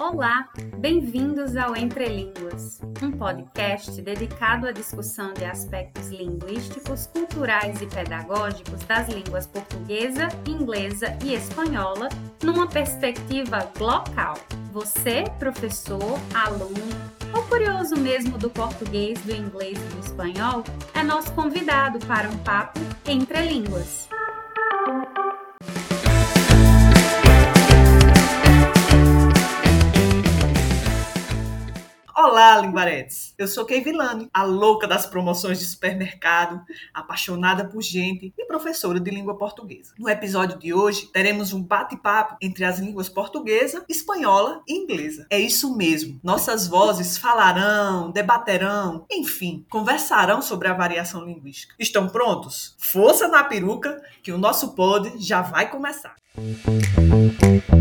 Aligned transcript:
Olá, 0.00 0.48
bem-vindos 0.78 1.56
ao 1.56 1.76
Entre 1.76 2.08
Línguas, 2.08 2.80
um 3.00 3.12
podcast 3.12 4.02
dedicado 4.02 4.66
à 4.66 4.72
discussão 4.72 5.32
de 5.32 5.44
aspectos 5.44 6.08
linguísticos, 6.08 7.06
culturais 7.06 7.80
e 7.80 7.86
pedagógicos 7.86 8.80
das 8.80 9.08
línguas 9.08 9.46
portuguesa, 9.46 10.26
inglesa 10.44 11.16
e 11.24 11.34
espanhola 11.34 12.08
numa 12.42 12.66
perspectiva 12.66 13.70
local. 13.78 14.34
Você, 14.72 15.22
professor, 15.38 16.18
aluno 16.34 16.74
ou 17.32 17.44
curioso 17.44 17.96
mesmo 17.96 18.36
do 18.38 18.50
português, 18.50 19.20
do 19.22 19.30
inglês 19.32 19.78
e 19.78 19.94
do 19.94 20.00
espanhol, 20.00 20.64
é 20.94 21.04
nosso 21.04 21.32
convidado 21.32 22.00
para 22.06 22.28
um 22.28 22.38
papo 22.38 22.80
entre 23.06 23.40
línguas. 23.42 24.08
Olá, 32.20 32.58
Limbaretes! 32.58 33.32
Eu 33.38 33.46
sou 33.46 33.64
Kay 33.64 33.80
Villani, 33.80 34.28
a 34.34 34.42
louca 34.42 34.88
das 34.88 35.06
promoções 35.06 35.60
de 35.60 35.64
supermercado, 35.64 36.60
apaixonada 36.92 37.64
por 37.64 37.80
gente 37.80 38.34
e 38.36 38.44
professora 38.44 38.98
de 38.98 39.08
língua 39.08 39.38
portuguesa. 39.38 39.94
No 39.96 40.08
episódio 40.08 40.58
de 40.58 40.74
hoje, 40.74 41.06
teremos 41.12 41.52
um 41.52 41.62
bate-papo 41.62 42.36
entre 42.42 42.64
as 42.64 42.80
línguas 42.80 43.08
portuguesa, 43.08 43.84
espanhola 43.88 44.62
e 44.66 44.74
inglesa. 44.74 45.28
É 45.30 45.38
isso 45.38 45.76
mesmo, 45.76 46.18
nossas 46.20 46.66
vozes 46.66 47.16
falarão, 47.16 48.10
debaterão, 48.10 49.06
enfim, 49.08 49.64
conversarão 49.70 50.42
sobre 50.42 50.66
a 50.66 50.74
variação 50.74 51.24
linguística. 51.24 51.76
Estão 51.78 52.08
prontos? 52.08 52.74
Força 52.78 53.28
na 53.28 53.44
peruca 53.44 54.02
que 54.24 54.32
o 54.32 54.38
nosso 54.38 54.74
pod 54.74 55.12
já 55.18 55.40
vai 55.40 55.70
começar. 55.70 56.16
Música 56.36 57.77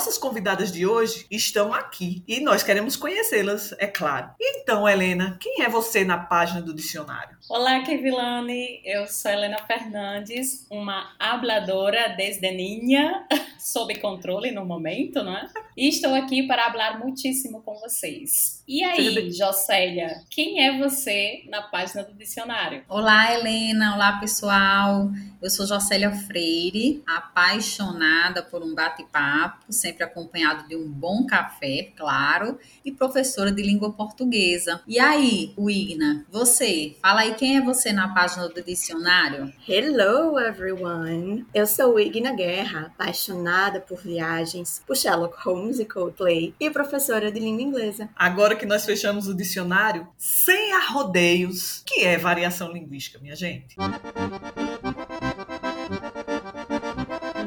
nossas 0.00 0.16
convidadas 0.16 0.72
de 0.72 0.86
hoje 0.86 1.26
estão 1.30 1.74
aqui 1.74 2.24
e 2.26 2.40
nós 2.40 2.62
queremos 2.62 2.96
conhecê-las, 2.96 3.74
é 3.78 3.86
claro. 3.86 4.30
Então, 4.40 4.88
Helena, 4.88 5.36
quem 5.38 5.62
é 5.62 5.68
você 5.68 6.04
na 6.04 6.16
página 6.16 6.62
do 6.62 6.72
dicionário? 6.72 7.36
Olá, 7.50 7.82
Kevilane. 7.82 8.80
Eu 8.82 9.06
sou 9.06 9.30
Helena 9.30 9.58
Fernandes, 9.58 10.66
uma 10.70 11.14
habladora 11.18 12.14
desde 12.16 12.50
niña, 12.50 13.26
sob 13.60 13.94
controle 13.96 14.50
no 14.50 14.64
momento, 14.64 15.22
não 15.22 15.36
é? 15.36 15.46
E 15.76 15.88
estou 15.90 16.14
aqui 16.14 16.46
para 16.46 16.72
falar 16.72 16.98
muitíssimo 16.98 17.60
com 17.60 17.74
vocês. 17.74 18.64
E 18.66 18.82
aí, 18.82 19.30
Jocélia, 19.30 20.22
quem 20.30 20.66
é 20.66 20.78
você 20.78 21.42
na 21.50 21.60
página 21.60 22.02
do 22.04 22.14
dicionário? 22.14 22.84
Olá, 22.88 23.34
Helena. 23.34 23.96
Olá, 23.96 24.18
pessoal. 24.18 25.10
Eu 25.42 25.48
sou 25.48 25.66
Jocélia 25.66 26.10
Freire, 26.10 27.02
apaixonada 27.06 28.42
por 28.42 28.62
um 28.62 28.74
bate-papo, 28.74 29.72
sempre 29.72 30.04
acompanhado 30.04 30.68
de 30.68 30.76
um 30.76 30.86
bom 30.86 31.24
café, 31.24 31.92
claro, 31.96 32.58
e 32.84 32.92
professora 32.92 33.50
de 33.50 33.62
língua 33.62 33.90
portuguesa. 33.90 34.82
E 34.86 34.98
aí, 34.98 35.54
Wigna, 35.56 36.26
você, 36.30 36.94
fala 37.00 37.20
aí 37.22 37.34
quem 37.36 37.56
é 37.56 37.62
você 37.62 37.90
na 37.90 38.12
página 38.12 38.50
do 38.50 38.62
dicionário? 38.62 39.50
Hello, 39.66 40.38
everyone! 40.38 41.46
Eu 41.54 41.66
sou 41.66 41.94
Wigna 41.94 42.34
Guerra, 42.34 42.92
apaixonada 42.94 43.80
por 43.80 43.96
viagens, 43.96 44.82
por 44.86 44.94
Sherlock 44.94 45.42
Holmes 45.42 45.78
e 45.78 45.86
Coldplay 45.86 46.54
e 46.60 46.68
professora 46.68 47.32
de 47.32 47.40
língua 47.40 47.62
inglesa. 47.62 48.10
Agora 48.14 48.54
que 48.54 48.66
nós 48.66 48.84
fechamos 48.84 49.26
o 49.26 49.34
dicionário, 49.34 50.06
sem 50.18 50.74
arrodeios, 50.74 51.82
que 51.86 52.04
é 52.04 52.18
variação 52.18 52.70
linguística, 52.70 53.18
minha 53.18 53.34
gente? 53.34 53.74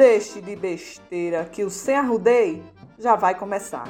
Deixe 0.06 0.42
de 0.42 0.54
besteira 0.58 1.46
que 1.46 1.64
o 1.64 1.70
Sem 1.70 1.96
Arrudei 1.96 2.62
já 3.00 3.16
vai 3.16 3.36
começar. 3.36 3.88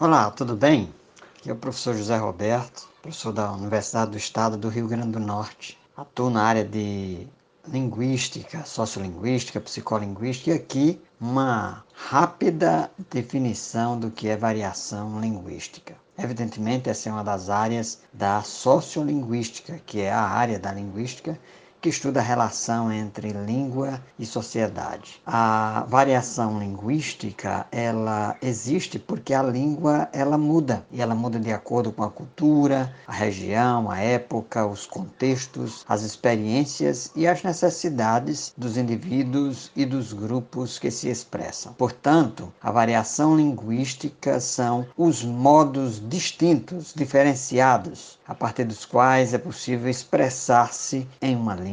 Olá, 0.00 0.32
tudo 0.32 0.56
bem? 0.56 0.92
Aqui 1.38 1.48
é 1.48 1.52
o 1.52 1.56
professor 1.56 1.94
José 1.94 2.16
Roberto, 2.16 2.88
professor 3.00 3.32
da 3.32 3.52
Universidade 3.52 4.10
do 4.10 4.16
Estado 4.16 4.56
do 4.56 4.68
Rio 4.68 4.88
Grande 4.88 5.12
do 5.12 5.20
Norte. 5.20 5.78
Atuo 5.96 6.28
na 6.28 6.42
área 6.42 6.64
de 6.64 7.24
linguística, 7.68 8.64
sociolinguística, 8.64 9.60
psicolinguística 9.60 10.50
e 10.50 10.54
aqui 10.54 11.00
uma 11.20 11.84
rápida 11.94 12.90
definição 13.12 13.96
do 13.96 14.10
que 14.10 14.26
é 14.26 14.36
variação 14.36 15.20
linguística. 15.20 16.01
Evidentemente, 16.16 16.88
essa 16.90 17.08
é 17.08 17.12
uma 17.12 17.24
das 17.24 17.48
áreas 17.50 18.02
da 18.12 18.42
sociolinguística, 18.42 19.78
que 19.86 20.00
é 20.00 20.12
a 20.12 20.20
área 20.20 20.58
da 20.58 20.72
linguística 20.72 21.38
que 21.82 21.88
estuda 21.88 22.20
a 22.20 22.22
relação 22.22 22.92
entre 22.92 23.32
língua 23.32 24.00
e 24.16 24.24
sociedade. 24.24 25.20
A 25.26 25.84
variação 25.88 26.60
linguística, 26.60 27.66
ela 27.72 28.36
existe 28.40 29.00
porque 29.00 29.34
a 29.34 29.42
língua 29.42 30.08
ela 30.12 30.38
muda 30.38 30.86
e 30.92 31.02
ela 31.02 31.12
muda 31.12 31.40
de 31.40 31.52
acordo 31.52 31.90
com 31.90 32.04
a 32.04 32.10
cultura, 32.10 32.94
a 33.04 33.12
região, 33.12 33.90
a 33.90 33.98
época, 33.98 34.64
os 34.64 34.86
contextos, 34.86 35.84
as 35.88 36.02
experiências 36.02 37.10
e 37.16 37.26
as 37.26 37.42
necessidades 37.42 38.54
dos 38.56 38.76
indivíduos 38.76 39.72
e 39.74 39.84
dos 39.84 40.12
grupos 40.12 40.78
que 40.78 40.90
se 40.90 41.08
expressam. 41.08 41.72
Portanto, 41.72 42.52
a 42.62 42.70
variação 42.70 43.36
linguística 43.36 44.38
são 44.38 44.86
os 44.96 45.24
modos 45.24 46.00
distintos, 46.08 46.94
diferenciados 46.94 48.20
a 48.26 48.34
partir 48.34 48.64
dos 48.64 48.84
quais 48.84 49.34
é 49.34 49.38
possível 49.38 49.90
expressar-se 49.90 51.08
em 51.20 51.34
uma 51.34 51.54
língua, 51.54 51.71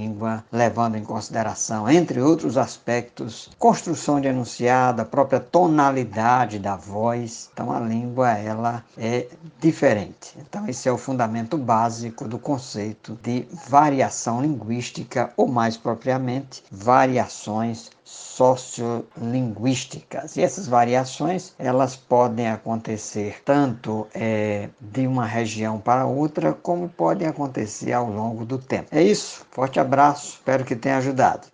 levando 0.51 0.95
em 0.95 1.03
consideração, 1.03 1.89
entre 1.89 2.21
outros 2.21 2.57
aspectos, 2.57 3.49
construção 3.57 4.21
de 4.21 4.27
enunciado, 4.27 5.01
a 5.01 5.05
própria 5.05 5.39
tonalidade 5.39 6.59
da 6.59 6.75
voz. 6.75 7.49
Então 7.53 7.71
a 7.71 7.79
língua 7.79 8.31
ela 8.31 8.83
é 8.97 9.27
diferente. 9.59 10.37
Então 10.37 10.67
esse 10.67 10.87
é 10.87 10.91
o 10.91 10.97
fundamento 10.97 11.57
básico 11.57 12.27
do 12.27 12.39
conceito 12.39 13.17
de 13.21 13.47
variação 13.67 14.41
linguística 14.41 15.31
ou 15.35 15.47
mais 15.47 15.75
propriamente 15.77 16.63
variações 16.71 17.91
sociolinguísticas. 18.39 20.37
E 20.37 20.41
essas 20.41 20.67
variações 20.67 21.53
elas 21.59 21.95
podem 21.97 22.49
acontecer 22.49 23.41
tanto 23.43 24.07
é, 24.13 24.69
de 24.79 25.05
uma 25.05 25.25
região 25.25 25.77
para 25.79 26.05
outra, 26.05 26.53
como 26.53 26.87
podem 26.87 27.27
acontecer 27.27 27.91
ao 27.91 28.09
longo 28.09 28.45
do 28.45 28.57
tempo. 28.57 28.87
É 28.91 29.03
isso. 29.03 29.45
Forte 29.51 29.79
abraço. 29.79 30.35
Espero 30.35 30.63
que 30.63 30.75
tenha 30.75 30.97
ajudado. 30.97 31.47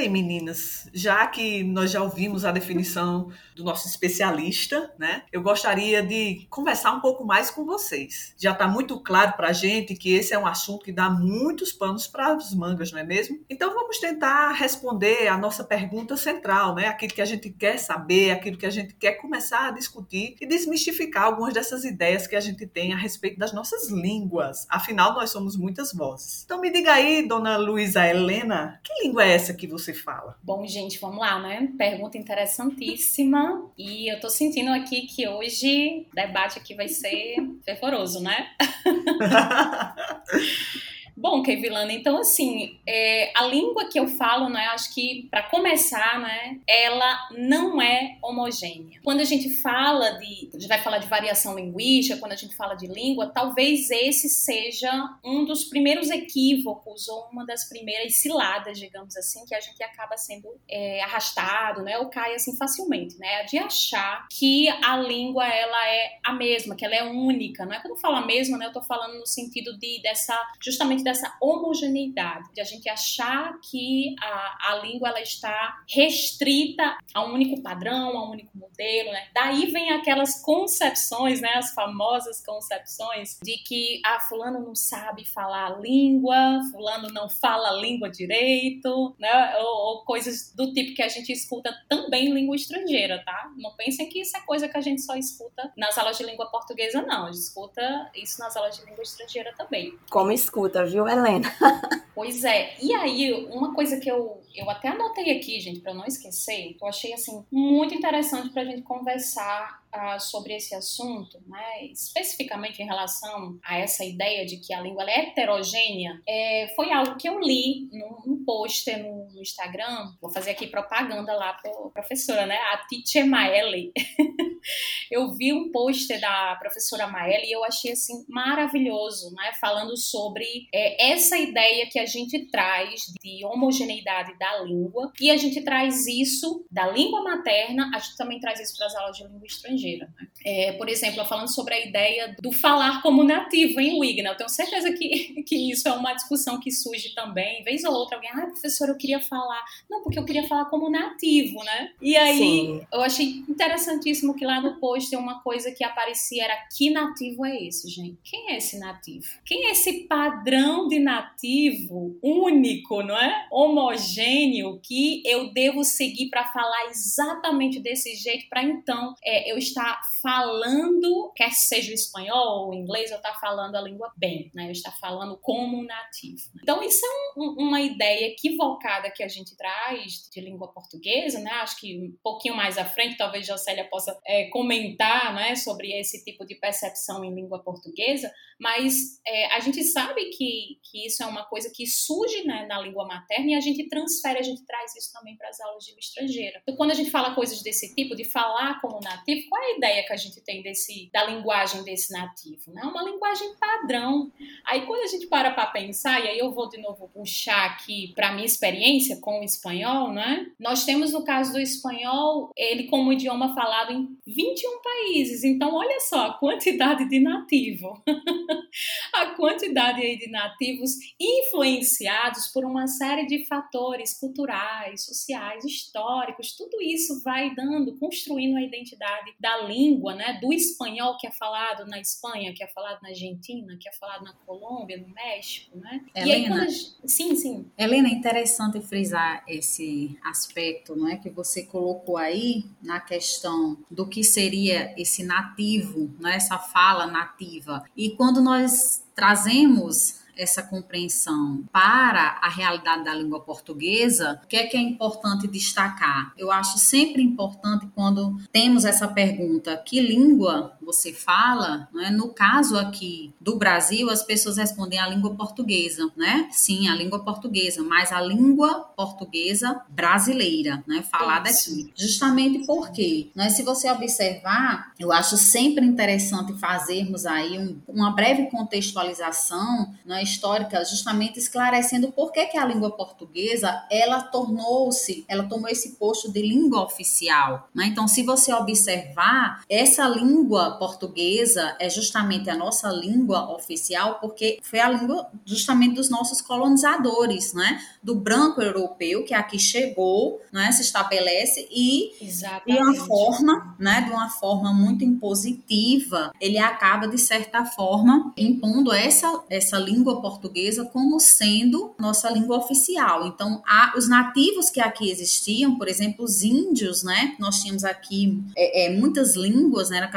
Bem, 0.00 0.08
meninas, 0.08 0.88
já 0.94 1.26
que 1.26 1.62
nós 1.62 1.90
já 1.90 2.02
ouvimos 2.02 2.46
a 2.46 2.50
definição 2.50 3.30
do 3.54 3.62
nosso 3.62 3.86
especialista, 3.86 4.90
né? 4.98 5.24
Eu 5.30 5.42
gostaria 5.42 6.02
de 6.02 6.46
conversar 6.48 6.92
um 6.92 7.00
pouco 7.00 7.22
mais 7.22 7.50
com 7.50 7.66
vocês. 7.66 8.34
Já 8.38 8.52
está 8.52 8.66
muito 8.66 8.98
claro 9.00 9.34
para 9.34 9.48
a 9.48 9.52
gente 9.52 9.94
que 9.94 10.14
esse 10.14 10.32
é 10.32 10.38
um 10.38 10.46
assunto 10.46 10.86
que 10.86 10.92
dá 10.92 11.10
muitos 11.10 11.70
panos 11.70 12.06
para 12.06 12.32
as 12.32 12.54
mangas, 12.54 12.90
não 12.90 12.98
é 12.98 13.04
mesmo? 13.04 13.44
Então 13.50 13.74
vamos 13.74 13.98
tentar 13.98 14.52
responder 14.52 15.28
a 15.28 15.36
nossa 15.36 15.62
pergunta 15.62 16.16
central, 16.16 16.74
né? 16.74 16.86
Aquilo 16.86 17.12
que 17.12 17.20
a 17.20 17.26
gente 17.26 17.50
quer 17.50 17.78
saber, 17.78 18.30
aquilo 18.30 18.56
que 18.56 18.64
a 18.64 18.70
gente 18.70 18.94
quer 18.94 19.12
começar 19.12 19.68
a 19.68 19.70
discutir 19.70 20.34
e 20.40 20.46
desmistificar 20.46 21.24
algumas 21.24 21.52
dessas 21.52 21.84
ideias 21.84 22.26
que 22.26 22.36
a 22.36 22.40
gente 22.40 22.66
tem 22.66 22.94
a 22.94 22.96
respeito 22.96 23.38
das 23.38 23.52
nossas 23.52 23.90
línguas. 23.90 24.66
Afinal, 24.70 25.12
nós 25.12 25.28
somos 25.28 25.58
muitas 25.58 25.92
vozes. 25.92 26.42
Então 26.46 26.58
me 26.58 26.72
diga 26.72 26.94
aí, 26.94 27.28
dona 27.28 27.58
Luísa 27.58 28.06
Helena, 28.06 28.80
que 28.82 29.04
língua 29.04 29.24
é 29.24 29.32
essa 29.32 29.52
que 29.52 29.66
você 29.66 29.89
fala? 29.94 30.36
Bom, 30.42 30.66
gente, 30.66 30.98
vamos 30.98 31.18
lá, 31.18 31.40
né? 31.40 31.68
Pergunta 31.76 32.18
interessantíssima. 32.18 33.70
E 33.76 34.12
eu 34.12 34.20
tô 34.20 34.28
sentindo 34.28 34.70
aqui 34.70 35.02
que 35.02 35.28
hoje 35.28 36.06
o 36.10 36.14
debate 36.14 36.58
aqui 36.58 36.74
vai 36.74 36.88
ser 36.88 37.36
fervoroso, 37.64 38.20
né? 38.20 38.48
Bom, 41.20 41.42
Kevilana, 41.42 41.92
então 41.92 42.16
assim, 42.16 42.80
é, 42.86 43.30
a 43.36 43.44
língua 43.44 43.90
que 43.90 44.00
eu 44.00 44.08
falo, 44.08 44.48
né, 44.48 44.68
acho 44.68 44.94
que 44.94 45.28
para 45.30 45.42
começar, 45.42 46.18
né, 46.18 46.58
ela 46.66 47.28
não 47.36 47.80
é 47.80 48.16
homogênea. 48.22 48.98
Quando 49.04 49.20
a 49.20 49.24
gente 49.24 49.50
fala 49.60 50.12
de, 50.12 50.48
a 50.54 50.58
gente 50.58 50.66
vai 50.66 50.78
falar 50.78 50.96
de 50.96 51.06
variação 51.08 51.54
linguística, 51.54 52.16
quando 52.16 52.32
a 52.32 52.36
gente 52.36 52.56
fala 52.56 52.74
de 52.74 52.86
língua, 52.86 53.26
talvez 53.26 53.90
esse 53.90 54.30
seja 54.30 54.90
um 55.22 55.44
dos 55.44 55.64
primeiros 55.64 56.08
equívocos 56.08 57.06
ou 57.06 57.28
uma 57.30 57.44
das 57.44 57.68
primeiras 57.68 58.14
ciladas, 58.14 58.78
digamos 58.78 59.14
assim, 59.14 59.44
que 59.44 59.54
a 59.54 59.60
gente 59.60 59.82
acaba 59.82 60.16
sendo 60.16 60.48
é, 60.66 61.02
arrastado, 61.02 61.82
né, 61.82 61.98
ou 61.98 62.06
cai 62.06 62.34
assim 62.34 62.56
facilmente, 62.56 63.18
né, 63.18 63.44
de 63.44 63.58
achar 63.58 64.26
que 64.30 64.70
a 64.70 64.96
língua 64.96 65.46
ela 65.46 65.86
é 65.86 66.18
a 66.24 66.32
mesma, 66.32 66.74
que 66.74 66.84
ela 66.86 66.94
é 66.94 67.02
única. 67.02 67.66
Não 67.66 67.74
é 67.74 67.80
quando 67.80 67.92
eu 67.92 68.00
falo 68.00 68.16
a 68.16 68.24
mesma, 68.24 68.56
né, 68.56 68.64
eu 68.64 68.72
tô 68.72 68.80
falando 68.80 69.18
no 69.18 69.26
sentido 69.26 69.76
de 69.76 70.00
dessa 70.00 70.34
justamente 70.58 71.09
dessa 71.10 71.36
homogeneidade, 71.40 72.52
de 72.54 72.60
a 72.60 72.64
gente 72.64 72.88
achar 72.88 73.58
que 73.60 74.14
a, 74.20 74.70
a 74.70 74.76
língua 74.76 75.08
ela 75.08 75.20
está 75.20 75.82
restrita 75.88 76.96
a 77.12 77.24
um 77.24 77.34
único 77.34 77.60
padrão, 77.62 78.16
a 78.16 78.28
um 78.28 78.30
único 78.30 78.56
modelo, 78.56 79.10
né? 79.10 79.28
Daí 79.34 79.66
vem 79.66 79.90
aquelas 79.90 80.40
concepções, 80.40 81.40
né, 81.40 81.50
as 81.54 81.74
famosas 81.74 82.44
concepções 82.44 83.38
de 83.42 83.56
que 83.58 84.00
ah, 84.04 84.20
fulano 84.20 84.60
não 84.60 84.74
sabe 84.74 85.24
falar 85.24 85.66
a 85.66 85.78
língua, 85.78 86.60
fulano 86.70 87.08
não 87.12 87.28
fala 87.28 87.70
a 87.70 87.72
língua 87.72 88.08
direito, 88.08 89.14
né? 89.18 89.56
Ou, 89.58 89.96
ou 89.98 90.04
coisas 90.04 90.52
do 90.54 90.72
tipo 90.72 90.94
que 90.94 91.02
a 91.02 91.08
gente 91.08 91.32
escuta 91.32 91.74
também 91.88 92.26
em 92.26 92.34
língua 92.34 92.54
estrangeira, 92.54 93.22
tá? 93.24 93.50
Não 93.56 93.74
pensem 93.74 94.08
que 94.08 94.20
isso 94.20 94.36
é 94.36 94.40
coisa 94.40 94.68
que 94.68 94.76
a 94.76 94.80
gente 94.80 95.02
só 95.02 95.16
escuta 95.16 95.72
nas 95.76 95.98
aulas 95.98 96.16
de 96.16 96.24
língua 96.24 96.46
portuguesa, 96.50 97.02
não. 97.02 97.26
A 97.26 97.32
gente 97.32 97.42
escuta 97.42 98.10
isso 98.14 98.40
nas 98.40 98.56
aulas 98.56 98.76
de 98.76 98.84
língua 98.84 99.02
estrangeira 99.02 99.52
também. 99.56 99.98
Como 100.08 100.30
escuta, 100.30 100.84
viu, 100.84 100.99
Helena? 101.08 101.50
pois 102.14 102.44
é. 102.44 102.74
E 102.80 102.92
aí, 102.94 103.32
uma 103.50 103.74
coisa 103.74 103.98
que 103.98 104.10
eu, 104.10 104.42
eu 104.54 104.68
até 104.68 104.88
anotei 104.88 105.36
aqui, 105.36 105.60
gente, 105.60 105.80
para 105.80 105.94
não 105.94 106.04
esquecer, 106.04 106.74
que 106.74 106.82
eu 106.82 106.88
achei 106.88 107.12
assim 107.12 107.44
muito 107.50 107.94
interessante 107.94 108.50
para 108.50 108.62
a 108.62 108.64
gente 108.64 108.82
conversar 108.82 109.82
uh, 109.94 110.20
sobre 110.20 110.54
esse 110.54 110.74
assunto, 110.74 111.38
né, 111.46 111.84
especificamente 111.86 112.82
em 112.82 112.86
relação 112.86 113.58
a 113.64 113.78
essa 113.78 114.04
ideia 114.04 114.46
de 114.46 114.56
que 114.58 114.72
a 114.72 114.80
língua 114.80 115.04
é 115.04 115.20
heterogênea, 115.20 116.20
é, 116.26 116.72
foi 116.74 116.92
algo 116.92 117.16
que 117.16 117.28
eu 117.28 117.38
li 117.38 117.88
num, 117.92 118.22
num 118.26 118.44
pôster 118.44 119.02
no, 119.02 119.30
no, 119.30 119.40
Instagram. 119.40 120.12
Vou 120.20 120.30
fazer 120.30 120.50
aqui 120.50 120.66
propaganda 120.66 121.32
lá 121.34 121.52
para 121.54 121.72
professora, 121.92 122.46
né, 122.46 122.56
a 122.72 122.78
Titia 122.88 123.26
Maeli. 123.26 123.92
eu 125.10 125.32
vi 125.34 125.52
um 125.52 125.70
pôster 125.70 126.20
da 126.20 126.56
professora 126.56 127.06
Maeli 127.06 127.48
e 127.48 127.52
eu 127.52 127.64
achei 127.64 127.92
assim 127.92 128.24
maravilhoso, 128.28 129.32
né, 129.34 129.52
falando 129.60 129.96
sobre 129.96 130.68
é, 130.72 131.12
essa 131.12 131.36
ideia 131.36 131.86
que 131.90 131.98
a 131.98 132.06
gente 132.06 132.46
traz 132.50 133.12
de 133.22 133.44
homogeneidade 133.44 134.38
da 134.38 134.62
língua 134.62 135.12
e 135.20 135.30
a 135.30 135.36
gente 135.36 135.60
traz 135.62 136.06
isso 136.06 136.64
da 136.70 136.88
língua 136.88 137.22
materna, 137.22 137.90
a 137.94 137.98
gente 137.98 138.16
também 138.16 138.40
traz 138.40 138.60
isso 138.60 138.76
para 138.76 138.86
as 138.86 138.94
aulas 138.94 139.16
de 139.16 139.24
língua 139.24 139.46
estrangeira. 139.46 140.08
Né? 140.18 140.28
É, 140.44 140.72
por 140.72 140.88
exemplo, 140.88 141.24
falando 141.24 141.52
sobre 141.52 141.74
a 141.74 141.86
ideia 141.86 142.34
do 142.40 142.52
falar 142.52 143.02
como 143.02 143.22
nativo 143.22 143.80
em 143.80 144.00
Wigner, 144.00 144.32
eu 144.32 144.36
tenho 144.36 144.48
certeza 144.48 144.92
que, 144.92 145.42
que 145.46 145.70
isso 145.70 145.88
é 145.88 145.92
uma 145.92 146.14
discussão 146.14 146.58
que 146.60 146.70
surge 146.70 147.14
também, 147.14 147.62
vez 147.62 147.84
ou 147.84 147.92
outra, 147.92 148.16
alguém, 148.16 148.30
ah, 148.30 148.46
professor, 148.46 148.88
eu 148.88 148.96
queria 148.96 149.20
falar. 149.20 149.62
Não, 149.88 150.02
porque 150.02 150.18
eu 150.18 150.24
queria 150.24 150.46
falar 150.46 150.66
como 150.66 150.90
nativo, 150.90 151.62
né? 151.64 151.92
E 152.00 152.16
aí 152.16 152.38
Sim. 152.38 152.86
eu 152.92 153.00
achei 153.00 153.44
interessantíssimo 153.48 154.34
que 154.34 154.44
lá 154.50 154.60
no 154.60 154.78
post 154.78 155.14
uma 155.16 155.42
coisa 155.42 155.72
que 155.72 155.84
aparecia, 155.84 156.44
era 156.44 156.56
que 156.76 156.90
nativo 156.90 157.44
é 157.44 157.64
esse, 157.64 157.88
gente? 157.88 158.18
Quem 158.24 158.50
é 158.50 158.56
esse 158.56 158.78
nativo? 158.78 159.26
Quem 159.44 159.66
é 159.66 159.70
esse 159.70 160.06
padrão 160.06 160.88
de 160.88 160.98
nativo 160.98 162.18
único, 162.22 163.02
não 163.02 163.16
é? 163.16 163.46
Homogêneo 163.50 164.80
que 164.82 165.22
eu 165.24 165.52
devo 165.52 165.84
seguir 165.84 166.28
para 166.28 166.44
falar 166.44 166.86
exatamente 166.90 167.80
desse 167.80 168.14
jeito, 168.16 168.48
para 168.48 168.62
então 168.62 169.14
é, 169.24 169.50
eu 169.50 169.58
estar 169.58 170.00
falando, 170.22 171.32
quer 171.34 171.52
seja 171.52 171.90
o 171.90 171.94
espanhol 171.94 172.64
ou 172.64 172.70
o 172.70 172.74
inglês, 172.74 173.10
eu 173.10 173.16
estar 173.16 173.38
falando 173.40 173.76
a 173.76 173.80
língua 173.80 174.12
bem, 174.16 174.50
né? 174.54 174.66
Eu 174.66 174.72
estar 174.72 174.92
falando 174.92 175.36
como 175.38 175.82
nativo. 175.84 176.42
Então, 176.62 176.82
isso 176.82 177.04
é 177.04 177.40
um, 177.40 177.54
uma 177.58 177.80
ideia 177.80 178.26
equivocada 178.26 179.10
que 179.10 179.22
a 179.22 179.28
gente 179.28 179.56
traz 179.56 180.28
de 180.32 180.40
língua 180.40 180.68
portuguesa, 180.68 181.38
né? 181.40 181.50
Acho 181.62 181.78
que 181.80 181.98
um 181.98 182.16
pouquinho 182.22 182.56
mais 182.56 182.78
à 182.78 182.84
frente, 182.84 183.16
talvez 183.16 183.46
Jocélia 183.46 183.84
possa 183.84 184.18
é, 184.26 184.39
comentar, 184.48 185.34
né, 185.34 185.54
sobre 185.54 185.92
esse 185.92 186.24
tipo 186.24 186.46
de 186.46 186.54
percepção 186.54 187.24
em 187.24 187.34
língua 187.34 187.62
portuguesa, 187.62 188.32
mas 188.60 189.20
é, 189.26 189.46
a 189.54 189.60
gente 189.60 189.82
sabe 189.82 190.26
que, 190.30 190.78
que 190.82 191.06
isso 191.06 191.22
é 191.22 191.26
uma 191.26 191.44
coisa 191.44 191.70
que 191.74 191.86
surge 191.86 192.44
né, 192.44 192.66
na 192.66 192.78
língua 192.80 193.06
materna 193.06 193.52
e 193.52 193.54
a 193.54 193.60
gente 193.60 193.88
transfere, 193.88 194.38
a 194.38 194.42
gente 194.42 194.64
traz 194.66 194.94
isso 194.94 195.12
também 195.12 195.36
para 195.36 195.48
as 195.48 195.58
aulas 195.60 195.84
de 195.84 195.90
língua 195.90 196.00
estrangeira. 196.00 196.60
Então, 196.62 196.76
quando 196.76 196.90
a 196.90 196.94
gente 196.94 197.10
fala 197.10 197.34
coisas 197.34 197.62
desse 197.62 197.94
tipo, 197.94 198.14
de 198.14 198.24
falar 198.24 198.80
como 198.80 199.00
nativo, 199.00 199.48
qual 199.48 199.62
é 199.62 199.66
a 199.66 199.76
ideia 199.76 200.06
que 200.06 200.12
a 200.12 200.16
gente 200.16 200.40
tem 200.42 200.62
desse, 200.62 201.08
da 201.12 201.24
linguagem 201.24 201.82
desse 201.84 202.12
nativo? 202.12 202.72
Né? 202.72 202.82
Uma 202.82 203.02
linguagem 203.02 203.54
padrão. 203.58 204.30
Aí 204.66 204.84
quando 204.86 205.04
a 205.04 205.06
gente 205.06 205.26
para 205.26 205.50
para 205.52 205.66
pensar, 205.66 206.22
e 206.24 206.28
aí 206.28 206.38
eu 206.38 206.52
vou 206.52 206.68
de 206.68 206.78
novo 206.78 207.08
puxar 207.08 207.64
aqui 207.64 208.12
para 208.14 208.32
minha 208.32 208.46
experiência 208.46 209.18
com 209.20 209.40
o 209.40 209.44
espanhol, 209.44 210.12
né? 210.12 210.46
Nós 210.58 210.84
temos 210.84 211.12
no 211.12 211.24
caso 211.24 211.52
do 211.52 211.60
espanhol, 211.60 212.50
ele 212.56 212.84
como 212.88 213.12
idioma 213.12 213.54
falado 213.54 213.92
em 213.92 214.18
21 214.30 214.82
países. 214.82 215.44
Então 215.44 215.74
olha 215.74 216.00
só 216.00 216.26
a 216.26 216.34
quantidade 216.34 217.08
de 217.08 217.20
nativo. 217.20 218.02
a 219.12 219.26
quantidade 219.34 220.00
aí 220.00 220.16
de 220.16 220.30
nativos 220.30 220.92
influenciados 221.18 222.48
por 222.48 222.64
uma 222.64 222.86
série 222.86 223.26
de 223.26 223.44
fatores 223.46 224.18
culturais, 224.18 225.04
sociais, 225.04 225.64
históricos, 225.64 226.56
tudo 226.56 226.80
isso 226.80 227.22
vai 227.22 227.54
dando, 227.54 227.96
construindo 227.98 228.56
a 228.56 228.62
identidade 228.62 229.34
da 229.38 229.58
língua, 229.62 230.14
né, 230.14 230.38
do 230.40 230.52
espanhol 230.52 231.16
que 231.18 231.26
é 231.26 231.30
falado 231.30 231.86
na 231.86 232.00
Espanha, 232.00 232.54
que 232.54 232.62
é 232.62 232.68
falado 232.68 233.00
na 233.02 233.08
Argentina, 233.10 233.76
que 233.78 233.88
é 233.88 233.92
falado 233.92 234.24
na 234.24 234.32
Colômbia, 234.46 234.98
no 234.98 235.08
México, 235.12 235.76
né? 235.78 236.04
Helena, 236.14 236.62
aí, 236.62 236.70
sim, 237.06 237.34
sim. 237.34 237.70
Helena, 237.76 238.08
é 238.08 238.12
interessante 238.12 238.80
frisar 238.80 239.44
esse 239.48 240.18
aspecto, 240.24 240.94
não 240.94 241.08
é, 241.08 241.16
que 241.16 241.30
você 241.30 241.64
colocou 241.64 242.16
aí 242.16 242.64
na 242.82 243.00
questão 243.00 243.78
do 243.90 244.06
que 244.06 244.19
seria 244.24 244.94
esse 244.96 245.24
nativo, 245.24 246.10
né, 246.18 246.36
essa 246.36 246.58
fala 246.58 247.06
nativa. 247.06 247.84
E 247.96 248.10
quando 248.10 248.40
nós 248.40 249.02
trazemos 249.14 250.20
essa 250.40 250.62
compreensão 250.62 251.64
para 251.70 252.38
a 252.40 252.48
realidade 252.48 253.04
da 253.04 253.14
língua 253.14 253.40
portuguesa, 253.40 254.40
o 254.42 254.46
que 254.46 254.56
é 254.56 254.66
que 254.66 254.76
é 254.76 254.80
importante 254.80 255.46
destacar? 255.46 256.32
Eu 256.36 256.50
acho 256.50 256.78
sempre 256.78 257.22
importante 257.22 257.86
quando 257.94 258.36
temos 258.50 258.84
essa 258.84 259.06
pergunta: 259.06 259.76
que 259.76 260.00
língua 260.00 260.76
você 260.92 261.12
fala? 261.12 261.88
Né? 261.92 262.10
No 262.10 262.28
caso 262.28 262.76
aqui 262.76 263.32
do 263.40 263.56
Brasil, 263.56 264.10
as 264.10 264.22
pessoas 264.22 264.56
respondem 264.56 264.98
a 264.98 265.08
língua 265.08 265.34
portuguesa, 265.34 266.10
né? 266.16 266.48
Sim, 266.50 266.88
a 266.88 266.94
língua 266.94 267.24
portuguesa, 267.24 267.82
mas 267.82 268.12
a 268.12 268.20
língua 268.20 268.80
portuguesa 268.96 269.80
brasileira, 269.88 270.82
né? 270.86 271.02
Falada 271.10 271.48
aqui. 271.48 271.92
Justamente 271.94 272.66
porque, 272.66 273.30
né? 273.34 273.50
se 273.50 273.62
você 273.62 273.90
observar, 273.90 274.92
eu 274.98 275.12
acho 275.12 275.36
sempre 275.36 275.84
interessante 275.84 276.52
fazermos 276.54 277.26
aí 277.26 277.58
um, 277.58 277.80
uma 277.88 278.10
breve 278.12 278.46
contextualização 278.46 279.94
né, 280.04 280.22
histórica, 280.22 280.84
justamente 280.84 281.38
esclarecendo 281.38 282.12
por 282.12 282.32
que, 282.32 282.46
que 282.46 282.58
a 282.58 282.64
língua 282.64 282.90
portuguesa 282.90 283.86
ela 283.90 284.22
tornou-se, 284.22 285.24
ela 285.28 285.44
tomou 285.44 285.68
esse 285.68 285.96
posto 285.96 286.30
de 286.32 286.42
língua 286.42 286.84
oficial. 286.84 287.68
Né? 287.74 287.86
Então, 287.86 288.06
se 288.08 288.22
você 288.22 288.52
observar, 288.52 289.64
essa 289.68 290.06
língua 290.08 290.76
portuguesa 290.80 291.76
é 291.78 291.90
justamente 291.90 292.48
a 292.48 292.56
nossa 292.56 292.88
língua 292.88 293.54
oficial 293.54 294.18
porque 294.18 294.58
foi 294.62 294.80
a 294.80 294.88
língua 294.88 295.30
justamente 295.44 295.96
dos 295.96 296.08
nossos 296.08 296.40
colonizadores, 296.40 297.52
né? 297.52 297.78
Do 298.02 298.14
branco 298.14 298.62
europeu 298.62 299.22
que 299.26 299.34
aqui 299.34 299.58
chegou, 299.58 300.40
né? 300.50 300.72
Se 300.72 300.80
estabelece 300.80 301.68
e 301.70 302.12
Exatamente. 302.22 302.64
de 302.64 302.78
uma 302.78 303.06
forma, 303.06 303.76
né? 303.78 304.00
De 304.06 304.10
uma 304.10 304.30
forma 304.30 304.72
muito 304.72 305.04
impositiva, 305.04 306.32
ele 306.40 306.58
acaba 306.58 307.06
de 307.06 307.18
certa 307.18 307.66
forma 307.66 308.32
impondo 308.34 308.90
essa 308.90 309.44
essa 309.50 309.78
língua 309.78 310.22
portuguesa 310.22 310.86
como 310.86 311.20
sendo 311.20 311.94
nossa 311.98 312.30
língua 312.30 312.56
oficial. 312.56 313.26
Então, 313.26 313.62
há 313.66 313.92
os 313.98 314.08
nativos 314.08 314.70
que 314.70 314.80
aqui 314.80 315.10
existiam, 315.10 315.76
por 315.76 315.88
exemplo, 315.88 316.24
os 316.24 316.42
índios, 316.42 317.02
né? 317.02 317.34
Nós 317.38 317.60
tínhamos 317.60 317.84
aqui 317.84 318.42
é, 318.56 318.86
é, 318.86 318.90
muitas 318.90 319.36
línguas, 319.36 319.90
né? 319.90 319.98
Eram 319.98 320.10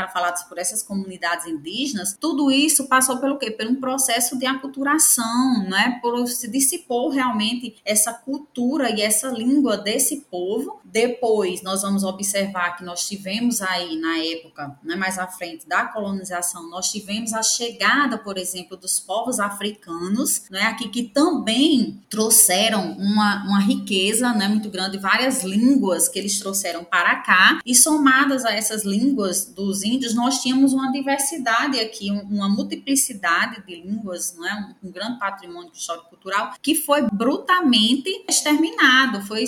por 0.43 0.57
essas 0.57 0.83
comunidades 0.83 1.47
indígenas, 1.47 2.15
tudo 2.19 2.51
isso 2.51 2.87
passou 2.87 3.17
pelo 3.17 3.37
quê? 3.37 3.51
Por 3.51 3.67
um 3.67 3.75
processo 3.75 4.37
de 4.37 4.45
aculturação, 4.45 5.63
né? 5.69 5.99
Por 6.01 6.27
se 6.27 6.49
dissipou 6.49 7.09
realmente 7.09 7.75
essa 7.85 8.13
cultura 8.13 8.89
e 8.89 9.01
essa 9.01 9.29
língua 9.29 9.77
desse 9.77 10.17
povo. 10.29 10.79
Depois, 10.83 11.63
nós 11.63 11.81
vamos 11.81 12.03
observar 12.03 12.77
que 12.77 12.83
nós 12.83 13.07
tivemos 13.07 13.61
aí 13.61 13.97
na 13.97 14.19
época, 14.19 14.77
né, 14.83 14.95
mais 14.95 15.17
à 15.17 15.27
frente 15.27 15.67
da 15.67 15.85
colonização, 15.85 16.69
nós 16.69 16.91
tivemos 16.91 17.33
a 17.33 17.41
chegada, 17.41 18.17
por 18.17 18.37
exemplo, 18.37 18.77
dos 18.77 18.99
povos 18.99 19.39
africanos, 19.39 20.43
né, 20.51 20.63
aqui 20.63 20.89
que 20.89 21.03
também 21.03 21.99
trouxeram 22.09 22.91
uma, 22.91 23.43
uma 23.43 23.59
riqueza 23.59 24.33
né, 24.33 24.47
muito 24.47 24.69
grande, 24.69 24.99
várias 24.99 25.43
línguas 25.43 26.07
que 26.07 26.19
eles 26.19 26.39
trouxeram 26.39 26.83
para 26.83 27.15
cá, 27.17 27.59
e 27.65 27.73
somadas 27.73 28.45
a 28.45 28.51
essas 28.51 28.83
línguas 28.83 29.45
dos 29.45 29.83
índios, 29.83 30.13
nós 30.13 30.32
tínhamos 30.41 30.73
uma 30.73 30.91
diversidade 30.91 31.79
aqui, 31.79 32.11
uma 32.11 32.49
multiplicidade 32.49 33.65
de 33.65 33.75
línguas, 33.75 34.35
não 34.35 34.47
é? 34.47 34.75
um, 34.83 34.87
um 34.87 34.91
grande 34.91 35.19
patrimônio 35.19 35.71
histórico-cultural, 35.73 36.53
que 36.61 36.75
foi 36.75 37.03
brutalmente 37.11 38.09
exterminado, 38.27 39.21
foi 39.25 39.43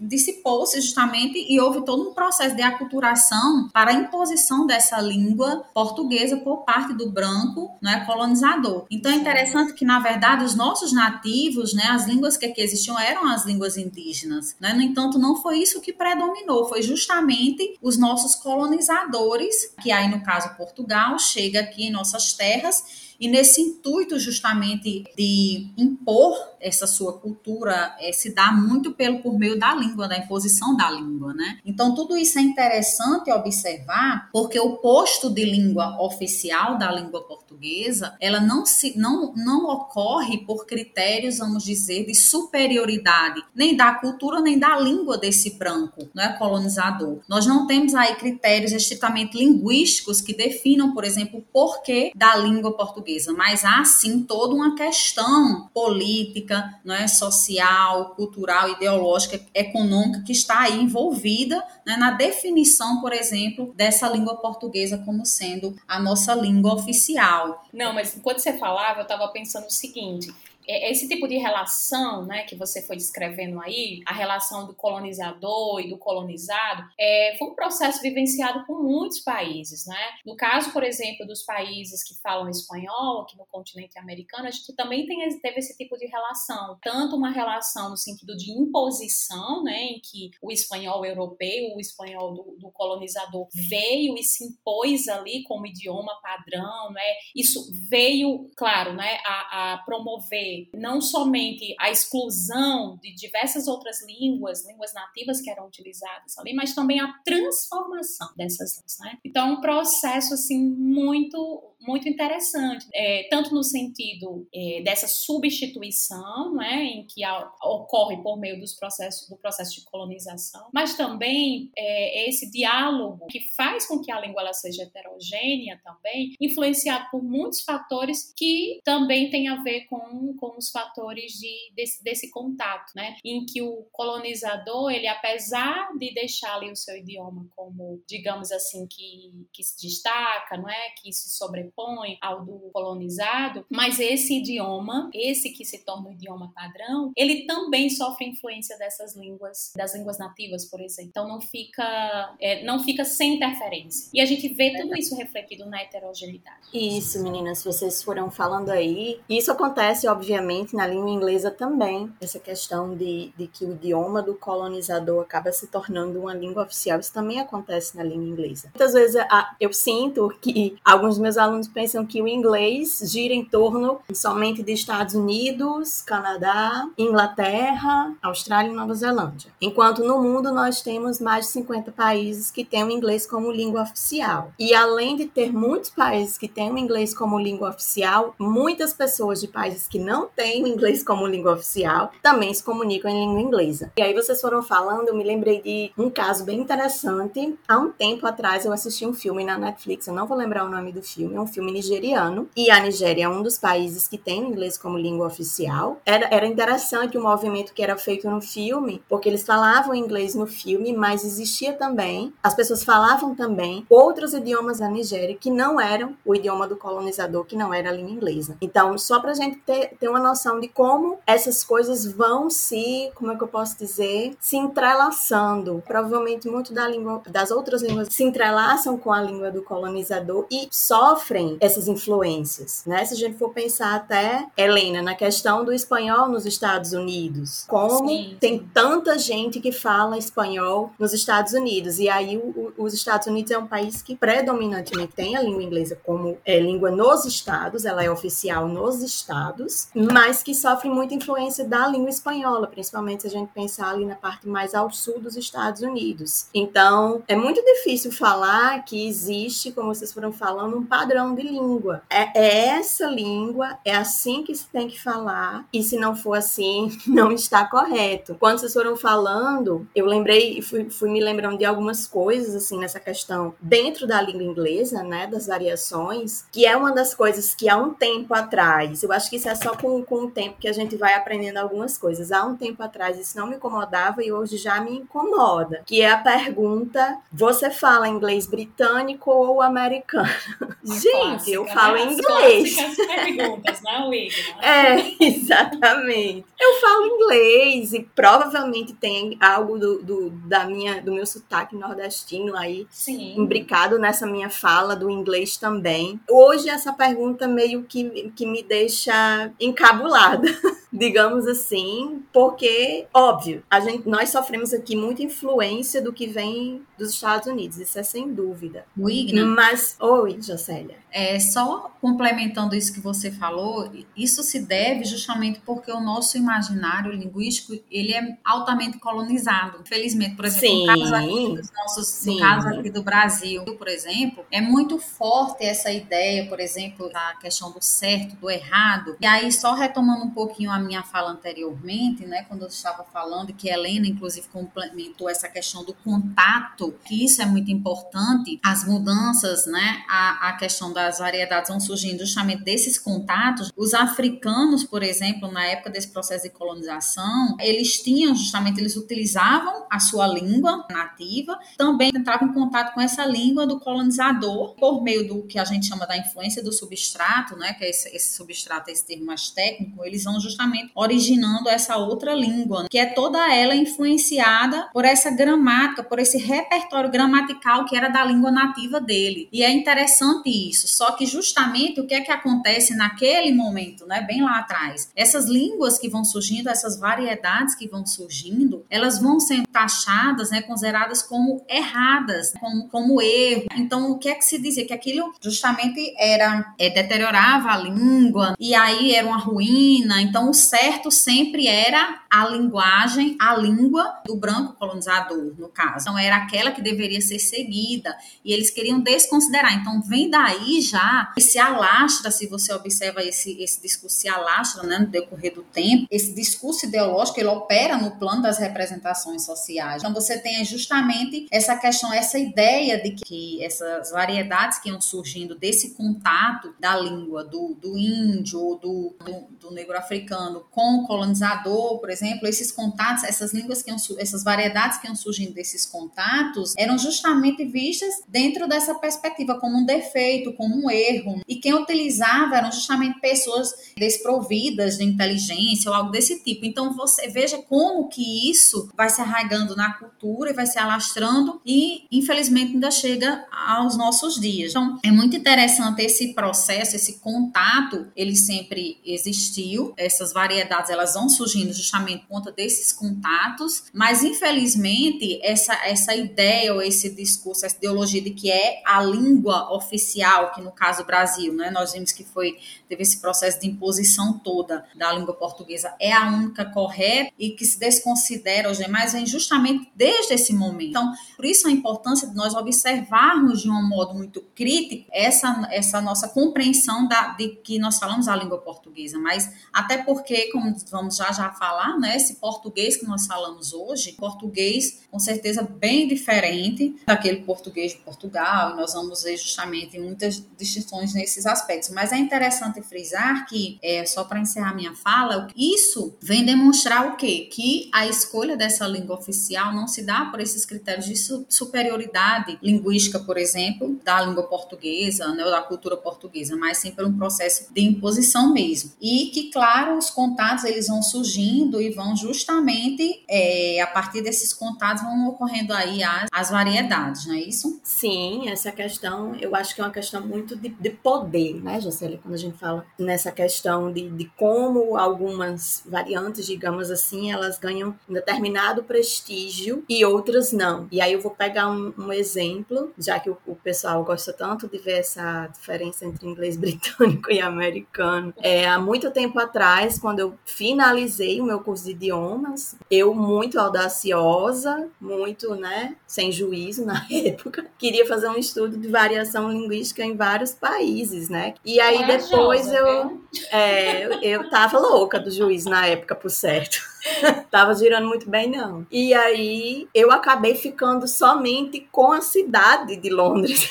dissipou-se 0.00 0.80
justamente 0.80 1.38
e 1.48 1.60
houve 1.60 1.84
todo 1.84 2.10
um 2.10 2.14
processo 2.14 2.54
de 2.54 2.62
aculturação 2.62 3.68
para 3.72 3.90
a 3.90 3.94
imposição 3.94 4.66
dessa 4.66 5.00
língua 5.00 5.64
portuguesa 5.74 6.36
por 6.36 6.64
parte 6.64 6.92
do 6.94 7.10
branco 7.10 7.70
né, 7.80 8.04
colonizador. 8.06 8.86
Então 8.90 9.10
é 9.10 9.14
interessante 9.14 9.74
que, 9.74 9.84
na 9.84 9.98
verdade, 10.00 10.44
os 10.44 10.54
nossos 10.54 10.92
nativos, 10.92 11.72
né, 11.74 11.84
as 11.90 12.06
línguas 12.06 12.36
que 12.36 12.46
aqui 12.46 12.60
existiam 12.60 12.98
eram 12.98 13.28
as 13.28 13.44
línguas 13.44 13.76
indígenas. 13.76 14.56
Né? 14.60 14.72
No 14.72 14.82
entanto, 14.82 15.18
não 15.18 15.36
foi 15.36 15.58
isso 15.58 15.80
que 15.80 15.92
predominou, 15.92 16.68
foi 16.68 16.82
justamente 16.82 17.78
os 17.82 17.96
nossos 17.96 18.34
colonizadores, 18.34 19.74
que 19.82 19.90
aí 19.90 20.08
no 20.08 20.19
caso 20.22 20.56
Portugal, 20.56 21.18
chega 21.18 21.60
aqui 21.60 21.84
em 21.84 21.90
nossas 21.90 22.32
terras 22.32 23.14
e 23.18 23.28
nesse 23.28 23.60
intuito 23.60 24.18
justamente 24.18 25.04
de 25.16 25.68
impor 25.76 26.49
essa 26.60 26.86
sua 26.86 27.14
cultura 27.18 27.94
é, 28.00 28.12
se 28.12 28.34
dá 28.34 28.52
muito 28.52 28.92
pelo 28.92 29.20
por 29.20 29.38
meio 29.38 29.58
da 29.58 29.74
língua, 29.74 30.08
da 30.08 30.18
imposição 30.18 30.76
da 30.76 30.90
língua, 30.90 31.32
né? 31.34 31.58
Então 31.64 31.94
tudo 31.94 32.16
isso 32.16 32.38
é 32.38 32.42
interessante 32.42 33.30
observar, 33.30 34.28
porque 34.32 34.58
o 34.58 34.76
posto 34.76 35.30
de 35.30 35.44
língua 35.44 35.96
oficial 36.02 36.78
da 36.78 36.90
língua 36.90 37.22
portuguesa, 37.22 38.16
ela 38.20 38.40
não 38.40 38.64
se 38.64 38.98
não 38.98 39.32
não 39.34 39.66
ocorre 39.66 40.38
por 40.44 40.66
critérios, 40.66 41.38
vamos 41.38 41.64
dizer, 41.64 42.06
de 42.06 42.14
superioridade, 42.14 43.42
nem 43.54 43.76
da 43.76 43.94
cultura 43.94 44.40
nem 44.40 44.58
da 44.58 44.78
língua 44.78 45.18
desse 45.18 45.58
branco, 45.58 46.08
não 46.14 46.22
é 46.22 46.36
colonizador. 46.36 47.20
Nós 47.28 47.46
não 47.46 47.66
temos 47.66 47.94
aí 47.94 48.14
critérios 48.16 48.72
estritamente 48.72 49.36
linguísticos 49.36 50.20
que 50.20 50.34
definam, 50.34 50.92
por 50.92 51.04
exemplo, 51.04 51.40
o 51.40 51.42
porquê 51.42 52.12
da 52.14 52.36
língua 52.36 52.76
portuguesa 52.76 53.32
mas 53.36 53.64
há 53.64 53.84
sim 53.84 54.22
toda 54.22 54.54
uma 54.54 54.74
questão 54.74 55.68
política, 55.74 56.49
não 56.84 56.94
é, 56.94 57.06
social, 57.06 58.14
cultural, 58.14 58.70
ideológica, 58.70 59.40
econômica 59.54 60.22
que 60.22 60.32
está 60.32 60.60
aí 60.60 60.80
envolvida 60.80 61.62
né, 61.86 61.96
na 61.96 62.12
definição, 62.12 63.00
por 63.00 63.12
exemplo, 63.12 63.72
dessa 63.76 64.08
língua 64.08 64.36
portuguesa 64.36 64.98
como 64.98 65.24
sendo 65.24 65.76
a 65.86 65.98
nossa 65.98 66.34
língua 66.34 66.74
oficial. 66.74 67.64
Não, 67.72 67.92
mas 67.92 68.16
enquanto 68.16 68.38
você 68.38 68.58
falava, 68.58 69.00
eu 69.00 69.02
estava 69.02 69.28
pensando 69.28 69.66
o 69.66 69.70
seguinte: 69.70 70.32
esse 70.66 71.08
tipo 71.08 71.26
de 71.26 71.36
relação, 71.36 72.24
né, 72.24 72.44
que 72.44 72.54
você 72.54 72.82
foi 72.82 72.96
descrevendo 72.96 73.60
aí, 73.60 74.02
a 74.06 74.12
relação 74.12 74.66
do 74.66 74.74
colonizador 74.74 75.80
e 75.80 75.88
do 75.88 75.98
colonizado, 75.98 76.88
é, 76.98 77.34
foi 77.38 77.48
um 77.48 77.54
processo 77.54 78.00
vivenciado 78.02 78.64
por 78.66 78.82
muitos 78.82 79.20
países, 79.20 79.86
né? 79.86 79.98
No 80.24 80.36
caso, 80.36 80.72
por 80.72 80.82
exemplo, 80.82 81.26
dos 81.26 81.42
países 81.42 82.02
que 82.02 82.14
falam 82.20 82.48
espanhol 82.48 83.22
aqui 83.22 83.36
no 83.36 83.46
continente 83.46 83.98
americano, 83.98 84.48
a 84.48 84.50
gente 84.50 84.74
também 84.74 85.06
tem, 85.06 85.18
teve 85.40 85.58
esse 85.58 85.76
tipo 85.76 85.96
de 85.96 86.06
relação, 86.06 86.78
tanto 86.82 87.16
uma 87.16 87.30
relação 87.30 87.90
no 87.90 87.96
sentido 87.96 88.36
de 88.36 88.50
imposição, 88.52 89.62
né, 89.62 89.82
em 89.84 90.00
que 90.00 90.30
o 90.42 90.50
espanhol 90.50 91.04
europeu, 91.04 91.74
o 91.74 91.80
espanhol 91.80 92.32
do, 92.32 92.56
do 92.58 92.70
colonizador 92.70 93.48
veio 93.52 94.16
e 94.16 94.22
se 94.22 94.44
impôs 94.44 95.08
ali 95.08 95.42
como 95.44 95.66
idioma 95.66 96.20
padrão, 96.22 96.90
né? 96.90 97.02
Isso 97.34 97.70
veio, 97.88 98.50
claro, 98.56 98.94
né, 98.94 99.18
a, 99.24 99.74
a 99.74 99.78
promover 99.78 100.49
não 100.74 101.00
somente 101.00 101.74
a 101.78 101.90
exclusão 101.90 102.98
de 103.02 103.14
diversas 103.14 103.66
outras 103.68 104.04
línguas, 104.06 104.66
línguas 104.66 104.92
nativas 104.94 105.40
que 105.40 105.50
eram 105.50 105.66
utilizadas 105.66 106.36
ali, 106.38 106.54
mas 106.54 106.74
também 106.74 107.00
a 107.00 107.12
transformação 107.24 108.28
dessas 108.36 108.76
línguas, 108.76 108.98
né? 109.00 109.18
Então, 109.24 109.54
um 109.54 109.60
processo 109.60 110.34
assim 110.34 110.58
muito 110.58 111.70
muito 111.80 112.08
interessante, 112.08 112.86
é, 112.92 113.26
tanto 113.30 113.54
no 113.54 113.62
sentido 113.62 114.46
é, 114.54 114.82
dessa 114.82 115.08
substituição, 115.08 116.54
né, 116.54 116.84
em 116.84 117.06
que 117.06 117.24
a, 117.24 117.50
ocorre 117.62 118.18
por 118.22 118.38
meio 118.38 118.60
dos 118.60 118.74
processos 118.74 119.28
do 119.28 119.36
processo 119.36 119.74
de 119.74 119.84
colonização, 119.86 120.68
mas 120.72 120.94
também 120.94 121.70
é, 121.76 122.28
esse 122.28 122.50
diálogo 122.50 123.26
que 123.28 123.40
faz 123.56 123.86
com 123.86 124.00
que 124.00 124.12
a 124.12 124.20
língua 124.20 124.42
ela 124.42 124.52
seja 124.52 124.82
heterogênea 124.82 125.80
também, 125.82 126.34
influenciado 126.40 127.08
por 127.10 127.22
muitos 127.22 127.62
fatores 127.62 128.32
que 128.36 128.80
também 128.84 129.30
tem 129.30 129.48
a 129.48 129.62
ver 129.62 129.86
com, 129.86 130.34
com 130.40 130.56
os 130.56 130.70
fatores 130.70 131.32
de, 131.32 131.72
desse, 131.74 132.02
desse 132.02 132.30
contato, 132.30 132.92
né, 132.96 133.16
em 133.24 133.44
que 133.46 133.62
o 133.62 133.86
colonizador 133.92 134.90
ele 134.90 135.06
apesar 135.06 135.90
de 135.98 136.12
deixar 136.12 136.56
ali 136.56 136.70
o 136.70 136.76
seu 136.76 136.96
idioma 136.96 137.46
como 137.54 138.02
digamos 138.08 138.50
assim 138.50 138.86
que, 138.86 139.46
que 139.52 139.62
se 139.62 139.80
destaca, 139.86 140.56
não 140.56 140.68
é, 140.68 140.90
que 141.00 141.12
se 141.12 141.30
sobre 141.30 141.60
sobrepõe 141.60 142.16
ao 142.20 142.44
do 142.44 142.70
colonizado, 142.72 143.64
mas 143.68 143.98
esse 143.98 144.38
idioma, 144.38 145.10
esse 145.12 145.50
que 145.50 145.64
se 145.64 145.84
torna 145.84 146.08
o 146.08 146.12
idioma 146.12 146.52
padrão, 146.54 147.12
ele 147.16 147.46
também 147.46 147.90
sofre 147.90 148.26
influência 148.26 148.78
dessas 148.78 149.16
línguas, 149.16 149.72
das 149.76 149.94
línguas 149.94 150.18
nativas, 150.18 150.64
por 150.64 150.80
exemplo. 150.80 151.10
Então 151.10 151.28
não 151.28 151.40
fica, 151.40 152.36
é, 152.40 152.64
não 152.64 152.78
fica 152.78 153.04
sem 153.04 153.34
interferência. 153.34 154.10
E 154.14 154.20
a 154.20 154.24
gente 154.24 154.48
vê 154.48 154.72
tudo 154.76 154.96
isso 154.96 155.16
refletido 155.16 155.66
na 155.66 155.82
heterogeneidade. 155.82 156.68
Isso, 156.72 157.22
meninas, 157.22 157.62
vocês 157.62 158.02
foram 158.02 158.30
falando 158.30 158.70
aí. 158.70 159.20
Isso 159.28 159.50
acontece, 159.50 160.06
obviamente, 160.06 160.29
na 160.74 160.86
língua 160.86 161.10
inglesa 161.10 161.50
também. 161.50 162.12
Essa 162.20 162.38
questão 162.38 162.94
de, 162.94 163.32
de 163.36 163.46
que 163.46 163.64
o 163.64 163.72
idioma 163.72 164.22
do 164.22 164.34
colonizador 164.34 165.22
acaba 165.22 165.52
se 165.52 165.66
tornando 165.66 166.20
uma 166.20 166.34
língua 166.34 166.62
oficial. 166.64 167.00
Isso 167.00 167.12
também 167.12 167.40
acontece 167.40 167.96
na 167.96 168.02
língua 168.02 168.26
inglesa. 168.26 168.68
Muitas 168.74 168.92
vezes 168.92 169.22
eu 169.58 169.72
sinto 169.72 170.32
que 170.40 170.76
alguns 170.84 171.18
meus 171.18 171.36
alunos 171.36 171.68
pensam 171.68 172.04
que 172.04 172.22
o 172.22 172.28
inglês 172.28 173.00
gira 173.04 173.34
em 173.34 173.44
torno 173.44 174.00
somente 174.12 174.62
de 174.62 174.72
Estados 174.72 175.14
Unidos, 175.14 176.02
Canadá, 176.02 176.88
Inglaterra, 176.98 178.14
Austrália 178.22 178.70
e 178.70 178.74
Nova 178.74 178.94
Zelândia. 178.94 179.50
Enquanto 179.60 180.04
no 180.04 180.22
mundo 180.22 180.52
nós 180.52 180.82
temos 180.82 181.20
mais 181.20 181.46
de 181.46 181.52
50 181.52 181.92
países 181.92 182.50
que 182.50 182.64
têm 182.64 182.84
o 182.84 182.90
inglês 182.90 183.26
como 183.26 183.50
língua 183.50 183.82
oficial. 183.82 184.52
E 184.58 184.74
além 184.74 185.16
de 185.16 185.26
ter 185.26 185.52
muitos 185.52 185.90
países 185.90 186.36
que 186.36 186.48
têm 186.48 186.72
o 186.72 186.78
inglês 186.78 187.14
como 187.14 187.38
língua 187.38 187.70
oficial, 187.70 188.34
muitas 188.38 188.92
pessoas 188.92 189.40
de 189.40 189.48
países 189.48 189.86
que 189.88 189.98
não 189.98 190.19
têm 190.26 190.64
o 190.64 190.66
inglês 190.66 191.02
como 191.02 191.26
língua 191.26 191.54
oficial 191.54 192.10
também 192.22 192.52
se 192.52 192.62
comunicam 192.62 193.10
em 193.10 193.26
língua 193.26 193.40
inglesa. 193.40 193.92
E 193.96 194.02
aí 194.02 194.14
vocês 194.14 194.40
foram 194.40 194.62
falando, 194.62 195.08
eu 195.08 195.14
me 195.14 195.24
lembrei 195.24 195.60
de 195.60 195.92
um 195.96 196.10
caso 196.10 196.44
bem 196.44 196.60
interessante. 196.60 197.58
Há 197.66 197.78
um 197.78 197.90
tempo 197.90 198.26
atrás 198.26 198.64
eu 198.64 198.72
assisti 198.72 199.06
um 199.06 199.14
filme 199.14 199.44
na 199.44 199.58
Netflix, 199.58 200.06
eu 200.06 200.14
não 200.14 200.26
vou 200.26 200.36
lembrar 200.36 200.64
o 200.64 200.68
nome 200.68 200.92
do 200.92 201.02
filme, 201.02 201.36
é 201.36 201.40
um 201.40 201.46
filme 201.46 201.72
nigeriano, 201.72 202.48
e 202.56 202.70
a 202.70 202.80
Nigéria 202.80 203.24
é 203.24 203.28
um 203.28 203.42
dos 203.42 203.58
países 203.58 204.08
que 204.08 204.18
tem 204.18 204.40
inglês 204.40 204.76
como 204.76 204.98
língua 204.98 205.26
oficial. 205.26 206.00
Era, 206.04 206.28
era 206.30 206.46
interessante 206.46 207.16
o 207.16 207.22
movimento 207.22 207.72
que 207.72 207.82
era 207.82 207.96
feito 207.96 208.28
no 208.28 208.40
filme, 208.40 209.02
porque 209.08 209.28
eles 209.28 209.44
falavam 209.44 209.94
inglês 209.94 210.34
no 210.34 210.46
filme, 210.46 210.92
mas 210.92 211.24
existia 211.24 211.72
também, 211.72 212.32
as 212.42 212.54
pessoas 212.54 212.84
falavam 212.84 213.34
também 213.34 213.84
outros 213.88 214.34
idiomas 214.34 214.78
da 214.78 214.88
Nigéria 214.88 215.36
que 215.36 215.50
não 215.50 215.80
eram 215.80 216.16
o 216.24 216.34
idioma 216.34 216.66
do 216.66 216.76
colonizador, 216.76 217.44
que 217.44 217.56
não 217.56 217.72
era 217.72 217.90
a 217.90 217.92
língua 217.92 218.12
inglesa. 218.12 218.56
Então, 218.60 218.96
só 218.98 219.20
para 219.20 219.34
gente 219.34 219.58
ter, 219.58 219.96
ter 219.98 220.08
uma 220.10 220.20
noção 220.20 220.60
de 220.60 220.68
como 220.68 221.18
essas 221.26 221.64
coisas 221.64 222.06
vão 222.06 222.50
se, 222.50 223.10
como 223.14 223.32
é 223.32 223.36
que 223.36 223.42
eu 223.42 223.48
posso 223.48 223.78
dizer, 223.78 224.36
se 224.40 224.56
entrelaçando. 224.56 225.82
Provavelmente 225.86 226.48
muito 226.48 226.72
da 226.72 226.86
língua, 226.86 227.22
das 227.28 227.50
outras 227.50 227.82
línguas 227.82 228.08
se 228.10 228.24
entrelaçam 228.24 228.98
com 228.98 229.12
a 229.12 229.20
língua 229.20 229.50
do 229.50 229.62
colonizador 229.62 230.46
e 230.50 230.68
sofrem 230.70 231.56
essas 231.60 231.88
influências, 231.88 232.82
né? 232.86 233.04
Se 233.04 233.14
a 233.14 233.16
gente 233.16 233.38
for 233.38 233.50
pensar 233.50 233.94
até, 233.94 234.46
Helena, 234.56 235.02
na 235.02 235.14
questão 235.14 235.64
do 235.64 235.72
espanhol 235.72 236.28
nos 236.28 236.46
Estados 236.46 236.92
Unidos, 236.92 237.64
como 237.68 238.08
sim, 238.08 238.36
tem 238.40 238.58
tanta 238.58 239.18
gente 239.18 239.60
que 239.60 239.72
fala 239.72 240.18
espanhol 240.18 240.92
nos 240.98 241.12
Estados 241.12 241.52
Unidos, 241.52 241.98
e 241.98 242.08
aí 242.08 242.36
o, 242.36 242.72
o, 242.76 242.84
os 242.84 242.94
Estados 242.94 243.26
Unidos 243.26 243.50
é 243.50 243.58
um 243.58 243.66
país 243.66 244.02
que 244.02 244.16
predominantemente 244.16 245.12
tem 245.14 245.36
a 245.36 245.42
língua 245.42 245.62
inglesa 245.62 245.98
como 246.04 246.38
é, 246.44 246.58
língua 246.58 246.90
nos 246.90 247.24
estados, 247.24 247.84
ela 247.84 248.04
é 248.04 248.10
oficial 248.10 248.68
nos 248.68 249.02
estados, 249.02 249.88
mas 250.12 250.42
que 250.42 250.54
sofre 250.54 250.88
muita 250.88 251.14
influência 251.14 251.64
da 251.64 251.86
língua 251.86 252.08
espanhola, 252.08 252.66
principalmente 252.66 253.22
se 253.22 253.28
a 253.28 253.30
gente 253.30 253.50
pensar 253.52 253.90
ali 253.90 254.04
na 254.04 254.14
parte 254.14 254.48
mais 254.48 254.74
ao 254.74 254.90
sul 254.90 255.20
dos 255.20 255.36
Estados 255.36 255.82
Unidos. 255.82 256.46
Então, 256.54 257.22
é 257.28 257.36
muito 257.36 257.62
difícil 257.62 258.12
falar 258.12 258.84
que 258.84 259.06
existe, 259.06 259.72
como 259.72 259.94
vocês 259.94 260.12
foram 260.12 260.32
falando, 260.32 260.78
um 260.78 260.86
padrão 260.86 261.34
de 261.34 261.42
língua. 261.42 262.02
É, 262.08 262.38
é 262.38 262.68
essa 262.68 263.06
língua, 263.06 263.78
é 263.84 263.94
assim 263.94 264.42
que 264.42 264.54
se 264.54 264.66
tem 264.68 264.88
que 264.88 265.00
falar, 265.00 265.66
e 265.72 265.82
se 265.82 265.96
não 265.96 266.14
for 266.14 266.34
assim, 266.34 266.96
não 267.06 267.32
está 267.32 267.64
correto. 267.66 268.36
Quando 268.38 268.58
vocês 268.58 268.72
foram 268.72 268.96
falando, 268.96 269.86
eu 269.94 270.06
lembrei 270.06 270.58
e 270.58 270.62
fui, 270.62 270.88
fui 270.88 271.10
me 271.10 271.20
lembrando 271.20 271.58
de 271.58 271.64
algumas 271.64 272.06
coisas, 272.06 272.54
assim, 272.54 272.78
nessa 272.78 273.00
questão 273.00 273.54
dentro 273.60 274.06
da 274.06 274.20
língua 274.22 274.42
inglesa, 274.42 275.02
né, 275.02 275.26
das 275.26 275.46
variações, 275.46 276.44
que 276.52 276.64
é 276.66 276.76
uma 276.76 276.92
das 276.92 277.14
coisas 277.14 277.54
que 277.54 277.68
há 277.68 277.76
um 277.76 277.92
tempo 277.92 278.34
atrás, 278.34 279.02
eu 279.02 279.12
acho 279.12 279.28
que 279.28 279.36
isso 279.36 279.48
é 279.48 279.54
só 279.54 279.76
com, 279.76 279.89
com 280.06 280.24
o 280.24 280.30
tempo 280.30 280.56
que 280.60 280.68
a 280.68 280.72
gente 280.72 280.96
vai 280.96 281.14
aprendendo 281.14 281.58
algumas 281.58 281.98
coisas. 281.98 282.30
Há 282.32 282.44
um 282.44 282.56
tempo 282.56 282.82
atrás 282.82 283.18
isso 283.18 283.36
não 283.36 283.46
me 283.46 283.56
incomodava 283.56 284.22
e 284.22 284.32
hoje 284.32 284.56
já 284.56 284.80
me 284.80 284.96
incomoda, 284.96 285.82
que 285.84 286.00
é 286.00 286.10
a 286.10 286.16
pergunta: 286.16 287.18
você 287.32 287.70
fala 287.70 288.08
inglês 288.08 288.46
britânico 288.46 289.30
ou 289.30 289.60
americano? 289.60 290.28
Gente, 290.82 291.10
Clássica, 291.10 291.50
eu 291.50 291.66
falo 291.66 291.94
né? 291.94 292.12
inglês. 292.12 292.76
perguntas, 293.06 293.82
né, 293.82 294.06
Wig? 294.08 294.30
É, 294.60 295.24
exatamente. 295.24 296.44
Eu 296.58 296.80
falo 296.80 297.06
inglês 297.06 297.92
e 297.92 298.02
provavelmente 298.14 298.92
tem 298.92 299.36
algo 299.40 299.78
do, 299.78 300.02
do, 300.02 300.30
da 300.30 300.66
minha, 300.66 301.00
do 301.00 301.12
meu 301.12 301.26
sotaque 301.26 301.74
nordestino 301.74 302.56
aí 302.56 302.86
Sim. 302.90 303.34
imbricado 303.38 303.98
nessa 303.98 304.26
minha 304.26 304.50
fala 304.50 304.94
do 304.94 305.10
inglês 305.10 305.56
também. 305.56 306.20
Hoje 306.28 306.68
essa 306.68 306.92
pergunta 306.92 307.48
meio 307.48 307.82
que, 307.84 308.30
que 308.36 308.46
me 308.46 308.62
deixa 308.62 309.50
encabulada, 309.80 310.46
digamos 310.92 311.46
assim, 311.46 312.22
porque, 312.32 313.06
óbvio, 313.14 313.62
a 313.70 313.80
gente, 313.80 314.06
nós 314.08 314.28
sofremos 314.28 314.74
aqui 314.74 314.94
muita 314.94 315.22
influência 315.22 316.02
do 316.02 316.12
que 316.12 316.26
vem 316.26 316.82
dos 316.98 317.14
Estados 317.14 317.48
Unidos, 317.48 317.78
isso 317.78 317.98
é 317.98 318.02
sem 318.02 318.32
dúvida. 318.32 318.84
O 318.96 319.08
Igna. 319.08 319.46
Mas, 319.46 319.96
oi, 319.98 320.38
Jocélia. 320.40 320.96
É, 321.12 321.40
só 321.40 321.90
complementando 322.00 322.74
isso 322.76 322.92
que 322.92 323.00
você 323.00 323.30
falou, 323.32 323.90
isso 324.16 324.42
se 324.42 324.60
deve 324.60 325.04
justamente 325.04 325.60
porque 325.64 325.90
o 325.90 326.00
nosso 326.00 326.36
imaginário 326.36 327.10
linguístico 327.10 327.74
ele 327.90 328.12
é 328.12 328.36
altamente 328.44 328.98
colonizado. 328.98 329.78
Infelizmente, 329.80 330.36
por 330.36 330.44
exemplo, 330.44 330.68
Sim. 330.68 330.86
no 330.86 330.86
caso 330.86 331.14
aqui 331.14 331.54
dos 331.56 331.72
nossos, 331.72 332.06
Sim. 332.06 332.34
no 332.34 332.40
caso 332.40 332.68
aqui 332.68 332.90
do 332.90 333.02
Brasil, 333.02 333.64
por 333.64 333.88
exemplo, 333.88 334.44
é 334.52 334.60
muito 334.60 334.98
forte 334.98 335.64
essa 335.64 335.90
ideia, 335.90 336.46
por 336.46 336.60
exemplo, 336.60 337.10
da 337.10 337.34
questão 337.40 337.72
do 337.72 337.82
certo, 337.82 338.36
do 338.36 338.48
errado. 338.48 339.16
E 339.20 339.26
aí, 339.26 339.50
só 339.60 339.74
retomando 339.74 340.24
um 340.24 340.30
pouquinho 340.30 340.70
a 340.70 340.78
minha 340.78 341.02
fala 341.02 341.32
anteriormente, 341.32 342.24
né, 342.24 342.44
quando 342.44 342.62
eu 342.62 342.68
estava 342.68 343.04
falando, 343.04 343.52
que 343.52 343.68
Helena, 343.68 344.06
inclusive, 344.06 344.48
complementou 344.48 345.28
essa 345.28 345.48
questão 345.48 345.84
do 345.84 345.92
contato, 345.92 346.94
que 347.04 347.24
isso 347.24 347.42
é 347.42 347.46
muito 347.46 347.70
importante, 347.70 348.58
as 348.64 348.84
mudanças, 348.86 349.66
né, 349.66 350.02
a, 350.08 350.48
a 350.48 350.52
questão 350.56 350.92
das 350.92 351.18
variedades 351.18 351.68
vão 351.68 351.78
surgindo 351.78 352.20
justamente 352.20 352.64
desses 352.64 352.98
contatos. 352.98 353.70
Os 353.76 353.92
africanos, 353.92 354.82
por 354.82 355.02
exemplo, 355.02 355.50
na 355.50 355.66
época 355.66 355.90
desse 355.90 356.08
processo 356.08 356.44
de 356.44 356.50
colonização, 356.50 357.56
eles 357.60 358.02
tinham 358.02 358.34
justamente, 358.34 358.80
eles 358.80 358.96
utilizavam 358.96 359.86
a 359.90 360.00
sua 360.00 360.26
língua 360.26 360.86
nativa, 360.90 361.58
também 361.76 362.10
entravam 362.14 362.48
em 362.48 362.52
contato 362.54 362.94
com 362.94 363.00
essa 363.00 363.26
língua 363.26 363.66
do 363.66 363.78
colonizador, 363.78 364.74
por 364.76 365.02
meio 365.02 365.28
do 365.28 365.42
que 365.42 365.58
a 365.58 365.64
gente 365.64 365.86
chama 365.86 366.06
da 366.06 366.16
influência 366.16 366.62
do 366.62 366.72
substrato, 366.72 367.56
né, 367.56 367.74
que 367.74 367.84
é 367.84 367.90
esse, 367.90 368.08
esse 368.16 368.34
substrato, 368.34 368.90
esse 368.90 369.04
termo 369.04 369.26
mais 369.26 369.49
técnico, 369.50 370.04
eles 370.04 370.24
vão 370.24 370.40
justamente 370.40 370.90
originando 370.94 371.68
essa 371.68 371.96
outra 371.96 372.34
língua, 372.34 372.86
que 372.88 372.98
é 372.98 373.06
toda 373.06 373.54
ela 373.54 373.74
influenciada 373.74 374.88
por 374.92 375.04
essa 375.04 375.30
gramática, 375.30 376.02
por 376.02 376.18
esse 376.18 376.38
repertório 376.38 377.10
gramatical 377.10 377.84
que 377.84 377.96
era 377.96 378.08
da 378.08 378.24
língua 378.24 378.50
nativa 378.50 379.00
dele. 379.00 379.48
E 379.52 379.62
é 379.62 379.70
interessante 379.70 380.48
isso, 380.48 380.88
só 380.88 381.12
que 381.12 381.26
justamente 381.26 382.00
o 382.00 382.06
que 382.06 382.14
é 382.14 382.20
que 382.20 382.32
acontece 382.32 382.94
naquele 382.94 383.52
momento, 383.52 384.06
né, 384.06 384.20
bem 384.20 384.42
lá 384.42 384.58
atrás, 384.58 385.10
essas 385.14 385.46
línguas 385.46 385.98
que 385.98 386.08
vão 386.08 386.24
surgindo, 386.24 386.68
essas 386.68 386.98
variedades 386.98 387.74
que 387.74 387.88
vão 387.88 388.06
surgindo, 388.06 388.84
elas 388.90 389.20
vão 389.20 389.40
sendo 389.40 389.66
taxadas, 389.68 390.50
né, 390.50 390.62
consideradas 390.62 391.22
como 391.22 391.64
erradas, 391.68 392.52
como, 392.60 392.88
como 392.88 393.22
erro. 393.22 393.66
Então, 393.76 394.10
o 394.10 394.18
que 394.18 394.28
é 394.28 394.34
que 394.34 394.44
se 394.44 394.60
dizia? 394.60 394.86
Que 394.86 394.94
aquilo 394.94 395.32
justamente 395.40 396.14
era, 396.18 396.74
é, 396.78 396.90
deteriorava 396.90 397.70
a 397.70 397.76
língua, 397.76 398.54
e 398.58 398.74
aí 398.74 399.14
era 399.14 399.26
uma 399.26 399.38
ruína. 399.40 400.22
Então, 400.22 400.50
o 400.50 400.54
certo 400.54 401.10
sempre 401.10 401.66
era 401.66 402.20
a 402.30 402.46
linguagem, 402.48 403.36
a 403.40 403.56
língua 403.56 404.20
do 404.24 404.36
branco 404.36 404.74
colonizador, 404.74 405.52
no 405.58 405.68
caso. 405.68 406.02
Então, 406.08 406.18
era 406.18 406.36
aquela 406.36 406.70
que 406.70 406.80
deveria 406.80 407.20
ser 407.20 407.38
seguida, 407.38 408.16
e 408.44 408.52
eles 408.52 408.70
queriam 408.70 409.00
desconsiderar. 409.00 409.74
Então, 409.74 410.00
vem 410.02 410.30
daí 410.30 410.80
já 410.80 411.32
esse 411.36 411.58
alastra, 411.58 412.30
se 412.30 412.46
você 412.46 412.72
observa 412.72 413.22
esse, 413.22 413.60
esse 413.60 413.82
discurso 413.82 414.16
se 414.20 414.28
alastra 414.28 414.82
né, 414.84 414.98
no 414.98 415.06
decorrer 415.06 415.54
do 415.54 415.62
tempo, 415.62 416.06
esse 416.10 416.34
discurso 416.34 416.86
ideológico, 416.86 417.40
ele 417.40 417.48
opera 417.48 417.96
no 417.96 418.12
plano 418.12 418.42
das 418.42 418.58
representações 418.58 419.44
sociais. 419.44 420.02
Então, 420.02 420.14
você 420.14 420.38
tem 420.38 420.64
justamente 420.64 421.46
essa 421.50 421.76
questão, 421.76 422.12
essa 422.12 422.38
ideia 422.38 423.02
de 423.02 423.12
que 423.12 423.62
essas 423.64 424.10
variedades 424.10 424.78
que 424.78 424.88
iam 424.88 425.00
surgindo 425.00 425.54
desse 425.54 425.94
contato 425.94 426.74
da 426.78 426.96
língua 426.96 427.44
do, 427.44 427.74
do 427.74 427.96
índio 427.96 428.60
ou 428.60 428.78
do, 428.78 429.16
do, 429.24 429.29
do 429.60 429.70
negro 429.70 429.96
africano 429.96 430.64
com 430.70 430.98
o 430.98 431.06
colonizador, 431.06 431.98
por 431.98 432.10
exemplo, 432.10 432.46
esses 432.46 432.72
contatos, 432.72 433.24
essas 433.24 433.52
línguas 433.52 433.82
que 433.82 433.90
iam, 433.90 433.98
essas 434.18 434.42
variedades 434.42 434.98
que 434.98 435.06
iam 435.06 435.16
surgindo 435.16 435.52
desses 435.52 435.86
contatos 435.86 436.74
eram 436.76 436.98
justamente 436.98 437.64
vistas 437.64 438.22
dentro 438.28 438.68
dessa 438.68 438.94
perspectiva 438.94 439.58
como 439.58 439.78
um 439.78 439.84
defeito, 439.84 440.52
como 440.54 440.74
um 440.74 440.90
erro. 440.90 441.40
E 441.46 441.56
quem 441.56 441.74
utilizava 441.74 442.56
eram 442.56 442.72
justamente 442.72 443.20
pessoas 443.20 443.92
desprovidas 443.96 444.98
de 444.98 445.04
inteligência 445.04 445.90
ou 445.90 445.96
algo 445.96 446.10
desse 446.10 446.42
tipo. 446.42 446.64
Então 446.64 446.94
você 446.94 447.28
veja 447.28 447.58
como 447.58 448.08
que 448.08 448.50
isso 448.50 448.88
vai 448.96 449.10
se 449.10 449.20
arraigando 449.20 449.76
na 449.76 449.92
cultura 449.94 450.50
e 450.50 450.54
vai 450.54 450.66
se 450.66 450.78
alastrando 450.78 451.60
e 451.64 452.06
infelizmente 452.10 452.72
ainda 452.72 452.90
chega 452.90 453.44
aos 453.50 453.96
nossos 453.96 454.40
dias. 454.40 454.70
Então 454.70 454.98
é 455.04 455.10
muito 455.10 455.36
interessante 455.36 456.02
esse 456.02 456.34
processo, 456.34 456.96
esse 456.96 457.20
contato, 457.20 458.06
ele 458.16 458.34
sempre 458.34 459.00
existiu. 459.20 459.92
Essas 459.96 460.32
variedades 460.32 460.90
elas 460.90 461.14
vão 461.14 461.28
surgindo 461.28 461.72
justamente 461.72 462.22
por 462.22 462.28
conta 462.28 462.52
desses 462.52 462.92
contatos, 462.92 463.84
mas 463.92 464.22
infelizmente 464.22 465.40
essa 465.42 465.74
essa 465.84 466.14
ideia 466.14 466.74
ou 466.74 466.82
esse 466.82 467.10
discurso, 467.14 467.66
essa 467.66 467.76
ideologia 467.76 468.22
de 468.22 468.30
que 468.30 468.50
é 468.50 468.82
a 468.84 469.02
língua 469.02 469.74
oficial, 469.74 470.52
que 470.52 470.60
no 470.60 470.72
caso 470.72 471.04
Brasil, 471.04 471.52
né, 471.52 471.70
nós 471.70 471.92
vimos 471.92 472.12
que 472.12 472.24
foi 472.24 472.56
teve 472.88 473.02
esse 473.02 473.20
processo 473.20 473.60
de 473.60 473.68
imposição 473.68 474.38
toda 474.38 474.84
da 474.94 475.12
língua 475.12 475.34
portuguesa, 475.34 475.94
é 476.00 476.12
a 476.12 476.28
única 476.28 476.64
correta 476.64 477.32
e 477.38 477.50
que 477.50 477.64
se 477.64 477.78
desconsidera 477.78 478.70
os 478.70 478.78
demais 478.78 479.12
vem 479.12 479.26
justamente 479.26 479.90
desde 479.94 480.34
esse 480.34 480.52
momento. 480.52 480.90
Então, 480.90 481.12
por 481.36 481.44
isso 481.44 481.68
a 481.68 481.70
importância 481.70 482.28
de 482.28 482.34
nós 482.34 482.54
observarmos 482.54 483.62
de 483.62 483.70
um 483.70 483.88
modo 483.88 484.14
muito 484.14 484.40
crítico 484.54 485.08
essa, 485.12 485.68
essa 485.70 486.00
nossa 486.00 486.28
compreensão 486.28 487.06
da, 487.06 487.28
de 487.28 487.48
que 487.48 487.78
nós 487.78 487.98
falamos 487.98 488.28
a 488.28 488.36
língua 488.36 488.58
portuguesa, 488.58 489.09
mas 489.18 489.50
até 489.72 489.98
porque, 489.98 490.50
como 490.50 490.76
vamos 490.90 491.16
já 491.16 491.32
já 491.32 491.50
falar, 491.52 491.98
né, 491.98 492.16
esse 492.16 492.36
português 492.36 492.96
que 492.96 493.06
nós 493.06 493.26
falamos 493.26 493.72
hoje, 493.72 494.12
português 494.12 495.00
com 495.10 495.18
certeza 495.18 495.62
bem 495.62 496.06
diferente 496.06 496.94
daquele 497.06 497.42
português 497.42 497.92
de 497.92 497.98
Portugal, 497.98 498.72
e 498.72 498.76
nós 498.76 498.94
vamos 498.94 499.22
ver 499.22 499.36
justamente 499.36 499.98
muitas 499.98 500.44
distinções 500.56 501.12
nesses 501.14 501.46
aspectos. 501.46 501.90
Mas 501.90 502.12
é 502.12 502.18
interessante 502.18 502.80
frisar 502.82 503.46
que, 503.46 503.78
é, 503.82 504.06
só 504.06 504.24
para 504.24 504.38
encerrar 504.38 504.74
minha 504.74 504.94
fala, 504.94 505.48
isso 505.56 506.16
vem 506.20 506.44
demonstrar 506.44 507.08
o 507.08 507.16
quê? 507.16 507.48
Que 507.50 507.90
a 507.92 508.06
escolha 508.06 508.56
dessa 508.56 508.86
língua 508.86 509.16
oficial 509.16 509.74
não 509.74 509.88
se 509.88 510.02
dá 510.02 510.26
por 510.26 510.40
esses 510.40 510.64
critérios 510.64 511.06
de 511.06 511.16
superioridade 511.48 512.58
linguística, 512.62 513.18
por 513.18 513.36
exemplo, 513.36 513.98
da 514.04 514.20
língua 514.20 514.44
portuguesa, 514.44 515.28
né, 515.34 515.44
ou 515.44 515.50
da 515.50 515.62
cultura 515.62 515.96
portuguesa, 515.96 516.56
mas 516.56 516.78
sim 516.78 516.92
por 516.92 517.04
um 517.04 517.16
processo 517.16 517.72
de 517.72 517.80
imposição 517.80 518.52
mesmo. 518.52 518.92
E 519.00 519.26
que, 519.26 519.50
claro, 519.50 519.96
os 519.96 520.10
contatos 520.10 520.64
eles 520.64 520.88
vão 520.88 521.02
surgindo 521.02 521.80
e 521.80 521.90
vão 521.90 522.14
justamente, 522.14 523.24
é, 523.28 523.80
a 523.80 523.86
partir 523.86 524.22
desses 524.22 524.52
contatos, 524.52 525.02
vão 525.02 525.28
ocorrendo 525.28 525.72
aí 525.72 526.02
as, 526.02 526.28
as 526.30 526.50
variedades, 526.50 527.26
não 527.26 527.34
é 527.34 527.40
isso? 527.40 527.80
Sim, 527.82 528.48
essa 528.48 528.70
questão, 528.70 529.34
eu 529.36 529.54
acho 529.54 529.74
que 529.74 529.80
é 529.80 529.84
uma 529.84 529.90
questão 529.90 530.26
muito 530.26 530.56
de, 530.56 530.68
de 530.68 530.90
poder, 530.90 531.62
né, 531.62 531.80
Jocely? 531.80 532.18
Quando 532.18 532.34
a 532.34 532.38
gente 532.38 532.58
fala 532.58 532.84
nessa 532.98 533.32
questão 533.32 533.92
de, 533.92 534.08
de 534.10 534.24
como 534.36 534.96
algumas 534.96 535.82
variantes, 535.86 536.46
digamos 536.46 536.90
assim, 536.90 537.32
elas 537.32 537.58
ganham 537.58 537.94
um 538.08 538.12
determinado 538.12 538.82
prestígio 538.82 539.84
e 539.88 540.04
outras 540.04 540.52
não. 540.52 540.86
E 540.90 541.00
aí 541.00 541.12
eu 541.12 541.20
vou 541.20 541.30
pegar 541.30 541.70
um, 541.70 541.92
um 541.96 542.12
exemplo, 542.12 542.92
já 542.98 543.18
que 543.18 543.30
o, 543.30 543.38
o, 543.46 543.54
pessoal 543.56 544.04
gosta 544.04 544.32
tanto 544.32 544.68
de 544.68 544.78
ver 544.78 544.98
essa 544.98 545.46
diferença 545.46 546.04
entre 546.04 546.26
inglês 546.26 546.56
britânico 546.58 547.30
e 547.30 547.40
americano. 547.40 548.34
É, 548.38 548.68
há 548.68 548.78
muito 548.90 549.08
tempo 549.12 549.38
atrás, 549.38 550.00
quando 550.00 550.18
eu 550.18 550.34
finalizei 550.44 551.40
o 551.40 551.44
meu 551.44 551.60
curso 551.60 551.84
de 551.84 551.92
idiomas, 551.92 552.74
eu 552.90 553.14
muito 553.14 553.60
audaciosa, 553.60 554.88
muito, 555.00 555.54
né, 555.54 555.94
sem 556.08 556.32
juízo 556.32 556.84
na 556.84 557.06
época, 557.08 557.66
queria 557.78 558.04
fazer 558.04 558.28
um 558.28 558.36
estudo 558.36 558.76
de 558.76 558.88
variação 558.88 559.48
linguística 559.48 560.02
em 560.02 560.16
vários 560.16 560.50
países, 560.50 561.28
né? 561.28 561.54
E 561.64 561.78
aí 561.78 562.04
depois 562.04 562.66
eu, 562.66 563.22
é, 563.52 564.08
eu, 564.26 564.50
tava 564.50 564.80
louca 564.80 565.20
do 565.20 565.30
juízo 565.30 565.70
na 565.70 565.86
época, 565.86 566.16
por 566.16 566.30
certo. 566.30 566.80
Tava 567.50 567.74
girando 567.74 568.08
muito 568.08 568.28
bem, 568.28 568.50
não. 568.50 568.86
E 568.90 569.14
aí 569.14 569.88
eu 569.94 570.10
acabei 570.10 570.54
ficando 570.54 571.06
somente 571.06 571.88
com 571.90 572.12
a 572.12 572.20
cidade 572.20 572.96
de 572.96 573.10
Londres. 573.10 573.68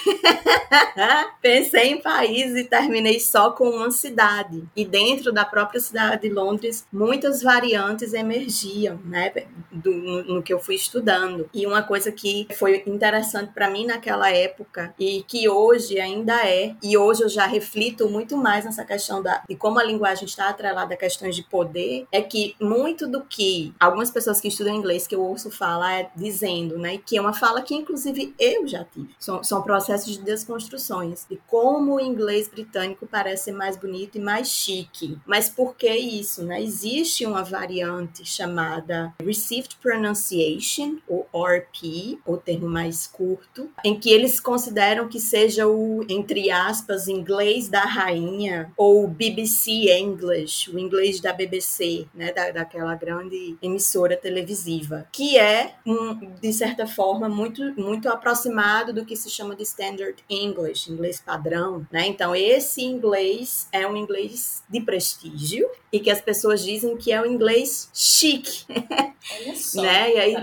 Pensei 1.41 1.91
em 1.91 2.01
país 2.01 2.55
e 2.55 2.63
terminei 2.63 3.19
só 3.19 3.51
com 3.51 3.69
uma 3.69 3.91
cidade. 3.91 4.63
E 4.75 4.85
dentro 4.85 5.31
da 5.31 5.45
própria 5.45 5.79
cidade 5.79 6.27
de 6.27 6.33
Londres, 6.33 6.85
muitas 6.91 7.41
variantes 7.41 8.13
emergiam, 8.13 8.99
né, 9.05 9.31
do, 9.71 9.91
no, 9.91 10.23
no 10.23 10.43
que 10.43 10.53
eu 10.53 10.59
fui 10.59 10.75
estudando. 10.75 11.49
E 11.53 11.65
uma 11.65 11.83
coisa 11.83 12.11
que 12.11 12.47
foi 12.57 12.83
interessante 12.85 13.51
para 13.53 13.69
mim 13.69 13.85
naquela 13.85 14.29
época 14.31 14.93
e 14.99 15.23
que 15.23 15.47
hoje 15.47 15.99
ainda 15.99 16.45
é, 16.45 16.75
e 16.81 16.97
hoje 16.97 17.23
eu 17.23 17.29
já 17.29 17.45
reflito 17.45 18.09
muito 18.09 18.37
mais 18.37 18.65
nessa 18.65 18.83
questão 18.83 19.21
da, 19.21 19.43
de 19.47 19.55
como 19.55 19.79
a 19.79 19.83
linguagem 19.83 20.25
está 20.25 20.49
atrelada 20.49 20.93
a 20.93 20.97
questões 20.97 21.35
de 21.35 21.43
poder, 21.43 22.07
é 22.11 22.21
que 22.21 22.55
muito 22.59 23.07
do 23.07 23.18
que 23.29 23.73
algumas 23.79 24.11
pessoas 24.11 24.39
que 24.39 24.47
estudam 24.47 24.75
inglês 24.75 25.07
que 25.07 25.15
eu 25.15 25.21
ouço 25.21 25.49
falar 25.49 25.99
é 25.99 26.11
dizendo, 26.15 26.77
né, 26.77 26.97
que 26.97 27.17
é 27.17 27.21
uma 27.21 27.33
fala 27.33 27.61
que 27.61 27.75
inclusive 27.75 28.33
eu 28.39 28.67
já 28.67 28.83
tive. 28.83 29.09
São, 29.19 29.43
são 29.43 29.61
processos 29.61 30.13
de 30.13 30.23
desconstruções 30.23 31.25
de 31.29 31.39
como 31.47 31.95
o 31.95 31.99
inglês 31.99 32.47
britânico 32.47 33.07
parece 33.07 33.45
ser 33.45 33.51
mais 33.51 33.77
bonito 33.77 34.17
e 34.17 34.21
mais 34.21 34.49
chique. 34.49 35.17
Mas 35.25 35.49
por 35.49 35.75
que 35.75 35.89
isso, 35.89 36.43
né? 36.43 36.61
Existe 36.61 37.25
uma 37.25 37.43
variante 37.43 38.25
chamada 38.25 39.13
Received 39.23 39.77
Pronunciation, 39.81 40.97
ou 41.07 41.27
RP, 41.33 42.19
o 42.25 42.37
termo 42.37 42.69
mais 42.69 43.07
curto, 43.07 43.69
em 43.83 43.99
que 43.99 44.09
eles 44.09 44.39
consideram 44.39 45.07
que 45.07 45.19
seja 45.19 45.67
o, 45.67 46.05
entre 46.09 46.51
aspas, 46.51 47.07
inglês 47.07 47.69
da 47.69 47.81
rainha, 47.81 48.71
ou 48.77 49.07
BBC 49.07 49.71
English, 49.97 50.69
o 50.69 50.79
inglês 50.79 51.19
da 51.19 51.33
BBC, 51.33 52.07
né, 52.13 52.31
da, 52.31 52.51
daquela 52.51 52.95
grande 52.95 53.08
emissora 53.61 54.15
televisiva, 54.15 55.07
que 55.11 55.37
é, 55.37 55.75
um, 55.85 56.33
de 56.39 56.53
certa 56.53 56.85
forma, 56.85 57.27
muito, 57.27 57.61
muito 57.79 58.09
aproximado 58.09 58.93
do 58.93 59.05
que 59.05 59.15
se 59.15 59.29
chama 59.29 59.55
de 59.55 59.63
Standard 59.63 60.23
English, 60.29 60.91
inglês 60.91 61.19
padrão, 61.19 61.85
né? 61.91 62.07
Então, 62.07 62.35
esse 62.35 62.83
inglês 62.83 63.67
é 63.71 63.87
um 63.87 63.95
inglês 63.95 64.63
de 64.69 64.81
prestígio 64.81 65.69
e 65.91 65.99
que 65.99 66.11
as 66.11 66.21
pessoas 66.21 66.63
dizem 66.63 66.97
que 66.97 67.11
é 67.11 67.21
o 67.21 67.25
inglês 67.25 67.89
chique. 67.93 68.65
Olha 68.69 69.55
só, 69.55 69.81
né? 69.81 70.13
E 70.13 70.17
aí, 70.17 70.35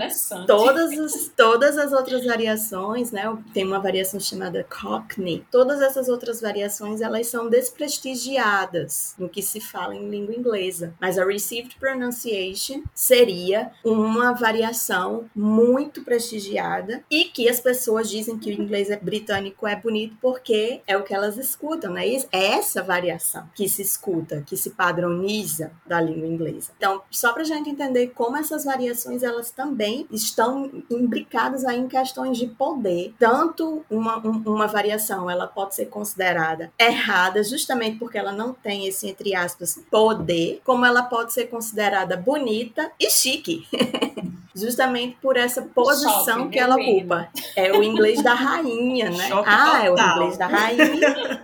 todas 0.45 0.97
as, 0.97 1.31
todas 1.35 1.77
as 1.77 1.91
outras 1.91 2.25
variações, 2.25 3.11
né? 3.11 3.23
Tem 3.53 3.65
uma 3.65 3.79
variação 3.79 4.19
chamada 4.19 4.63
Cockney. 4.63 5.45
Todas 5.51 5.81
essas 5.81 6.09
outras 6.09 6.41
variações, 6.41 7.01
elas 7.01 7.27
são 7.27 7.49
desprestigiadas 7.49 9.15
no 9.17 9.29
que 9.29 9.41
se 9.41 9.59
fala 9.59 9.95
em 9.95 10.09
língua 10.09 10.35
inglesa. 10.35 10.93
Mas 10.99 11.17
a 11.17 11.25
Received 11.25 11.75
Pronunciation 11.79 12.56
seria 12.93 13.71
uma 13.83 14.33
variação 14.33 15.25
muito 15.35 16.03
prestigiada 16.03 17.03
e 17.09 17.25
que 17.25 17.49
as 17.49 17.59
pessoas 17.59 18.09
dizem 18.09 18.37
que 18.37 18.49
o 18.49 18.53
inglês 18.53 18.87
britânico 19.01 19.67
é 19.67 19.75
bonito 19.75 20.17
porque 20.21 20.81
é 20.87 20.97
o 20.97 21.03
que 21.03 21.13
elas 21.13 21.37
escutam, 21.37 21.93
né? 21.93 22.07
É 22.31 22.47
essa 22.53 22.81
variação 22.81 23.47
que 23.53 23.67
se 23.67 23.81
escuta, 23.81 24.43
que 24.45 24.55
se 24.55 24.71
padroniza 24.71 25.71
da 25.85 25.99
língua 25.99 26.27
inglesa. 26.27 26.71
Então, 26.77 27.01
só 27.11 27.33
para 27.33 27.41
a 27.41 27.45
gente 27.45 27.69
entender 27.69 28.07
como 28.15 28.37
essas 28.37 28.63
variações 28.63 29.23
elas 29.23 29.51
também 29.51 30.07
estão 30.11 30.71
imbricadas 30.89 31.65
aí 31.65 31.79
em 31.79 31.87
questões 31.87 32.37
de 32.37 32.47
poder. 32.47 33.13
Tanto 33.19 33.85
uma, 33.89 34.17
um, 34.25 34.43
uma 34.45 34.67
variação 34.67 35.29
ela 35.29 35.47
pode 35.47 35.75
ser 35.75 35.85
considerada 35.87 36.71
errada 36.79 37.43
justamente 37.43 37.97
porque 37.97 38.17
ela 38.17 38.31
não 38.31 38.53
tem 38.53 38.87
esse 38.87 39.07
entre 39.07 39.35
aspas 39.35 39.79
poder, 39.89 40.61
como 40.63 40.85
ela 40.85 41.03
pode 41.03 41.33
ser 41.33 41.47
considerada 41.47 42.15
bonita 42.15 42.46
e 42.99 43.09
chique. 43.09 43.67
justamente 44.57 45.15
por 45.21 45.37
essa 45.37 45.61
posição 45.61 46.39
Shopping, 46.39 46.49
que 46.49 46.59
ela 46.59 46.75
ocupa. 46.75 47.29
É 47.55 47.71
o 47.71 47.83
inglês 47.83 48.23
da 48.23 48.33
rainha, 48.33 49.11
né? 49.11 49.27
Choque 49.27 49.49
ah, 49.49 49.81
é 49.85 49.91
o 49.91 49.95
total. 49.95 50.15
inglês 50.15 50.37
da 50.37 50.47
rainha. 50.47 51.41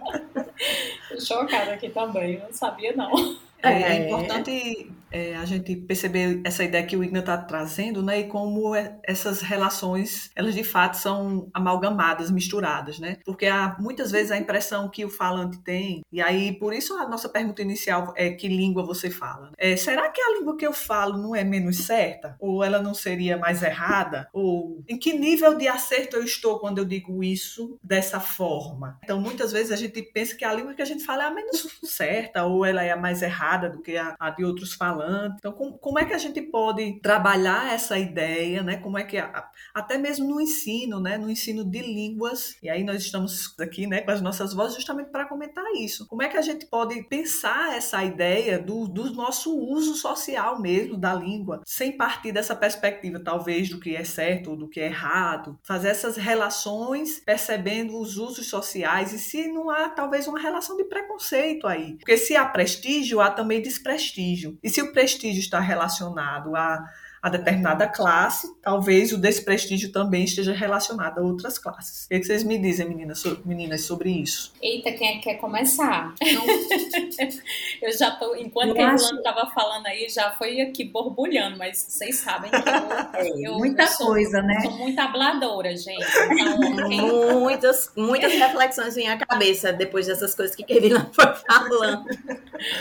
Chocada 1.20 1.74
aqui 1.74 1.90
também, 1.90 2.40
não 2.40 2.52
sabia 2.52 2.94
não. 2.96 3.38
É, 3.62 3.72
é 3.72 3.98
É. 3.98 4.08
importante 4.08 4.92
é, 5.14 5.36
a 5.36 5.46
gente 5.46 5.76
perceber 5.76 6.42
essa 6.44 6.64
ideia 6.64 6.86
que 6.86 6.98
o 6.98 7.04
Igna 7.04 7.20
está 7.20 7.38
trazendo, 7.38 8.02
né? 8.02 8.22
E 8.22 8.24
como 8.28 8.76
é- 8.76 8.98
essas 9.04 9.42
relações, 9.42 10.32
elas 10.36 10.56
de 10.56 10.64
fato 10.64 10.98
são 10.98 11.50
amalgamadas, 11.54 12.32
misturadas, 12.32 13.00
né? 13.00 13.18
Porque 13.24 13.46
há 13.46 13.78
muitas 13.80 14.12
vezes 14.12 14.32
a 14.32 14.38
impressão 14.38 14.90
que 14.90 15.06
o 15.06 15.10
falante 15.10 15.60
tem, 15.60 16.04
e 16.12 16.22
aí 16.22 16.52
por 16.58 16.74
isso 16.74 16.98
a 16.98 17.08
nossa 17.08 17.30
pergunta 17.30 17.62
inicial 17.62 18.14
é 18.18 18.32
que 18.32 18.48
língua 18.48 18.84
você 18.84 19.10
fala. 19.10 19.52
É, 19.58 19.78
será 19.78 20.10
que 20.10 20.20
a 20.22 20.40
língua 20.40 20.58
que 20.58 20.66
eu 20.66 20.74
falo 20.74 21.18
não 21.18 21.36
é 21.36 21.44
menos 21.44 21.78
certa? 21.78 22.36
Ou 22.40 22.64
ela 22.64 22.82
não 22.82 22.94
seria 22.94 23.38
mais 23.38 23.62
errada? 23.62 24.28
Ou 24.34 24.84
em 24.90 24.98
que 24.98 25.14
nível 25.14 25.56
de 25.56 25.68
acerto 25.68 26.16
eu 26.16 26.24
estou 26.24 26.60
quando 26.60 26.80
eu 26.80 26.86
digo 26.86 27.24
isso 27.24 27.78
dessa 27.84 28.20
forma? 28.20 28.98
Então 29.04 29.22
muitas 29.22 29.52
vezes 29.52 29.72
a 29.72 29.76
gente 29.76 30.02
pensa 30.02 30.36
que 30.36 30.44
a 30.44 30.54
língua 30.54 30.74
que 30.74 30.82
a 30.82 30.86
gente 30.86 31.04
fala 31.06 31.26
é 31.26 31.28
a 31.28 31.32
menos 31.32 31.80
certa, 31.84 32.46
ou 32.46 32.66
ela 32.66 32.84
é 32.84 32.92
a 32.92 32.98
mais 32.98 33.22
errada 33.22 33.70
do 33.70 33.82
que 33.82 33.96
a, 33.96 34.16
a 34.20 34.30
de 34.32 34.44
outros 34.44 34.74
falantes. 34.74 35.03
Então, 35.38 35.52
como, 35.54 35.78
como 35.78 36.00
é 36.00 36.06
que 36.06 36.14
a 36.14 36.18
gente 36.18 36.42
pode 36.42 37.00
trabalhar 37.02 37.74
essa 37.74 37.98
ideia, 37.98 38.62
né? 38.64 38.78
Como 38.78 38.98
é 38.98 39.04
que 39.04 39.18
a- 39.18 39.48
até 39.74 39.98
mesmo 39.98 40.28
no 40.28 40.40
ensino, 40.42 41.00
né? 41.00 41.18
No 41.18 41.30
ensino 41.30 41.64
de 41.66 41.80
línguas, 41.82 42.56
e 42.62 42.70
aí 42.70 42.84
nós 42.84 43.02
estamos 43.04 43.54
aqui, 43.60 43.88
né, 43.88 44.02
com 44.02 44.12
as 44.12 44.22
nossas 44.22 44.54
vozes 44.54 44.76
justamente 44.76 45.10
para 45.10 45.26
comentar 45.28 45.64
isso. 45.78 46.08
Como 46.08 46.22
é 46.22 46.28
que 46.30 46.38
a 46.38 46.42
gente 46.42 46.66
pode 46.66 47.02
pensar 47.04 47.76
essa 47.76 48.04
ideia 48.04 48.60
do, 48.60 48.88
do 48.88 49.14
nosso 49.14 49.56
uso 49.58 49.96
social 49.96 50.62
mesmo 50.62 50.98
da 50.98 51.14
língua, 51.14 51.62
sem 51.66 51.92
partir 51.98 52.32
dessa 52.32 52.56
perspectiva, 52.56 53.20
talvez, 53.20 53.70
do 53.70 53.80
que 53.80 53.96
é 53.96 54.04
certo 54.04 54.52
ou 54.52 54.58
do 54.58 54.68
que 54.70 54.80
é 54.80 54.86
errado, 54.88 55.58
fazer 55.64 55.90
essas 55.90 56.18
relações 56.18 57.20
percebendo 57.20 57.98
os 58.00 58.18
usos 58.18 58.48
sociais 58.48 59.14
e 59.14 59.20
se 59.20 59.48
não 59.48 59.70
há 59.70 59.90
talvez 59.90 60.28
uma 60.28 60.40
relação 60.40 60.76
de 60.78 60.84
preconceito 60.86 61.68
aí. 61.68 61.96
Porque 61.98 62.18
se 62.18 62.36
há 62.36 62.46
prestígio, 62.46 63.22
há 63.22 63.30
também 63.32 63.62
desprestígio. 63.62 64.58
E 64.64 64.70
se 64.70 64.82
o 64.84 64.92
prestígio 64.92 65.40
está 65.40 65.60
relacionado 65.60 66.56
a 66.56 66.84
a 67.24 67.30
determinada 67.30 67.88
classe, 67.88 68.54
talvez 68.62 69.14
o 69.14 69.18
desprestígio 69.18 69.94
também 69.94 70.26
esteja 70.26 70.52
relacionado 70.52 71.20
a 71.20 71.22
outras 71.22 71.58
classes. 71.58 72.04
O 72.06 72.10
que, 72.10 72.16
é 72.16 72.22
vocês 72.22 72.44
me 72.44 72.58
dizem, 72.60 72.86
meninas, 72.90 73.20
so- 73.20 73.42
meninas, 73.46 73.86
sobre 73.86 74.10
isso? 74.12 74.52
Eita, 74.62 74.92
quem 74.92 75.08
é 75.08 75.14
que 75.14 75.20
quer 75.22 75.36
começar? 75.36 76.14
eu 77.82 77.92
já 77.98 78.12
tô, 78.12 78.36
enquanto 78.36 78.76
Eu 78.76 78.86
a 78.86 78.92
acho- 78.92 79.06
Irlanda 79.06 79.24
tava 79.24 79.50
falando 79.52 79.88
aí, 79.88 80.10
já 80.10 80.32
foi 80.32 80.60
aqui 80.62 80.84
borbulhando, 80.84 81.58
mas 81.58 81.86
vocês 81.88 82.18
sabem 82.18 82.52
que 82.52 82.58
eu, 82.58 83.54
eu- 83.54 83.58
Muita 83.58 83.84
eu 83.84 83.88
sou, 83.88 84.08
coisa, 84.08 84.42
né? 84.42 84.60
sou 84.62 84.72
muito 84.78 85.00
habladora, 85.00 85.76
gente. 85.78 86.06
Então, 86.32 86.60
quem- 86.90 87.24
Muitas, 87.34 87.90
muitas 87.96 88.34
reflexões 88.34 88.96
vêm 88.96 89.08
à 89.10 89.18
cabeça 89.18 89.72
depois 89.72 90.08
dessas 90.08 90.36
coisas 90.36 90.56
que 90.56 90.64
Kevin 90.64 90.96
foi 91.14 91.34
falando. 91.48 92.06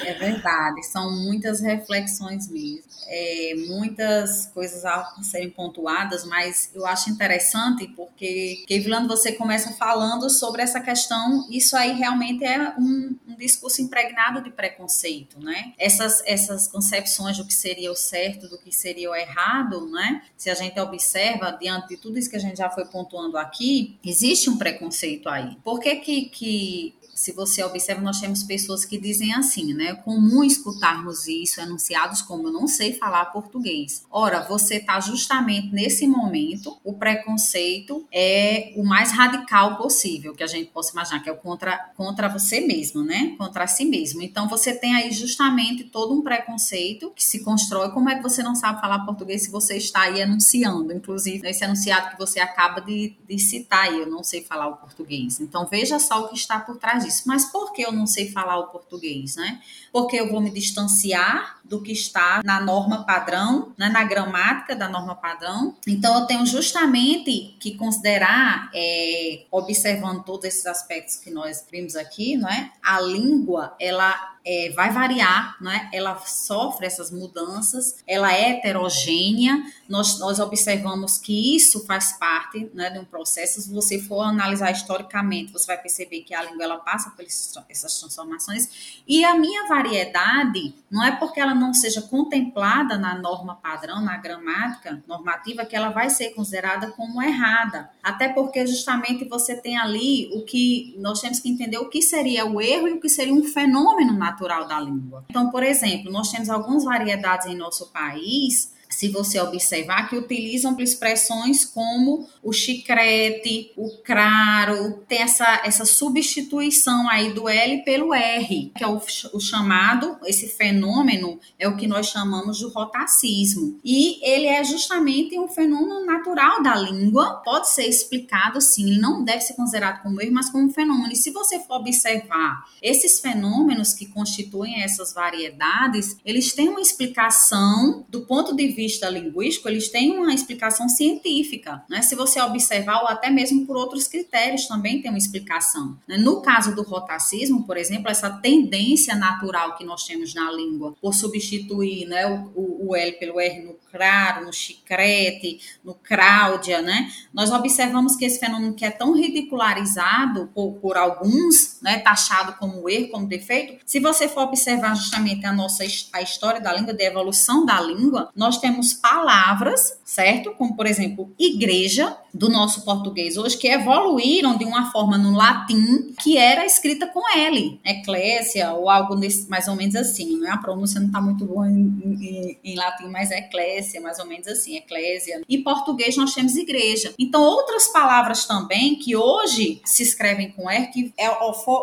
É 0.05 0.14
verdade, 0.14 0.83
são 0.85 1.11
muitas 1.12 1.61
reflexões 1.61 2.48
mesmo, 2.50 2.83
é, 3.07 3.52
muitas 3.68 4.32
coisas 4.47 4.85
a 4.85 5.14
serem 5.23 5.51
pontuadas, 5.51 6.25
mas 6.25 6.71
eu 6.75 6.87
acho 6.87 7.11
interessante 7.11 7.87
porque, 7.88 8.64
Kevilando, 8.66 9.09
você 9.09 9.33
começa 9.33 9.73
falando 9.73 10.29
sobre 10.31 10.62
essa 10.62 10.81
questão, 10.81 11.47
isso 11.51 11.77
aí 11.77 11.92
realmente 11.92 12.45
é 12.45 12.75
um, 12.79 13.16
um 13.29 13.37
discurso 13.37 13.83
impregnado 13.83 14.42
de 14.42 14.51
preconceito, 14.51 15.38
né? 15.40 15.73
Essas, 15.79 16.23
essas 16.27 16.68
concepções 16.68 17.38
do 17.38 17.47
que 17.47 17.55
seria 17.55 17.90
o 17.90 17.97
certo, 17.97 18.49
do 18.49 18.59
que 18.59 18.73
seria 18.73 19.11
o 19.11 19.14
errado, 19.14 19.88
né? 19.90 20.23
Se 20.37 20.51
a 20.51 20.55
gente 20.55 20.79
observa, 20.81 21.57
diante 21.61 21.88
de 21.88 21.97
tudo 21.97 22.18
isso 22.18 22.31
que 22.31 22.37
a 22.37 22.40
gente 22.40 22.57
já 22.57 22.71
foi 22.71 22.85
pontuando 22.85 23.37
aqui, 23.37 23.99
existe 24.05 24.49
um 24.49 24.57
preconceito 24.57 25.29
aí. 25.29 25.57
Por 25.62 25.81
que 25.81 25.97
que, 25.97 26.23
que 26.27 26.95
se 27.14 27.33
você 27.33 27.62
observa, 27.62 28.01
nós 28.01 28.20
temos 28.20 28.42
pessoas 28.42 28.85
que 28.85 28.98
dizem 28.98 29.35
assim, 29.35 29.75
né? 29.75 29.87
É 29.87 29.94
comum 29.94 30.42
escutarmos 30.42 31.27
isso 31.29 31.61
enunciados 31.61 32.22
como 32.22 32.48
eu 32.48 32.53
não 32.53 32.66
sei 32.66 32.94
falar 32.94 33.27
português. 33.27 34.05
Ora, 34.11 34.42
você 34.42 34.77
está 34.77 34.98
justamente 35.01 35.72
nesse 35.72 36.07
momento, 36.07 36.79
o 36.83 36.94
preconceito 36.94 38.07
é 38.12 38.72
o 38.77 38.85
mais 38.85 39.12
radical 39.12 39.77
possível 39.77 40.35
que 40.35 40.42
a 40.42 40.46
gente 40.46 40.70
possa 40.70 40.92
imaginar, 40.92 41.20
que 41.20 41.29
é 41.29 41.33
o 41.33 41.37
contra, 41.37 41.77
contra 41.96 42.29
você 42.29 42.61
mesmo, 42.61 43.03
né? 43.03 43.35
Contra 43.37 43.66
si 43.66 43.85
mesmo. 43.85 44.22
Então, 44.22 44.48
você 44.48 44.75
tem 44.75 44.94
aí 44.94 45.12
justamente 45.12 45.85
todo 45.85 46.14
um 46.14 46.22
preconceito 46.22 47.12
que 47.14 47.25
se 47.25 47.42
constrói. 47.44 47.90
Como 47.90 48.09
é 48.09 48.16
que 48.16 48.22
você 48.22 48.42
não 48.42 48.55
sabe 48.55 48.81
falar 48.81 49.01
português 49.01 49.42
se 49.42 49.51
você 49.51 49.77
está 49.77 50.03
aí 50.03 50.22
anunciando? 50.22 50.92
Inclusive, 50.92 51.48
esse 51.48 51.64
anunciado 51.64 52.11
que 52.11 52.18
você 52.18 52.40
acaba 52.40 52.81
de, 52.81 53.14
de 53.29 53.38
citar 53.38 53.85
aí, 53.85 54.01
eu 54.01 54.07
não 54.07 54.22
sei 54.22 54.42
falar 54.42 54.68
o 54.68 54.77
português. 54.77 55.40
Então, 55.40 55.66
veja 55.66 55.98
só 55.98 56.25
o 56.25 56.29
que 56.29 56.37
está 56.37 56.59
por 56.59 56.77
trás 56.77 57.02
disso. 57.03 57.23
Mas 57.27 57.47
por 57.47 57.73
que 57.73 57.83
eu 57.83 57.93
não 57.93 58.07
sei 58.07 58.31
falar 58.31 58.59
o 58.59 58.69
português, 58.69 59.37
né? 59.37 59.61
Porque 59.93 60.17
eu 60.17 60.31
vou 60.31 60.41
me 60.41 60.51
distanciar 60.51 61.61
do 61.73 61.81
que 61.81 61.91
está 61.91 62.43
na 62.45 62.61
norma 62.61 63.03
padrão, 63.07 63.73
né, 63.79 63.89
na 63.89 64.05
gramática 64.05 64.77
da 64.77 64.91
norma 64.91 65.15
padrão. 65.17 65.75
Então, 65.87 66.21
eu 66.21 66.27
tenho 66.27 66.45
justamente 66.45 67.57
que 67.59 67.79
considerar, 67.79 68.71
é, 68.75 69.47
observando 69.51 70.23
todos 70.23 70.45
esses 70.45 70.67
aspectos 70.67 71.17
que 71.17 71.31
nós 71.31 71.67
vimos 71.73 71.97
aqui, 71.97 72.37
não 72.37 72.47
é? 72.47 72.71
A 72.85 73.01
língua, 73.01 73.75
ela 73.81 74.33
é, 74.45 74.71
vai 74.75 74.91
variar, 74.91 75.57
né? 75.61 75.89
ela 75.93 76.19
sofre 76.27 76.87
essas 76.87 77.11
mudanças, 77.11 77.97
ela 78.07 78.33
é 78.33 78.51
heterogênea, 78.51 79.63
nós, 79.89 80.19
nós 80.19 80.41
observamos 80.41 81.19
que 81.19 81.57
isso 81.57 81.85
faz 81.87 82.13
parte 82.19 82.71
né, 82.75 82.91
de 82.91 82.99
um 82.99 83.05
processo. 83.05 83.61
Se 83.61 83.73
você 83.73 84.01
for 84.01 84.23
analisar 84.23 84.71
historicamente, 84.73 85.53
você 85.53 85.67
vai 85.67 85.79
perceber 85.79 86.21
que 86.23 86.35
a 86.35 86.43
língua 86.43 86.65
ela 86.65 86.79
passa 86.79 87.11
por 87.11 87.25
essas 87.25 88.01
transformações. 88.01 89.03
E 89.07 89.25
a 89.25 89.35
minha 89.37 89.69
variedade 89.69 90.75
não 90.91 91.05
é 91.05 91.13
porque 91.17 91.41
ela 91.41 91.55
não 91.62 91.72
seja 91.72 92.03
contemplada 92.03 92.98
na 92.98 93.14
norma 93.14 93.55
padrão, 93.55 94.03
na 94.03 94.16
gramática 94.16 95.03
normativa, 95.07 95.64
que 95.64 95.77
ela 95.77 95.90
vai 95.90 96.11
ser 96.11 96.31
considerada 96.31 96.90
como 96.92 97.22
errada. 97.22 97.90
Até 98.03 98.29
porque 98.29 98.66
justamente 98.66 99.25
você 99.25 99.57
tem 99.57 99.79
ali 99.79 100.29
o 100.35 100.44
que 100.44 100.94
nós 100.98 101.20
temos 101.20 101.40
que 101.40 101.48
entender 101.48 101.79
o 101.79 101.88
que 101.88 102.03
seria 102.03 102.44
o 102.44 102.61
erro 102.61 102.88
e 102.88 102.92
o 102.94 103.01
que 103.01 103.09
seria 103.09 103.33
um 103.33 103.44
fenômeno 103.44 104.12
natural 104.12 104.66
da 104.66 104.81
língua. 104.81 105.25
Então, 105.31 105.51
por 105.51 105.62
exemplo, 105.62 106.11
nós 106.11 106.31
temos 106.31 106.51
algumas 106.51 106.85
variedades 106.85 107.46
em 107.46 107.57
nosso 107.57 107.92
país 107.92 108.72
se 108.92 109.09
você 109.09 109.40
observar, 109.40 110.09
que 110.09 110.16
utilizam 110.16 110.76
expressões 110.78 111.64
como 111.64 112.28
o 112.42 112.52
chicrete, 112.52 113.72
o 113.76 113.98
craro, 114.02 115.02
tem 115.09 115.22
essa, 115.22 115.62
essa 115.64 115.85
substituição 115.85 117.09
aí 117.09 117.33
do 117.33 117.48
L 117.48 117.83
pelo 117.85 118.12
R, 118.12 118.70
que 118.76 118.85
é 118.85 118.87
o, 118.87 119.00
o 119.33 119.40
chamado, 119.40 120.18
esse 120.26 120.48
fenômeno 120.48 121.40
é 121.59 121.66
o 121.66 121.76
que 121.76 121.87
nós 121.87 122.09
chamamos 122.09 122.59
de 122.59 122.66
rotacismo. 122.66 123.81
E 123.83 124.20
ele 124.22 124.46
é 124.46 124.62
justamente 124.62 125.38
um 125.38 125.48
fenômeno 125.48 126.05
natural 126.05 126.62
da 126.62 126.74
língua, 126.74 127.40
pode 127.44 127.70
ser 127.70 127.87
explicado 127.87 128.61
sim, 128.61 128.90
ele 128.90 129.00
não 129.00 129.24
deve 129.24 129.40
ser 129.40 129.55
considerado 129.55 130.02
como 130.02 130.20
erro, 130.20 130.35
mas 130.35 130.50
como 130.50 130.66
um 130.66 130.72
fenômeno. 130.72 131.12
E 131.12 131.16
se 131.16 131.31
você 131.31 131.59
for 131.61 131.76
observar 131.76 132.64
esses 132.83 133.20
fenômenos 133.20 133.94
que 133.94 134.07
constituem 134.07 134.83
essas 134.83 135.14
variedades, 135.14 136.16
eles 136.24 136.52
têm 136.52 136.68
uma 136.68 136.81
explicação 136.81 138.05
do 138.09 138.26
ponto 138.26 138.55
de 138.55 138.68
vista 138.68 138.82
vista 138.83 139.09
linguístico, 139.09 139.68
eles 139.68 139.88
têm 139.88 140.18
uma 140.18 140.35
explicação 140.35 140.88
científica, 140.88 141.85
né? 141.88 142.03
Se 142.03 142.16
você 142.16 142.40
observar, 142.40 143.03
ou 143.03 143.09
até 143.09 143.31
mesmo 143.31 143.64
por 143.64 143.77
outros 143.77 144.09
critérios 144.09 144.66
também 144.66 145.01
tem 145.01 145.11
uma 145.11 145.18
explicação. 145.18 145.97
Né? 146.09 146.16
No 146.16 146.42
caso 146.42 146.75
do 146.75 146.83
rotacismo, 146.83 147.64
por 147.64 147.77
exemplo, 147.77 148.11
essa 148.11 148.29
tendência 148.29 149.14
natural 149.14 149.77
que 149.77 149.85
nós 149.85 150.05
temos 150.05 150.35
na 150.35 150.51
língua 150.51 150.95
por 151.01 151.14
substituir 151.14 152.07
né, 152.07 152.27
o, 152.55 152.88
o 152.88 152.97
L 152.97 153.12
pelo 153.12 153.38
R 153.38 153.62
no 153.62 153.75
claro, 153.92 154.47
no 154.47 154.53
chicrete, 154.53 155.61
no 155.85 155.95
cráudia, 155.95 156.81
né? 156.81 157.12
Nós 157.33 157.53
observamos 157.53 158.16
que 158.16 158.25
esse 158.25 158.40
fenômeno 158.40 158.75
que 158.75 158.87
é 158.87 158.90
tão 158.90 159.14
ridicularizado 159.14 160.51
por, 160.55 160.73
por 160.81 160.97
alguns, 160.97 161.79
né, 161.83 161.99
taxado 161.99 162.55
como 162.55 162.88
erro, 162.88 163.11
como 163.11 163.27
defeito, 163.27 163.83
se 163.85 164.01
você 164.01 164.27
for 164.27 164.45
observar 164.45 164.97
justamente 164.97 165.45
a 165.45 165.53
nossa 165.53 165.85
a 166.12 166.23
história 166.23 166.61
da 166.61 166.73
língua, 166.73 166.95
da 166.95 167.05
evolução 167.05 167.66
da 167.66 167.79
língua, 167.81 168.31
nós 168.35 168.59
temos 168.59 168.72
temos 168.73 168.95
palavras, 168.95 170.01
certo? 170.05 170.53
Como, 170.53 170.75
por 170.75 170.87
exemplo, 170.87 171.31
igreja, 171.39 172.17
do 172.35 172.49
nosso 172.49 172.83
português 172.85 173.37
hoje, 173.37 173.59
que 173.59 173.69
evoluíram 173.69 174.57
de 174.57 174.65
uma 174.65 174.91
forma 174.91 175.19
no 175.19 175.37
latim 175.37 176.15
que 176.23 176.39
era 176.39 176.65
escrita 176.65 177.07
com 177.07 177.21
L, 177.37 177.79
eclésia, 177.85 178.73
ou 178.73 178.89
algo 178.89 179.17
desse, 179.17 179.49
mais 179.51 179.69
ou 179.69 179.77
menos 179.77 179.95
assim. 179.95 180.39
Né? 180.41 180.49
A 180.51 180.57
pronúncia 180.57 180.99
não 180.99 181.09
está 181.09 181.21
muito 181.21 181.45
boa 181.45 181.69
em, 181.69 182.01
em, 182.05 182.59
em, 182.65 182.75
latim, 182.75 183.09
mas 183.09 183.31
é 183.31 183.39
eclésia, 183.39 184.01
mais 184.01 184.19
ou 184.19 184.27
menos 184.27 184.49
assim, 184.49 184.77
eclésia. 184.77 185.43
E 185.47 185.59
português 185.59 186.17
nós 186.17 186.33
temos 186.33 186.57
igreja. 186.57 187.13
Então, 187.19 187.43
outras 187.43 187.89
palavras 187.89 188.47
também 188.47 188.97
que 188.97 189.15
hoje 189.15 189.81
se 189.85 190.03
escrevem 190.03 190.51
com 190.53 190.71
R, 190.71 190.87
que 190.87 191.13
é, 191.19 191.29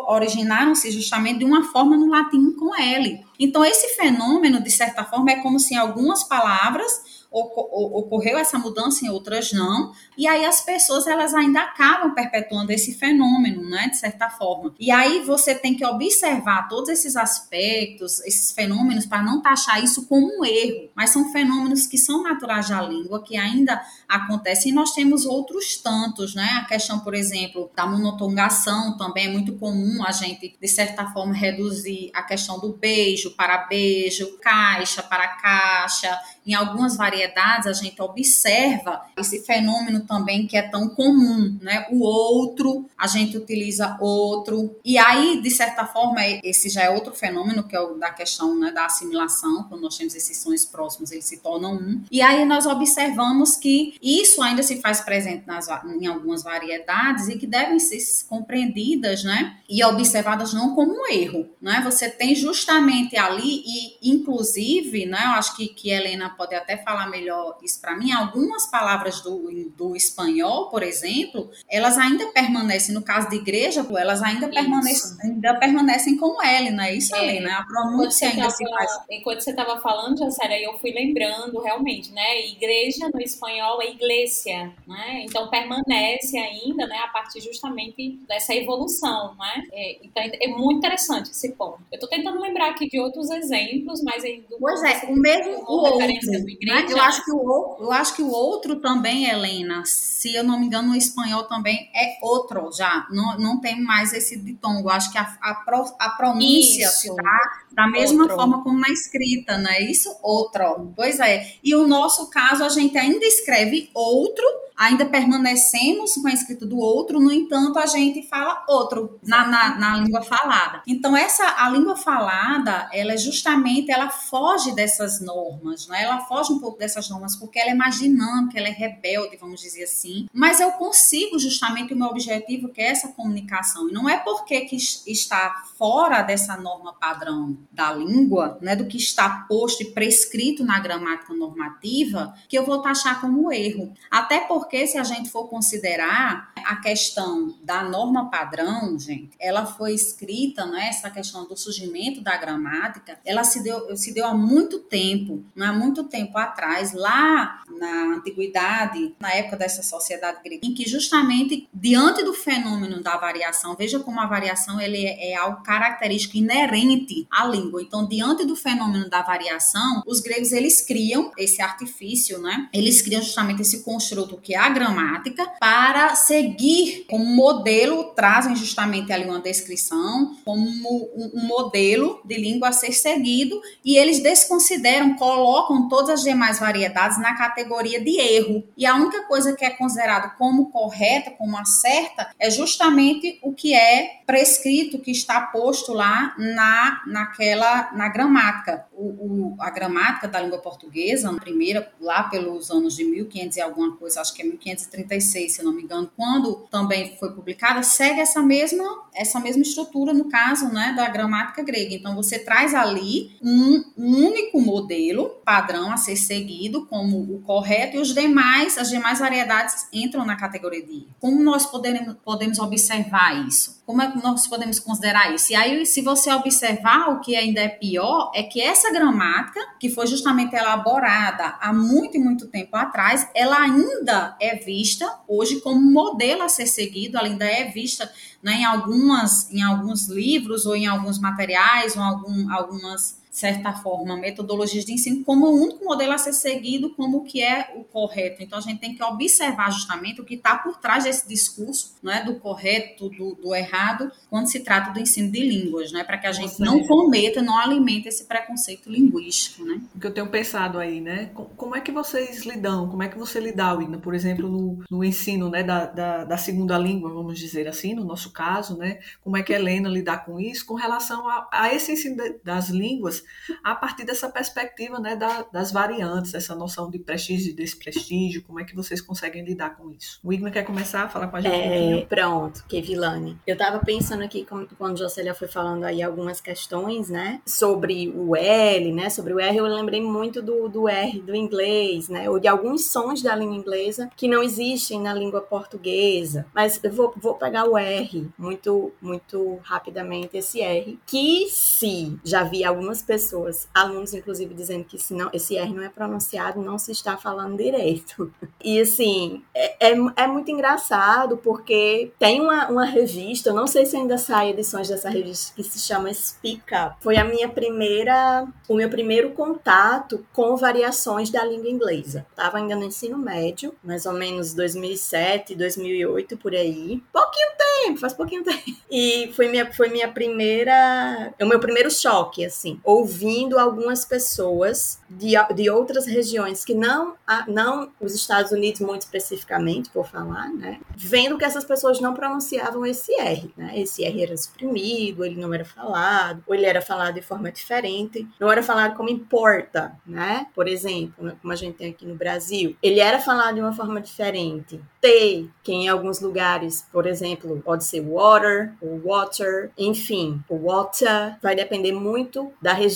originaram-se 0.08 0.90
justamente 0.90 1.38
de 1.38 1.44
uma 1.44 1.64
forma 1.64 1.96
no 1.96 2.08
latim 2.08 2.52
com 2.52 2.74
L. 2.74 3.20
Então, 3.40 3.64
esse 3.64 3.96
fenômeno, 3.96 4.62
de 4.62 4.70
certa 4.70 5.02
forma, 5.02 5.30
é 5.32 5.36
como 5.36 5.58
se 5.58 5.74
algumas 5.74 6.22
palavras 6.22 7.19
ocorreu 7.30 8.36
essa 8.36 8.58
mudança, 8.58 9.04
em 9.04 9.08
outras 9.08 9.52
não, 9.52 9.92
e 10.18 10.26
aí 10.26 10.44
as 10.44 10.62
pessoas 10.62 11.06
elas 11.06 11.32
ainda 11.32 11.60
acabam 11.60 12.12
perpetuando 12.12 12.72
esse 12.72 12.94
fenômeno, 12.94 13.62
né, 13.68 13.88
de 13.88 13.96
certa 13.96 14.28
forma. 14.28 14.74
E 14.80 14.90
aí 14.90 15.20
você 15.20 15.54
tem 15.54 15.74
que 15.74 15.84
observar 15.84 16.68
todos 16.68 16.88
esses 16.88 17.16
aspectos, 17.16 18.20
esses 18.20 18.50
fenômenos, 18.52 19.06
para 19.06 19.22
não 19.22 19.40
taxar 19.40 19.82
isso 19.82 20.06
como 20.06 20.26
um 20.26 20.44
erro, 20.44 20.90
mas 20.94 21.10
são 21.10 21.30
fenômenos 21.32 21.86
que 21.86 21.96
são 21.96 22.22
naturais 22.22 22.68
da 22.68 22.82
língua, 22.82 23.22
que 23.22 23.36
ainda 23.36 23.80
acontecem, 24.08 24.72
e 24.72 24.74
nós 24.74 24.92
temos 24.92 25.24
outros 25.24 25.76
tantos, 25.76 26.34
né, 26.34 26.60
a 26.62 26.64
questão, 26.64 26.98
por 27.00 27.14
exemplo, 27.14 27.70
da 27.76 27.86
monotongação 27.86 28.96
também 28.96 29.26
é 29.26 29.30
muito 29.30 29.54
comum 29.56 30.04
a 30.04 30.10
gente, 30.10 30.56
de 30.60 30.68
certa 30.68 31.06
forma, 31.12 31.32
reduzir 31.32 32.10
a 32.12 32.22
questão 32.22 32.58
do 32.58 32.72
beijo 32.72 33.30
para 33.36 33.58
beijo, 33.58 34.38
caixa 34.40 35.02
para 35.02 35.28
caixa, 35.28 36.18
em 36.50 36.54
algumas 36.54 36.96
variedades 36.96 37.66
a 37.66 37.72
gente 37.72 38.00
observa 38.02 39.02
esse 39.16 39.40
fenômeno 39.44 40.00
também 40.00 40.46
que 40.46 40.56
é 40.56 40.62
tão 40.62 40.88
comum, 40.88 41.56
né? 41.60 41.86
O 41.90 42.02
outro, 42.02 42.88
a 42.98 43.06
gente 43.06 43.36
utiliza 43.36 43.96
outro. 44.00 44.76
E 44.84 44.98
aí, 44.98 45.40
de 45.40 45.50
certa 45.50 45.86
forma, 45.86 46.20
esse 46.42 46.68
já 46.68 46.82
é 46.82 46.90
outro 46.90 47.14
fenômeno 47.14 47.62
que 47.62 47.76
é 47.76 47.80
o 47.80 47.94
da 47.94 48.10
questão 48.10 48.58
né, 48.58 48.72
da 48.72 48.86
assimilação, 48.86 49.64
quando 49.64 49.82
nós 49.82 49.96
temos 49.96 50.14
esses 50.14 50.36
sons 50.38 50.64
próximos, 50.64 51.12
eles 51.12 51.24
se 51.24 51.38
tornam 51.38 51.74
um. 51.74 52.02
E 52.10 52.20
aí 52.20 52.44
nós 52.44 52.66
observamos 52.66 53.56
que 53.56 53.94
isso 54.02 54.42
ainda 54.42 54.62
se 54.62 54.80
faz 54.80 55.00
presente 55.00 55.46
nas, 55.46 55.68
em 56.00 56.06
algumas 56.06 56.42
variedades 56.42 57.28
e 57.28 57.38
que 57.38 57.46
devem 57.46 57.78
ser 57.78 58.00
compreendidas, 58.28 59.22
né? 59.22 59.56
E 59.68 59.84
observadas 59.84 60.52
não 60.52 60.74
como 60.74 60.92
um 60.92 61.12
erro, 61.12 61.48
né? 61.60 61.80
Você 61.84 62.08
tem 62.08 62.34
justamente 62.34 63.16
ali, 63.16 63.62
e 63.64 64.10
inclusive, 64.10 65.06
né? 65.06 65.20
Eu 65.24 65.30
acho 65.30 65.56
que, 65.56 65.68
que 65.68 65.90
Helena 65.90 66.30
pode 66.40 66.54
até 66.54 66.78
falar 66.78 67.06
melhor 67.10 67.58
isso 67.62 67.78
para 67.82 67.94
mim, 67.94 68.12
algumas 68.12 68.66
palavras 68.70 69.20
do, 69.20 69.50
do 69.76 69.94
espanhol, 69.94 70.70
por 70.70 70.82
exemplo, 70.82 71.50
elas 71.68 71.98
ainda 71.98 72.28
permanecem, 72.28 72.94
no 72.94 73.02
caso 73.02 73.28
de 73.28 73.36
igreja, 73.36 73.86
elas 73.98 74.22
ainda, 74.22 74.48
permanecem, 74.48 75.18
ainda 75.22 75.54
permanecem 75.56 76.16
com 76.16 76.42
L, 76.42 76.70
não 76.70 76.82
é 76.82 76.94
isso, 76.94 77.14
é. 77.14 77.36
Helena? 77.36 77.58
A 77.58 77.64
pronúncia 77.64 78.26
ainda 78.26 78.44
tava, 78.44 78.54
se 78.54 78.70
faz. 78.70 78.90
Enquanto 79.10 79.40
você 79.42 79.50
estava 79.50 79.78
falando, 79.80 80.18
Jacélia, 80.18 80.64
eu 80.64 80.78
fui 80.78 80.92
lembrando 80.92 81.60
realmente, 81.60 82.10
né? 82.10 82.40
Igreja 82.46 83.10
no 83.12 83.20
espanhol 83.20 83.82
é 83.82 83.90
iglesia, 83.90 84.72
né? 84.86 85.22
Então 85.24 85.50
permanece 85.50 86.38
ainda, 86.38 86.86
né? 86.86 86.96
A 87.04 87.08
partir 87.08 87.42
justamente 87.42 88.18
dessa 88.26 88.54
evolução, 88.54 89.34
né? 89.38 89.62
É, 89.72 89.98
então 90.02 90.22
é 90.22 90.48
muito 90.48 90.78
interessante 90.78 91.30
esse 91.30 91.52
ponto. 91.52 91.80
Eu 91.92 91.96
estou 91.96 92.08
tentando 92.08 92.40
lembrar 92.40 92.70
aqui 92.70 92.88
de 92.88 92.98
outros 92.98 93.28
exemplos, 93.30 94.02
mas 94.02 94.24
aí. 94.24 94.42
Pois 94.58 94.82
é, 94.82 95.04
o 95.06 95.14
mesmo 95.14 95.64
o 95.66 95.82
outro, 96.28 96.90
eu 96.90 97.02
acho 97.02 97.24
que 97.24 97.32
o 97.32 97.76
eu 97.80 97.92
acho 97.92 98.14
que 98.14 98.22
o 98.22 98.30
outro 98.30 98.76
também, 98.76 99.26
Helena, 99.28 99.82
se 99.84 100.34
eu 100.34 100.44
não 100.44 100.60
me 100.60 100.66
engano, 100.66 100.92
o 100.92 100.96
espanhol 100.96 101.44
também 101.44 101.90
é 101.94 102.18
outro 102.22 102.70
já. 102.72 103.06
Não, 103.10 103.38
não 103.38 103.60
tem 103.60 103.80
mais 103.80 104.12
esse 104.12 104.38
ditongo. 104.38 104.88
Eu 104.88 104.90
acho 104.90 105.10
que 105.10 105.18
a, 105.18 105.36
a, 105.40 105.54
pro, 105.54 105.84
a 105.98 106.10
pronúncia 106.10 106.86
Isso. 106.86 107.00
se 107.00 107.16
dá 107.16 107.40
da 107.72 107.86
mesma 107.86 108.22
outro. 108.22 108.36
forma 108.36 108.62
como 108.62 108.78
na 108.78 108.88
escrita, 108.88 109.56
não 109.58 109.70
é 109.70 109.82
isso? 109.82 110.14
Outro. 110.22 110.92
Pois 110.96 111.20
é. 111.20 111.54
E 111.62 111.74
o 111.74 111.86
nosso 111.86 112.28
caso, 112.28 112.64
a 112.64 112.68
gente 112.68 112.96
ainda 112.98 113.24
escreve 113.24 113.90
outro, 113.94 114.44
ainda 114.76 115.04
permanecemos 115.04 116.14
com 116.14 116.26
a 116.26 116.32
escrita 116.32 116.66
do 116.66 116.78
outro, 116.78 117.20
no 117.20 117.30
entanto, 117.30 117.78
a 117.78 117.86
gente 117.86 118.26
fala 118.28 118.64
outro 118.66 119.18
na, 119.22 119.46
na, 119.46 119.78
na 119.78 119.96
língua 119.98 120.22
falada. 120.22 120.82
Então, 120.86 121.16
essa 121.16 121.54
a 121.58 121.68
língua 121.68 121.96
falada, 121.96 122.88
ela 122.92 123.12
é 123.12 123.16
justamente, 123.16 123.90
ela 123.90 124.08
foge 124.08 124.72
dessas 124.72 125.20
normas, 125.20 125.86
né? 125.86 126.02
Ela 126.02 126.20
foge 126.20 126.52
um 126.52 126.58
pouco 126.58 126.78
dessas 126.78 127.08
normas 127.10 127.36
porque 127.36 127.58
ela 127.58 127.70
é 127.70 127.74
mais 127.74 127.98
dinâmica, 127.98 128.58
ela 128.58 128.68
é 128.68 128.72
rebelde, 128.72 129.36
vamos 129.36 129.60
dizer 129.60 129.84
assim. 129.84 130.26
Mas 130.32 130.60
eu 130.60 130.72
consigo 130.72 131.38
justamente 131.38 131.92
o 131.92 131.96
meu 131.96 132.08
objetivo, 132.08 132.70
que 132.70 132.80
é 132.80 132.88
essa 132.88 133.08
comunicação. 133.08 133.88
E 133.88 133.92
não 133.92 134.08
é 134.08 134.16
porque 134.16 134.62
que 134.62 134.76
está 134.76 135.62
fora 135.76 136.22
dessa 136.22 136.56
norma 136.56 136.94
padrão 136.94 137.58
da 137.72 137.92
língua, 137.92 138.58
né, 138.60 138.74
do 138.76 138.86
que 138.86 138.96
está 138.96 139.46
posto 139.48 139.82
e 139.82 139.90
prescrito 139.92 140.64
na 140.64 140.78
gramática 140.80 141.32
normativa, 141.32 142.34
que 142.48 142.58
eu 142.58 142.64
vou 142.64 142.82
taxar 142.82 143.20
como 143.20 143.52
erro. 143.52 143.92
Até 144.10 144.40
porque 144.40 144.86
se 144.86 144.98
a 144.98 145.04
gente 145.04 145.30
for 145.30 145.48
considerar 145.48 146.52
a 146.64 146.76
questão 146.76 147.54
da 147.62 147.82
norma 147.82 148.30
padrão, 148.30 148.98
gente, 148.98 149.30
ela 149.38 149.64
foi 149.66 149.94
escrita, 149.94 150.66
né, 150.66 150.88
essa 150.88 151.10
questão 151.10 151.46
do 151.46 151.56
surgimento 151.56 152.20
da 152.20 152.36
gramática, 152.36 153.18
ela 153.24 153.44
se 153.44 153.62
deu, 153.62 153.96
se 153.96 154.12
deu 154.12 154.26
há 154.26 154.34
muito 154.34 154.78
tempo, 154.78 155.42
não 155.54 155.68
há 155.68 155.72
muito 155.72 156.04
tempo 156.04 156.36
atrás, 156.36 156.92
lá 156.92 157.62
na 157.68 158.16
antiguidade, 158.16 159.14
na 159.20 159.32
época 159.32 159.56
dessa 159.56 159.82
sociedade 159.82 160.38
grega, 160.44 160.66
em 160.66 160.74
que 160.74 160.88
justamente 160.88 161.68
diante 161.72 162.22
do 162.22 162.34
fenômeno 162.34 163.02
da 163.02 163.16
variação, 163.16 163.74
veja 163.74 163.98
como 164.00 164.20
a 164.20 164.26
variação 164.26 164.80
ele 164.80 165.04
é, 165.04 165.32
é 165.32 165.36
algo 165.36 165.62
característico 165.62 166.36
inerente 166.36 167.26
à 167.30 167.44
língua. 167.50 167.82
Então, 167.82 168.06
diante 168.06 168.44
do 168.44 168.56
fenômeno 168.56 169.08
da 169.08 169.22
variação, 169.22 170.02
os 170.06 170.20
gregos 170.20 170.52
eles 170.52 170.80
criam 170.80 171.30
esse 171.36 171.60
artifício, 171.60 172.38
né? 172.38 172.68
Eles 172.72 173.02
criam 173.02 173.22
justamente 173.22 173.62
esse 173.62 173.82
construto 173.82 174.38
que 174.40 174.54
é 174.54 174.58
a 174.58 174.68
gramática 174.68 175.50
para 175.58 176.14
seguir 176.14 177.06
como 177.08 177.24
modelo, 177.24 178.12
trazem 178.14 178.54
justamente 178.56 179.12
ali 179.12 179.24
uma 179.24 179.40
descrição 179.40 180.36
como 180.44 181.10
um 181.14 181.46
modelo 181.46 182.20
de 182.24 182.36
língua 182.36 182.68
a 182.68 182.72
ser 182.72 182.92
seguido 182.92 183.60
e 183.84 183.96
eles 183.96 184.22
desconsideram, 184.22 185.14
colocam 185.14 185.88
todas 185.88 186.10
as 186.10 186.22
demais 186.22 186.58
variedades 186.58 187.18
na 187.18 187.36
categoria 187.36 188.02
de 188.02 188.18
erro. 188.18 188.64
E 188.76 188.86
a 188.86 188.94
única 188.94 189.24
coisa 189.24 189.54
que 189.54 189.64
é 189.64 189.70
considerada 189.70 190.30
como 190.30 190.70
correta, 190.70 191.30
como 191.32 191.56
a 191.56 191.64
certa, 191.64 192.30
é 192.38 192.50
justamente 192.50 193.38
o 193.42 193.52
que 193.52 193.74
é 193.74 194.20
prescrito, 194.26 194.98
que 194.98 195.10
está 195.10 195.40
posto 195.40 195.92
lá 195.92 196.34
na, 196.38 197.02
naquela, 197.40 197.90
na 197.92 198.08
gramática. 198.08 198.86
O, 198.92 199.04
o, 199.04 199.56
a 199.58 199.70
gramática 199.70 200.28
da 200.28 200.40
língua 200.40 200.58
portuguesa, 200.58 201.32
primeira, 201.34 201.90
lá 201.98 202.24
pelos 202.24 202.70
anos 202.70 202.94
de 202.94 203.04
1500 203.04 203.56
e 203.56 203.60
alguma 203.60 203.96
coisa, 203.96 204.20
acho 204.20 204.34
que 204.34 204.42
é 204.42 204.44
1536, 204.44 205.52
se 205.52 205.62
não 205.62 205.72
me 205.72 205.82
engano, 205.82 206.10
quando 206.14 206.66
também 206.70 207.16
foi 207.18 207.32
publicada, 207.32 207.82
segue 207.82 208.20
essa 208.20 208.42
mesma, 208.42 208.84
essa 209.14 209.40
mesma 209.40 209.62
estrutura, 209.62 210.12
no 210.12 210.28
caso, 210.28 210.68
né, 210.68 210.92
da 210.94 211.08
gramática 211.08 211.62
grega. 211.62 211.94
Então, 211.94 212.14
você 212.14 212.38
traz 212.38 212.74
ali 212.74 213.32
um, 213.42 213.84
um 213.96 214.26
único 214.26 214.60
modelo, 214.60 215.30
padrão 215.44 215.90
a 215.90 215.96
ser 215.96 216.16
seguido 216.16 216.86
como 216.86 217.18
o 217.18 217.40
correto, 217.40 217.96
e 217.96 218.00
os 218.00 218.12
demais, 218.12 218.76
as 218.76 218.90
demais 218.90 219.18
variedades 219.18 219.88
entram 219.92 220.26
na 220.26 220.36
categoria 220.36 220.84
de 220.84 221.06
Como 221.18 221.42
nós 221.42 221.64
podemos, 221.64 222.16
podemos 222.22 222.58
observar 222.58 223.46
isso? 223.46 223.80
Como 223.86 224.02
é 224.02 224.10
que 224.10 224.22
nós 224.22 224.46
podemos 224.46 224.78
considerar 224.78 225.34
isso? 225.34 225.52
E 225.52 225.56
aí, 225.56 225.84
se 225.86 226.00
você 226.00 226.30
observar, 226.32 227.08
o 227.08 227.20
que 227.20 227.29
ainda 227.36 227.60
é 227.60 227.68
pior 227.68 228.30
é 228.34 228.42
que 228.42 228.60
essa 228.60 228.92
gramática, 228.92 229.60
que 229.78 229.88
foi 229.88 230.06
justamente 230.06 230.54
elaborada 230.54 231.56
há 231.60 231.72
muito 231.72 232.16
e 232.16 232.20
muito 232.20 232.48
tempo 232.48 232.76
atrás, 232.76 233.28
ela 233.34 233.58
ainda 233.60 234.36
é 234.40 234.56
vista 234.56 235.20
hoje 235.28 235.60
como 235.60 235.80
modelo 235.80 236.42
a 236.42 236.48
ser 236.48 236.66
seguido, 236.66 237.18
ela 237.18 237.28
ainda 237.28 237.44
é 237.44 237.70
vista 237.70 238.10
né, 238.42 238.54
em, 238.54 238.64
algumas, 238.64 239.50
em 239.50 239.62
alguns 239.62 240.08
livros 240.08 240.66
ou 240.66 240.74
em 240.74 240.86
alguns 240.86 241.18
materiais 241.18 241.96
ou 241.96 242.02
algum, 242.02 242.52
algumas 242.52 243.19
certa 243.30 243.72
forma, 243.72 244.16
metodologias 244.16 244.84
de 244.84 244.92
ensino 244.92 245.24
como 245.24 245.46
o 245.46 245.62
único 245.62 245.84
modelo 245.84 246.12
a 246.12 246.18
ser 246.18 246.32
seguido 246.32 246.90
como 246.90 247.18
o 247.18 247.24
que 247.24 247.42
é 247.42 247.72
o 247.76 247.84
correto. 247.84 248.42
Então, 248.42 248.58
a 248.58 248.62
gente 248.62 248.80
tem 248.80 248.94
que 248.94 249.02
observar 249.02 249.70
justamente 249.70 250.20
o 250.20 250.24
que 250.24 250.34
está 250.34 250.56
por 250.56 250.78
trás 250.78 251.04
desse 251.04 251.28
discurso 251.28 251.94
não 252.02 252.12
é, 252.12 252.24
do 252.24 252.34
correto, 252.36 253.08
do, 253.08 253.34
do 253.36 253.54
errado, 253.54 254.10
quando 254.28 254.46
se 254.48 254.60
trata 254.60 254.92
do 254.92 254.98
ensino 254.98 255.30
de 255.30 255.40
línguas, 255.40 255.92
né, 255.92 256.02
para 256.02 256.18
que 256.18 256.26
a 256.26 256.32
gente 256.32 256.60
não 256.60 256.84
cometa, 256.86 257.40
não 257.40 257.56
alimente 257.56 258.08
esse 258.08 258.24
preconceito 258.24 258.90
linguístico. 258.90 259.64
Né? 259.64 259.80
O 259.94 260.00
que 260.00 260.06
eu 260.06 260.14
tenho 260.14 260.28
pensado 260.28 260.78
aí, 260.78 261.00
né, 261.00 261.30
como 261.56 261.76
é 261.76 261.80
que 261.80 261.92
vocês 261.92 262.44
lidam, 262.44 262.88
como 262.88 263.02
é 263.02 263.08
que 263.08 263.18
você 263.18 263.38
lidar, 263.38 263.76
Wina, 263.76 263.98
por 263.98 264.14
exemplo, 264.14 264.48
no, 264.48 264.82
no 264.90 265.04
ensino 265.04 265.48
né, 265.48 265.62
da, 265.62 265.86
da, 265.86 266.24
da, 266.24 266.36
segunda 266.36 266.76
língua, 266.76 267.12
vamos 267.12 267.38
dizer 267.38 267.68
assim, 267.68 267.94
no 267.94 268.04
nosso 268.04 268.32
caso, 268.32 268.76
né, 268.76 268.98
como 269.22 269.36
é 269.36 269.42
que 269.42 269.52
a 269.52 269.56
Helena 269.56 269.88
lidar 269.88 270.24
com 270.24 270.40
isso, 270.40 270.66
com 270.66 270.74
relação 270.74 271.28
a, 271.28 271.48
a 271.52 271.74
esse 271.74 271.92
ensino 271.92 272.16
das 272.42 272.70
línguas 272.70 273.19
a 273.62 273.74
partir 273.74 274.04
dessa 274.04 274.28
perspectiva 274.28 274.98
né, 274.98 275.16
da, 275.16 275.42
das 275.52 275.72
variantes, 275.72 276.34
essa 276.34 276.54
noção 276.54 276.90
de 276.90 276.98
prestígio 276.98 277.50
e 277.50 277.54
desprestígio, 277.54 278.42
como 278.42 278.60
é 278.60 278.64
que 278.64 278.74
vocês 278.74 279.00
conseguem 279.00 279.44
lidar 279.44 279.76
com 279.76 279.90
isso? 279.90 280.20
O 280.22 280.32
Igna 280.32 280.50
quer 280.50 280.64
começar 280.64 281.04
a 281.04 281.08
falar 281.08 281.28
com 281.28 281.36
a 281.36 281.40
gente? 281.40 281.54
É, 281.54 281.96
um 281.96 282.06
pronto, 282.06 282.64
que 282.68 282.80
vilane. 282.80 283.38
Eu 283.46 283.54
estava 283.54 283.78
pensando 283.84 284.22
aqui, 284.22 284.46
quando 284.78 284.98
Jocélia 284.98 285.34
foi 285.34 285.48
falando 285.48 285.84
aí 285.84 286.02
algumas 286.02 286.40
questões, 286.40 287.08
né, 287.08 287.40
sobre 287.46 288.12
o 288.14 288.36
L, 288.36 288.92
né, 288.92 289.10
sobre 289.10 289.32
o 289.32 289.40
R, 289.40 289.56
eu 289.56 289.66
lembrei 289.66 290.00
muito 290.00 290.42
do, 290.42 290.68
do 290.68 290.88
R 290.88 291.20
do 291.20 291.34
inglês, 291.34 292.08
né, 292.08 292.28
ou 292.28 292.38
de 292.38 292.48
alguns 292.48 292.86
sons 292.86 293.22
da 293.22 293.34
língua 293.34 293.56
inglesa 293.56 294.10
que 294.16 294.28
não 294.28 294.42
existem 294.42 295.00
na 295.00 295.14
língua 295.14 295.40
portuguesa. 295.40 296.46
Mas 296.54 296.82
eu 296.82 296.92
vou, 296.92 297.12
vou 297.16 297.34
pegar 297.34 297.64
o 297.64 297.76
R 297.76 298.28
muito, 298.38 298.92
muito 299.00 299.58
rapidamente, 299.62 300.36
esse 300.36 300.60
R, 300.60 300.98
que 301.06 301.48
se 301.50 302.18
já 302.24 302.42
vi 302.42 302.64
algumas 302.64 303.02
pessoas, 303.10 303.66
alunos 303.74 304.14
inclusive 304.14 304.54
dizendo 304.54 304.84
que 304.84 304.96
se 304.96 305.12
não, 305.14 305.28
esse 305.32 305.56
R 305.56 305.74
não 305.74 305.82
é 305.82 305.88
pronunciado, 305.88 306.62
não 306.62 306.78
se 306.78 306.92
está 306.92 307.16
falando 307.16 307.56
direito. 307.56 308.32
E 308.62 308.78
assim, 308.78 309.42
é, 309.54 309.88
é, 309.88 309.96
é 310.16 310.26
muito 310.26 310.50
engraçado 310.50 311.38
porque 311.38 312.12
tem 312.18 312.42
uma, 312.42 312.68
uma 312.68 312.84
revista, 312.84 313.54
não 313.54 313.66
sei 313.66 313.86
se 313.86 313.96
ainda 313.96 314.18
sai 314.18 314.50
edições 314.50 314.86
dessa 314.86 315.08
revista, 315.08 315.54
que 315.56 315.64
se 315.64 315.78
chama 315.78 316.12
Speak 316.12 316.62
Up. 316.74 316.96
Foi 317.00 317.16
a 317.16 317.24
minha 317.24 317.48
primeira, 317.48 318.46
o 318.68 318.74
meu 318.74 318.90
primeiro 318.90 319.30
contato 319.30 320.26
com 320.30 320.56
variações 320.56 321.30
da 321.30 321.42
língua 321.42 321.70
inglesa. 321.70 322.26
Estava 322.28 322.58
ainda 322.58 322.76
no 322.76 322.84
ensino 322.84 323.16
médio, 323.16 323.74
mais 323.82 324.04
ou 324.04 324.12
menos 324.12 324.52
2007, 324.52 325.54
2008, 325.54 326.36
por 326.36 326.54
aí. 326.54 327.02
Pouquinho 327.10 327.48
tempo, 327.56 327.98
faz 327.98 328.12
pouquinho 328.12 328.44
tempo. 328.44 328.62
E 328.90 329.32
foi 329.34 329.48
minha, 329.48 329.72
foi 329.72 329.88
minha 329.88 330.12
primeira, 330.12 331.32
o 331.40 331.46
meu 331.46 331.58
primeiro 331.58 331.90
choque, 331.90 332.44
assim 332.44 332.78
ouvindo 333.00 333.58
algumas 333.58 334.04
pessoas 334.04 335.00
de, 335.08 335.32
de 335.54 335.70
outras 335.70 336.06
regiões 336.06 336.64
que 336.64 336.74
não, 336.74 337.14
não 337.48 337.90
os 338.00 338.14
Estados 338.14 338.52
Unidos 338.52 338.80
muito 338.80 339.02
especificamente, 339.02 339.90
por 339.90 340.06
falar, 340.06 340.50
né? 340.50 340.80
Vendo 340.96 341.38
que 341.38 341.44
essas 341.44 341.64
pessoas 341.64 342.00
não 342.00 342.14
pronunciavam 342.14 342.84
esse 342.84 343.14
R, 343.14 343.52
né? 343.56 343.78
Esse 343.78 344.04
R 344.04 344.22
era 344.22 344.36
suprimido, 344.36 345.24
ele 345.24 345.40
não 345.40 345.52
era 345.52 345.64
falado, 345.64 346.44
ou 346.46 346.54
ele 346.54 346.66
era 346.66 346.82
falado 346.82 347.14
de 347.14 347.22
forma 347.22 347.50
diferente, 347.50 348.28
não 348.38 348.50
era 348.50 348.62
falado 348.62 348.96
como 348.96 349.08
importa, 349.08 349.92
né? 350.06 350.46
Por 350.54 350.68
exemplo, 350.68 351.24
né? 351.24 351.36
como 351.40 351.52
a 351.52 351.56
gente 351.56 351.76
tem 351.76 351.90
aqui 351.90 352.06
no 352.06 352.14
Brasil, 352.14 352.76
ele 352.82 353.00
era 353.00 353.18
falado 353.18 353.54
de 353.54 353.60
uma 353.60 353.72
forma 353.72 354.00
diferente. 354.00 354.80
T, 355.00 355.48
que 355.62 355.72
em 355.72 355.88
alguns 355.88 356.20
lugares, 356.20 356.86
por 356.92 357.06
exemplo, 357.06 357.60
pode 357.64 357.84
ser 357.84 358.02
water 358.02 358.74
ou 358.82 359.00
water, 359.02 359.70
enfim, 359.78 360.42
o 360.48 360.56
water 360.56 361.38
vai 361.42 361.56
depender 361.56 361.92
muito 361.92 362.52
da 362.60 362.74
região 362.74 362.89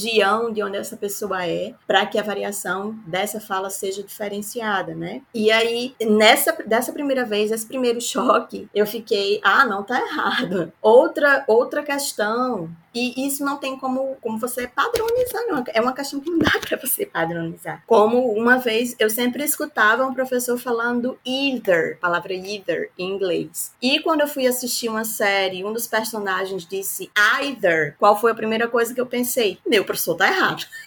de 0.52 0.62
onde 0.62 0.76
essa 0.76 0.96
pessoa 0.96 1.46
é, 1.46 1.74
para 1.86 2.06
que 2.06 2.18
a 2.18 2.22
variação 2.22 2.96
dessa 3.06 3.40
fala 3.40 3.70
seja 3.70 4.02
diferenciada, 4.02 4.94
né? 4.94 5.22
E 5.34 5.50
aí, 5.50 5.94
nessa 6.00 6.52
dessa 6.66 6.92
primeira 6.92 7.24
vez, 7.24 7.50
esse 7.50 7.66
primeiro 7.66 8.00
choque, 8.02 8.68
eu 8.74 8.86
fiquei, 8.86 9.40
ah, 9.42 9.64
não 9.64 9.82
tá 9.82 10.00
errado. 10.00 10.72
Outra 10.80 11.44
outra 11.46 11.82
questão 11.82 12.70
e 12.94 13.26
isso 13.26 13.44
não 13.44 13.56
tem 13.56 13.76
como, 13.76 14.16
como 14.20 14.38
você 14.38 14.68
padronizar, 14.68 15.42
não. 15.48 15.64
É 15.68 15.80
uma 15.80 15.92
questão 15.92 16.20
que 16.20 16.30
não 16.30 16.38
dá 16.38 16.52
para 16.66 16.78
você 16.78 17.04
padronizar. 17.04 17.82
Como 17.86 18.32
uma 18.32 18.58
vez 18.58 18.94
eu 18.98 19.10
sempre 19.10 19.42
escutava 19.42 20.06
um 20.06 20.14
professor 20.14 20.56
falando 20.56 21.18
either, 21.24 21.98
palavra 21.98 22.32
either 22.32 22.90
em 22.96 23.10
inglês. 23.10 23.74
E 23.82 23.98
quando 24.00 24.20
eu 24.20 24.28
fui 24.28 24.46
assistir 24.46 24.88
uma 24.88 25.04
série, 25.04 25.64
um 25.64 25.72
dos 25.72 25.88
personagens 25.88 26.64
disse 26.64 27.10
either, 27.40 27.96
qual 27.98 28.18
foi 28.18 28.30
a 28.30 28.34
primeira 28.34 28.68
coisa 28.68 28.94
que 28.94 29.00
eu 29.00 29.06
pensei? 29.06 29.58
Meu 29.66 29.84
professor 29.84 30.14
tá 30.14 30.28
errado. 30.28 30.64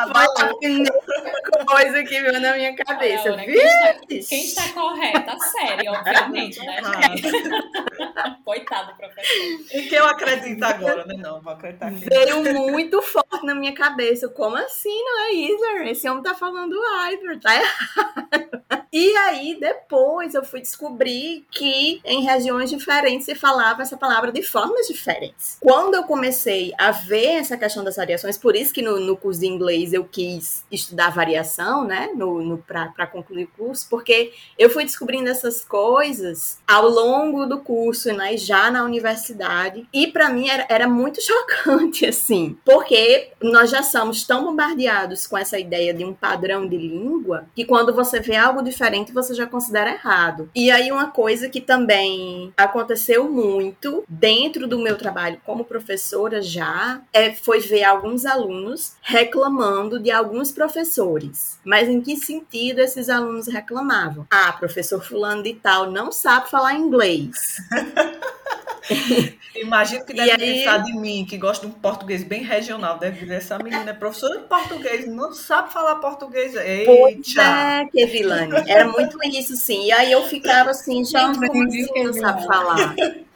foi 0.00 0.46
a 0.46 0.54
primeira 0.54 1.64
coisa 1.66 2.02
que 2.02 2.20
veio 2.22 2.40
na 2.40 2.54
minha 2.54 2.74
cabeça. 2.74 3.36
Né? 3.36 3.44
quem, 3.44 3.54
está, 3.54 3.94
quem 4.28 4.44
está 4.44 4.68
correta? 4.72 5.32
A 5.32 5.38
série, 5.38 5.88
obviamente, 5.88 6.64
né? 6.64 6.80
Coitado 8.44 8.96
professor. 8.96 9.76
E 9.76 9.82
que 9.82 9.94
eu 9.94 10.06
acredito 10.06 10.29
acredita 10.34 10.66
agora, 10.66 11.04
né? 11.06 11.14
Não, 11.16 11.40
vou 11.40 11.52
acreditar. 11.52 11.90
Veio 11.92 12.42
muito 12.70 13.02
forte 13.02 13.44
na 13.44 13.54
minha 13.54 13.74
cabeça. 13.74 14.28
Como 14.28 14.56
assim, 14.56 15.02
não 15.02 15.20
é 15.24 15.32
Isler? 15.32 15.88
Esse 15.88 16.08
homem 16.08 16.22
tá 16.22 16.34
falando 16.34 16.74
Ivor, 17.12 17.40
tá 17.40 17.54
errado. 17.54 18.60
E 18.92 19.16
aí, 19.18 19.56
depois, 19.60 20.34
eu 20.34 20.42
fui 20.42 20.60
descobrir 20.60 21.46
que 21.48 22.00
em 22.04 22.24
regiões 22.24 22.70
diferentes 22.70 23.24
se 23.24 23.36
falava 23.36 23.82
essa 23.82 23.96
palavra 23.96 24.32
de 24.32 24.42
formas 24.42 24.88
diferentes. 24.88 25.58
Quando 25.60 25.94
eu 25.94 26.02
comecei 26.02 26.72
a 26.76 26.90
ver 26.90 27.36
essa 27.36 27.56
questão 27.56 27.84
das 27.84 27.94
variações, 27.94 28.36
por 28.36 28.56
isso 28.56 28.74
que 28.74 28.82
no, 28.82 28.98
no 28.98 29.16
curso 29.16 29.40
de 29.40 29.46
inglês 29.46 29.92
eu 29.92 30.04
quis 30.04 30.64
estudar 30.72 31.10
variação, 31.10 31.84
né, 31.84 32.10
no, 32.16 32.42
no 32.42 32.58
para 32.58 33.06
concluir 33.06 33.44
o 33.44 33.50
curso, 33.56 33.86
porque 33.88 34.32
eu 34.58 34.68
fui 34.68 34.84
descobrindo 34.84 35.30
essas 35.30 35.64
coisas 35.64 36.58
ao 36.66 36.88
longo 36.88 37.46
do 37.46 37.60
curso, 37.60 38.12
né, 38.12 38.36
já 38.36 38.72
na 38.72 38.82
universidade, 38.82 39.88
e 39.92 40.08
para 40.20 40.28
mim 40.28 40.50
era, 40.50 40.66
era 40.68 40.86
muito 40.86 41.18
chocante, 41.24 42.04
assim, 42.04 42.58
porque 42.62 43.30
nós 43.42 43.70
já 43.70 43.82
somos 43.82 44.22
tão 44.24 44.44
bombardeados 44.44 45.26
com 45.26 45.38
essa 45.38 45.58
ideia 45.58 45.94
de 45.94 46.04
um 46.04 46.12
padrão 46.12 46.68
de 46.68 46.76
língua 46.76 47.46
que 47.54 47.64
quando 47.64 47.94
você 47.94 48.20
vê 48.20 48.36
algo 48.36 48.62
diferente 48.62 49.12
você 49.12 49.32
já 49.32 49.46
considera 49.46 49.92
errado. 49.92 50.50
E 50.54 50.70
aí 50.70 50.92
uma 50.92 51.10
coisa 51.10 51.48
que 51.48 51.58
também 51.58 52.52
aconteceu 52.54 53.30
muito 53.30 54.04
dentro 54.06 54.68
do 54.68 54.78
meu 54.78 54.98
trabalho 54.98 55.40
como 55.46 55.64
professora 55.64 56.42
já 56.42 57.00
é, 57.14 57.32
foi 57.32 57.60
ver 57.60 57.84
alguns 57.84 58.26
alunos 58.26 58.96
reclamando 59.00 59.98
de 59.98 60.10
alguns 60.10 60.52
professores. 60.52 61.58
Mas 61.64 61.88
em 61.88 62.02
que 62.02 62.14
sentido 62.14 62.80
esses 62.80 63.08
alunos 63.08 63.46
reclamavam? 63.46 64.26
Ah, 64.30 64.52
professor 64.52 65.02
fulano 65.02 65.42
de 65.42 65.54
tal 65.54 65.90
não 65.90 66.12
sabe 66.12 66.50
falar 66.50 66.74
inglês. 66.74 67.56
Imagino 69.56 70.04
que 70.04 70.12
deve 70.12 70.30
aí... 70.30 70.38
pensar 70.38 70.78
de 70.78 70.92
mim, 70.92 71.26
que 71.28 71.36
gosta 71.36 71.66
de 71.66 71.72
um 71.72 71.76
português 71.76 72.22
bem 72.22 72.42
regional. 72.42 72.98
Deve 72.98 73.20
dizer, 73.20 73.34
essa 73.34 73.58
menina 73.58 73.90
é 73.90 73.92
professora 73.92 74.38
de 74.38 74.44
português, 74.44 75.06
não 75.06 75.32
sabe 75.32 75.72
falar 75.72 75.96
português. 75.96 76.54
Eita! 76.54 76.86
Pois 76.86 77.36
é, 77.36 77.84
Kevilane. 77.86 78.52
Era 78.66 78.86
muito 78.86 79.18
isso, 79.24 79.56
sim. 79.56 79.86
E 79.86 79.92
aí 79.92 80.12
eu 80.12 80.24
ficava 80.26 80.70
assim, 80.70 81.04
gente, 81.04 81.38
como 81.38 81.66
assim 81.66 82.04
não 82.04 82.12
sabe 82.12 82.46
falar? 82.46 82.94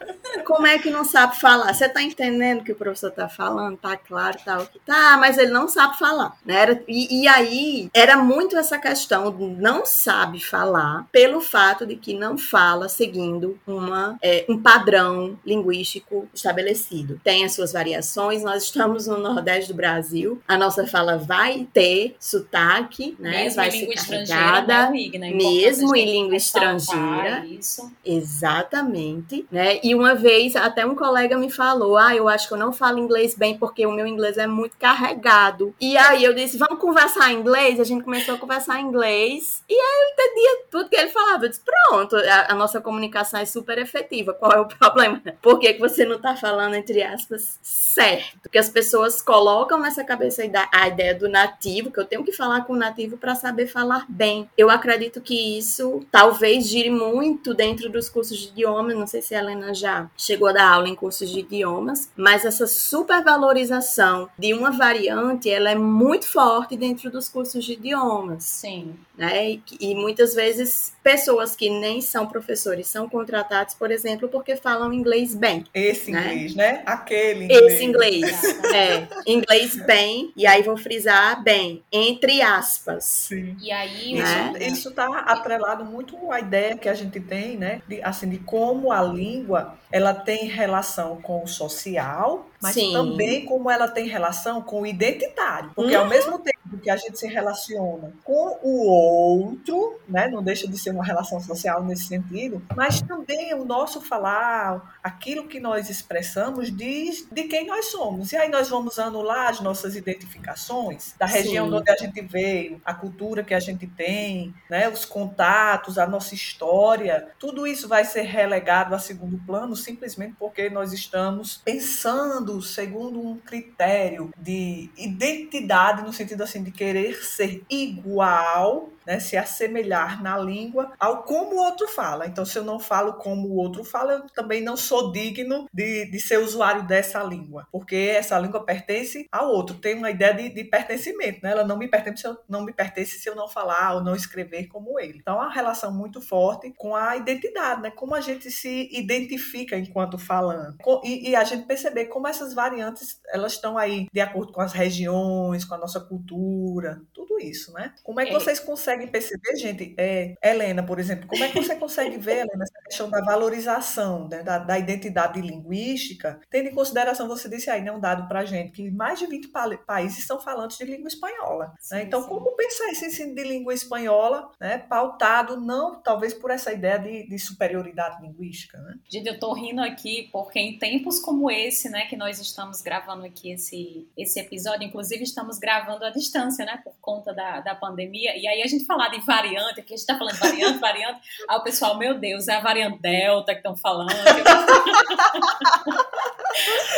Como 0.45 0.67
é 0.67 0.79
que 0.79 0.91
não 0.91 1.05
sabe 1.05 1.39
falar? 1.39 1.73
Você 1.73 1.89
tá 1.89 2.03
entendendo 2.03 2.61
o 2.61 2.65
que 2.65 2.73
o 2.73 2.77
professor 2.77 3.11
tá 3.11 3.29
falando? 3.29 3.77
Tá 3.77 3.97
claro, 3.97 4.37
tá 4.45 4.67
Tá, 4.85 5.17
mas 5.19 5.39
ele 5.39 5.51
não 5.51 5.69
sabe 5.69 5.99
falar. 5.99 6.37
Né? 6.45 6.55
Era, 6.55 6.83
e, 6.89 7.23
e 7.23 7.29
aí, 7.29 7.91
era 7.95 8.17
muito 8.17 8.57
essa 8.57 8.79
questão 8.79 9.31
do 9.31 9.49
não 9.49 9.87
sabe 9.87 10.41
falar 10.41 11.07
pelo 11.11 11.41
fato 11.41 11.87
de 11.87 11.97
que 11.97 12.15
não 12.15 12.37
fala 12.37 12.89
seguindo 12.89 13.59
uma, 13.67 14.19
é, 14.23 14.45
um 14.49 14.59
padrão 14.61 15.39
linguístico 15.45 16.29
estabelecido. 16.35 17.21
Tem 17.23 17.45
as 17.45 17.55
suas 17.55 17.73
variações, 17.73 18.43
nós 18.43 18.65
estamos 18.65 19.07
no 19.07 19.19
Nordeste 19.19 19.73
do 19.73 19.77
Brasil, 19.77 20.41
a 20.47 20.57
nossa 20.57 20.87
fala 20.87 21.17
vai 21.17 21.67
ter 21.73 22.17
sotaque, 22.19 23.17
né? 23.19 23.45
Mesmo 23.45 23.57
vai 23.57 23.71
ser 23.71 23.87
carregada, 23.87 24.91
né, 24.91 24.97
Igna? 24.97 25.31
mesmo 25.31 25.97
em 25.97 26.05
língua 26.05 26.37
estrangeira. 26.37 27.45
Isso. 27.47 27.91
Exatamente, 28.05 29.47
né? 29.51 29.79
E 29.83 29.94
uma 29.95 30.15
vez 30.15 30.57
até 30.57 30.85
um 30.87 30.95
colega 30.95 31.37
me 31.37 31.51
falou: 31.51 31.97
"Ah, 31.97 32.15
eu 32.15 32.29
acho 32.29 32.49
que 32.49 32.55
eu 32.55 32.59
não 32.59 32.73
falo 32.73 32.99
inglês 32.99 33.35
bem 33.35 33.59
porque 33.59 33.87
o 33.87 33.93
meu 33.93 34.07
inglês 34.07 34.39
é 34.39 34.47
muito 34.47 34.77
carregado". 34.77 35.75
E 35.81 35.97
aí 35.97 36.25
eu 36.25 36.35
disse: 36.35 36.59
"Vamos 36.59 36.79
conversar 36.79 37.33
em 37.33 37.39
inglês?". 37.39 37.81
A 37.81 37.85
gente 37.85 38.05
começou 38.05 38.35
a 38.35 38.39
conversar 38.39 38.81
em 38.81 38.85
inglês. 38.85 39.63
E 39.69 39.75
aí 39.75 39.81
eu 39.81 40.13
entendia 40.13 40.67
tudo 40.71 40.89
que 40.89 40.97
ele 40.97 41.11
falava. 41.11 41.45
Eu 41.45 41.49
disse: 41.49 41.63
"Pronto, 41.65 42.17
a, 42.17 42.53
a 42.53 42.55
nossa 42.55 42.81
comunicação 42.81 43.41
é 43.41 43.45
super 43.45 43.79
efetiva. 43.79 44.35
Qual 44.35 44.53
é 44.53 44.61
o 44.61 44.67
problema? 44.79 45.23
Por 45.41 45.59
que, 45.59 45.75
que 45.75 45.81
você 45.81 46.05
não 46.05 46.19
tá 46.21 46.37
falando 46.37 46.75
entre 46.75 47.03
aspas 47.03 47.59
certo?". 47.63 48.39
Porque 48.43 48.59
as 48.59 48.69
pessoas 48.69 49.21
colocam 49.21 49.79
nessa 49.79 50.05
cabeça 50.05 50.43
a 50.73 50.89
ideia 50.89 51.15
do 51.15 51.29
nativo, 51.29 51.91
que 51.91 51.99
eu 51.99 52.05
tenho 52.05 52.25
que 52.25 52.33
falar 52.33 52.65
com 52.65 52.73
o 52.73 52.77
nativo 52.77 53.17
para 53.17 53.35
saber 53.35 53.67
falar 53.67 54.07
bem. 54.09 54.49
Eu 54.57 54.71
acredito 54.71 55.21
que 55.21 55.59
isso 55.59 56.05
talvez 56.11 56.67
gire 56.67 56.91
muito 56.91 57.55
dentro 57.55 57.89
dos 57.89 58.09
cursos 58.09 58.39
de 58.39 58.49
idiomas, 58.49 58.97
não 58.97 59.07
sei 59.07 59.23
se 59.23 59.35
a 59.35 59.39
Helena 59.39 59.74
já 59.75 60.09
chegou 60.16 60.49
a 60.49 60.53
dar 60.53 60.68
aula 60.68 60.89
em 60.89 60.95
cursos 60.95 61.31
de 61.31 61.41
idiomas, 61.41 62.11
mas 62.16 62.45
essa 62.45 62.66
supervalorização 62.66 64.29
de 64.39 64.55
uma 64.55 64.70
variante, 64.70 65.51
ela 65.51 65.70
é 65.70 65.75
muito 65.75 66.27
forte 66.27 66.77
dentro 66.77 67.11
dos 67.11 67.29
cursos 67.29 67.64
de 67.64 67.75
idiomas. 67.75 68.45
Sim. 68.45 68.95
Né? 69.16 69.53
E, 69.53 69.62
e 69.81 69.95
muitas 69.95 70.35
vezes 70.35 70.93
pessoas 71.03 71.55
que 71.55 71.70
nem 71.70 72.01
são 72.01 72.27
professores 72.27 72.89
são 72.89 73.09
contratados, 73.09 73.75
por 73.75 73.91
exemplo, 73.91 74.29
porque 74.29 74.57
falam 74.57 74.93
inglês 74.93 75.35
bem. 75.35 75.64
Esse 75.72 76.11
né? 76.11 76.35
inglês, 76.35 76.55
né? 76.57 76.83
Aquele 76.85 77.45
inglês. 77.45 77.72
Esse 77.72 77.85
inglês, 77.85 78.45
é. 78.75 79.09
Inglês 79.27 79.77
bem, 79.87 80.33
e 80.37 80.47
aí 80.47 80.62
vou 80.62 80.77
frisar 80.77 81.43
bem, 81.43 81.83
entre 81.93 82.43
aspas. 82.43 83.05
Sim. 83.05 83.57
E 83.61 83.70
aí, 83.70 84.14
Né? 84.14 84.53
Isso 84.61 84.89
está 84.89 85.07
atrelado 85.20 85.85
muito 85.85 86.31
à 86.31 86.41
ideia 86.41 86.77
que 86.77 86.89
a 86.89 86.95
gente 86.95 87.20
tem, 87.20 87.57
né? 87.57 87.83
De, 87.87 88.03
assim, 88.03 88.29
de 88.29 88.39
como 88.39 88.91
a 88.91 89.03
língua 89.03 89.64
ela 89.91 90.15
tem 90.15 90.47
relação 90.47 91.17
com 91.21 91.43
o 91.43 91.49
social, 91.49 92.47
mas 92.65 92.75
Sim. 92.75 92.93
também 92.95 93.45
como 93.45 93.71
ela 93.71 93.87
tem 93.87 94.09
relação 94.09 94.62
com 94.62 94.81
o 94.81 94.87
identitário. 94.87 95.71
Porque 95.75 95.95
ao 95.95 96.09
mesmo 96.09 96.39
tempo 96.39 96.79
que 96.83 96.89
a 96.89 96.97
gente 96.97 97.19
se 97.19 97.27
relaciona 97.27 98.11
com 98.25 98.59
o 98.62 98.87
outro, 98.87 100.01
né? 100.09 100.29
Não 100.29 100.43
deixa 100.43 100.67
de 100.67 100.79
ser 100.79 100.91
uma 100.91 101.05
relação 101.05 101.39
social 101.41 101.85
nesse 101.85 102.07
sentido, 102.07 102.62
mas 102.75 103.03
também 103.03 103.53
o 103.55 103.65
nosso 103.65 104.01
falar, 104.01 104.99
aquilo 105.03 105.47
que 105.47 105.61
nós 105.61 105.91
expressamos 105.91 106.75
diz 106.75 107.27
de 107.31 107.45
quem 107.45 107.67
nós 107.67 107.87
somos. 107.87 108.33
E 108.33 108.37
aí 108.37 108.49
nós 108.49 108.71
vamos 108.71 108.99
anular 108.99 109.51
as 109.51 109.61
nossas 109.61 109.95
identificações 109.95 111.15
da 111.19 111.27
região 111.27 111.67
Sim. 111.67 111.71
de 111.71 111.77
onde 111.77 111.91
a 111.91 111.97
gente 111.97 112.21
veio, 112.23 112.81
a 112.85 112.95
cultura 112.95 113.45
que 113.45 113.55
a 113.55 113.61
gente 113.61 113.87
tem, 113.87 114.55
né? 114.71 114.89
Os 114.89 115.05
contatos, 115.05 115.99
a 115.99 116.07
nossa 116.07 116.35
história, 116.35 117.29
tudo 117.39 117.67
isso 117.67 117.87
vai 117.87 118.07
ser 118.07 118.23
relegado 118.23 118.95
a 118.95 118.99
segundo 118.99 119.39
plano 119.45 119.77
simplesmente 119.77 120.35
porque 120.39 120.71
nós 120.71 120.93
estamos 120.95 121.61
pensando 121.65 122.54
segundo 122.63 123.21
um 123.21 123.37
critério 123.37 124.31
de 124.39 124.91
identidade 124.97 126.03
no 126.03 126.13
sentido 126.13 126.43
assim 126.43 126.63
de 126.63 126.71
querer 126.71 127.15
ser 127.25 127.63
igual 127.69 128.91
né, 129.07 129.21
se 129.21 129.37
assemelhar 129.37 130.23
na 130.23 130.37
língua 130.39 130.93
ao 130.99 131.23
como 131.23 131.57
o 131.57 131.59
outro 131.59 131.89
fala. 131.89 132.27
Então, 132.27 132.45
se 132.45 132.59
eu 132.59 132.65
não 132.65 132.79
falo 132.79 133.15
como 133.15 133.49
o 133.49 133.57
outro 133.57 133.85
fala, 133.85 134.13
eu 134.15 134.27
também 134.31 134.63
não 134.63 134.77
sou 134.77 135.13
digno 135.13 135.69
de, 135.73 136.11
de 136.11 136.21
ser 136.21 136.39
usuário 136.39 136.87
dessa 136.87 137.23
língua, 137.23 137.67
porque 137.71 137.97
essa 137.97 138.39
língua 138.39 138.65
pertence 138.65 139.29
ao 139.31 139.49
outro. 139.51 139.77
Tem 139.77 139.95
uma 139.97 140.11
ideia 140.11 140.35
de, 140.35 140.49
de 140.51 140.65
pertencimento, 140.65 141.41
né? 141.43 141.51
Ela 141.51 141.65
não 141.65 141.77
me 141.77 141.89
pertence, 141.89 142.23
se 142.23 142.27
eu, 142.29 142.37
não 142.49 142.65
me 142.65 142.73
pertence 142.73 143.19
se 143.19 143.29
eu 143.29 143.35
não 143.35 143.49
falar 143.49 143.95
ou 143.95 144.05
não 144.05 144.15
escrever 144.15 144.67
como 144.67 144.99
ele. 144.99 145.19
Então, 145.19 145.41
há 145.41 145.45
uma 145.45 145.53
relação 145.53 145.93
muito 145.93 146.21
forte 146.21 146.73
com 146.77 146.95
a 146.95 147.17
identidade, 147.17 147.83
né? 147.83 147.91
Como 147.91 148.15
a 148.15 148.21
gente 148.21 148.51
se 148.51 148.89
identifica 148.93 149.77
enquanto 149.77 150.19
falando. 150.19 150.77
E, 151.05 151.31
e 151.31 151.37
a 151.37 151.45
gente 151.45 151.67
perceber 151.67 152.07
como 152.07 152.27
essas 152.29 152.55
variantes, 152.55 153.21
elas 153.29 153.53
estão 153.53 153.77
aí 153.77 154.07
de 154.13 154.21
acordo 154.21 154.53
com 154.53 154.61
as 154.61 154.73
regiões, 154.73 155.65
com 155.65 155.75
a 155.75 155.79
nossa 155.79 156.01
cultura, 156.01 157.01
tudo 157.13 157.39
isso, 157.39 157.73
né? 157.73 157.93
Como 158.03 158.21
é 158.21 158.25
que 158.27 158.31
É. 158.31 158.35
vocês 158.35 158.61
conseguem 158.61 158.94
perceber, 159.07 159.57
gente? 159.57 159.95
É, 159.99 160.35
Helena, 160.43 160.83
por 160.83 160.99
exemplo, 160.99 161.27
como 161.27 161.43
é 161.45 161.49
que 161.49 161.61
você 161.63 161.77
consegue 161.77 162.17
ver, 162.19 162.39
Helena, 162.39 162.63
essa 162.65 162.83
questão 162.85 163.11
da 163.11 163.21
valorização 163.23 164.29
né, 164.29 164.43
da, 164.43 164.59
da 164.59 164.79
identidade 164.79 165.41
linguística, 165.41 166.41
tendo 166.51 166.69
em 166.69 166.75
consideração, 166.75 167.29
você 167.29 167.49
disse 167.49 167.71
aí, 167.71 167.83
né, 167.83 167.93
um 167.93 168.01
dado 168.01 168.29
para 168.29 168.45
gente, 168.45 168.73
que 168.73 168.91
mais 168.91 169.19
de 169.19 169.27
20 169.27 169.49
pa- 169.49 169.77
países 169.87 170.25
são 170.27 170.41
falantes 170.41 170.77
de 170.79 170.85
língua 170.85 171.09
espanhola. 171.09 171.67
né? 171.67 171.73
Sim, 171.81 172.01
Então, 172.07 172.23
sim. 172.23 172.29
como 172.29 172.55
pensar 172.57 172.89
esse 172.91 173.07
ensino 173.07 173.35
de 173.35 173.43
língua 173.45 173.75
espanhola, 173.75 174.51
né, 174.61 174.79
pautado 174.79 175.61
não, 175.61 176.01
talvez, 176.01 176.35
por 176.35 176.51
essa 176.51 176.73
ideia 176.73 176.99
de, 176.99 177.27
de 177.29 177.39
superioridade 177.39 178.23
linguística, 178.23 178.79
né? 178.79 178.95
Gente, 179.11 179.27
eu 179.29 179.39
tô 179.39 179.53
rindo 179.53 179.81
aqui 179.81 180.29
porque 180.33 180.59
em 180.59 180.79
tempos 180.79 181.19
como 181.19 181.51
esse, 181.51 181.89
né, 181.91 182.07
que 182.07 182.17
nós 182.17 182.39
estamos 182.41 182.81
gravando 182.83 183.25
aqui 183.25 183.53
esse, 183.53 184.09
esse 184.17 184.39
episódio, 184.41 184.87
inclusive 184.87 185.23
estamos 185.25 185.59
gravando 185.59 186.05
à 186.05 186.11
distância, 186.11 186.65
né, 186.65 186.81
por 186.85 186.95
conta 187.01 187.33
da, 187.33 187.61
da 187.61 187.75
pandemia, 187.75 188.37
e 188.37 188.47
aí 188.47 188.63
a 188.63 188.67
gente 188.67 188.84
falar 188.85 189.09
de 189.09 189.20
variante, 189.20 189.80
aqui 189.80 189.95
a 189.95 189.97
gente 189.97 190.07
tá 190.07 190.16
falando 190.16 190.39
variante, 190.39 190.78
variante, 190.78 191.20
aí 191.49 191.57
o 191.57 191.62
pessoal, 191.62 191.97
meu 191.97 192.18
Deus, 192.18 192.49
é 192.49 192.57
a 192.57 192.61
variante 192.61 193.01
Delta 193.01 193.53
que 193.53 193.59
estão 193.59 193.76
falando. 193.76 194.11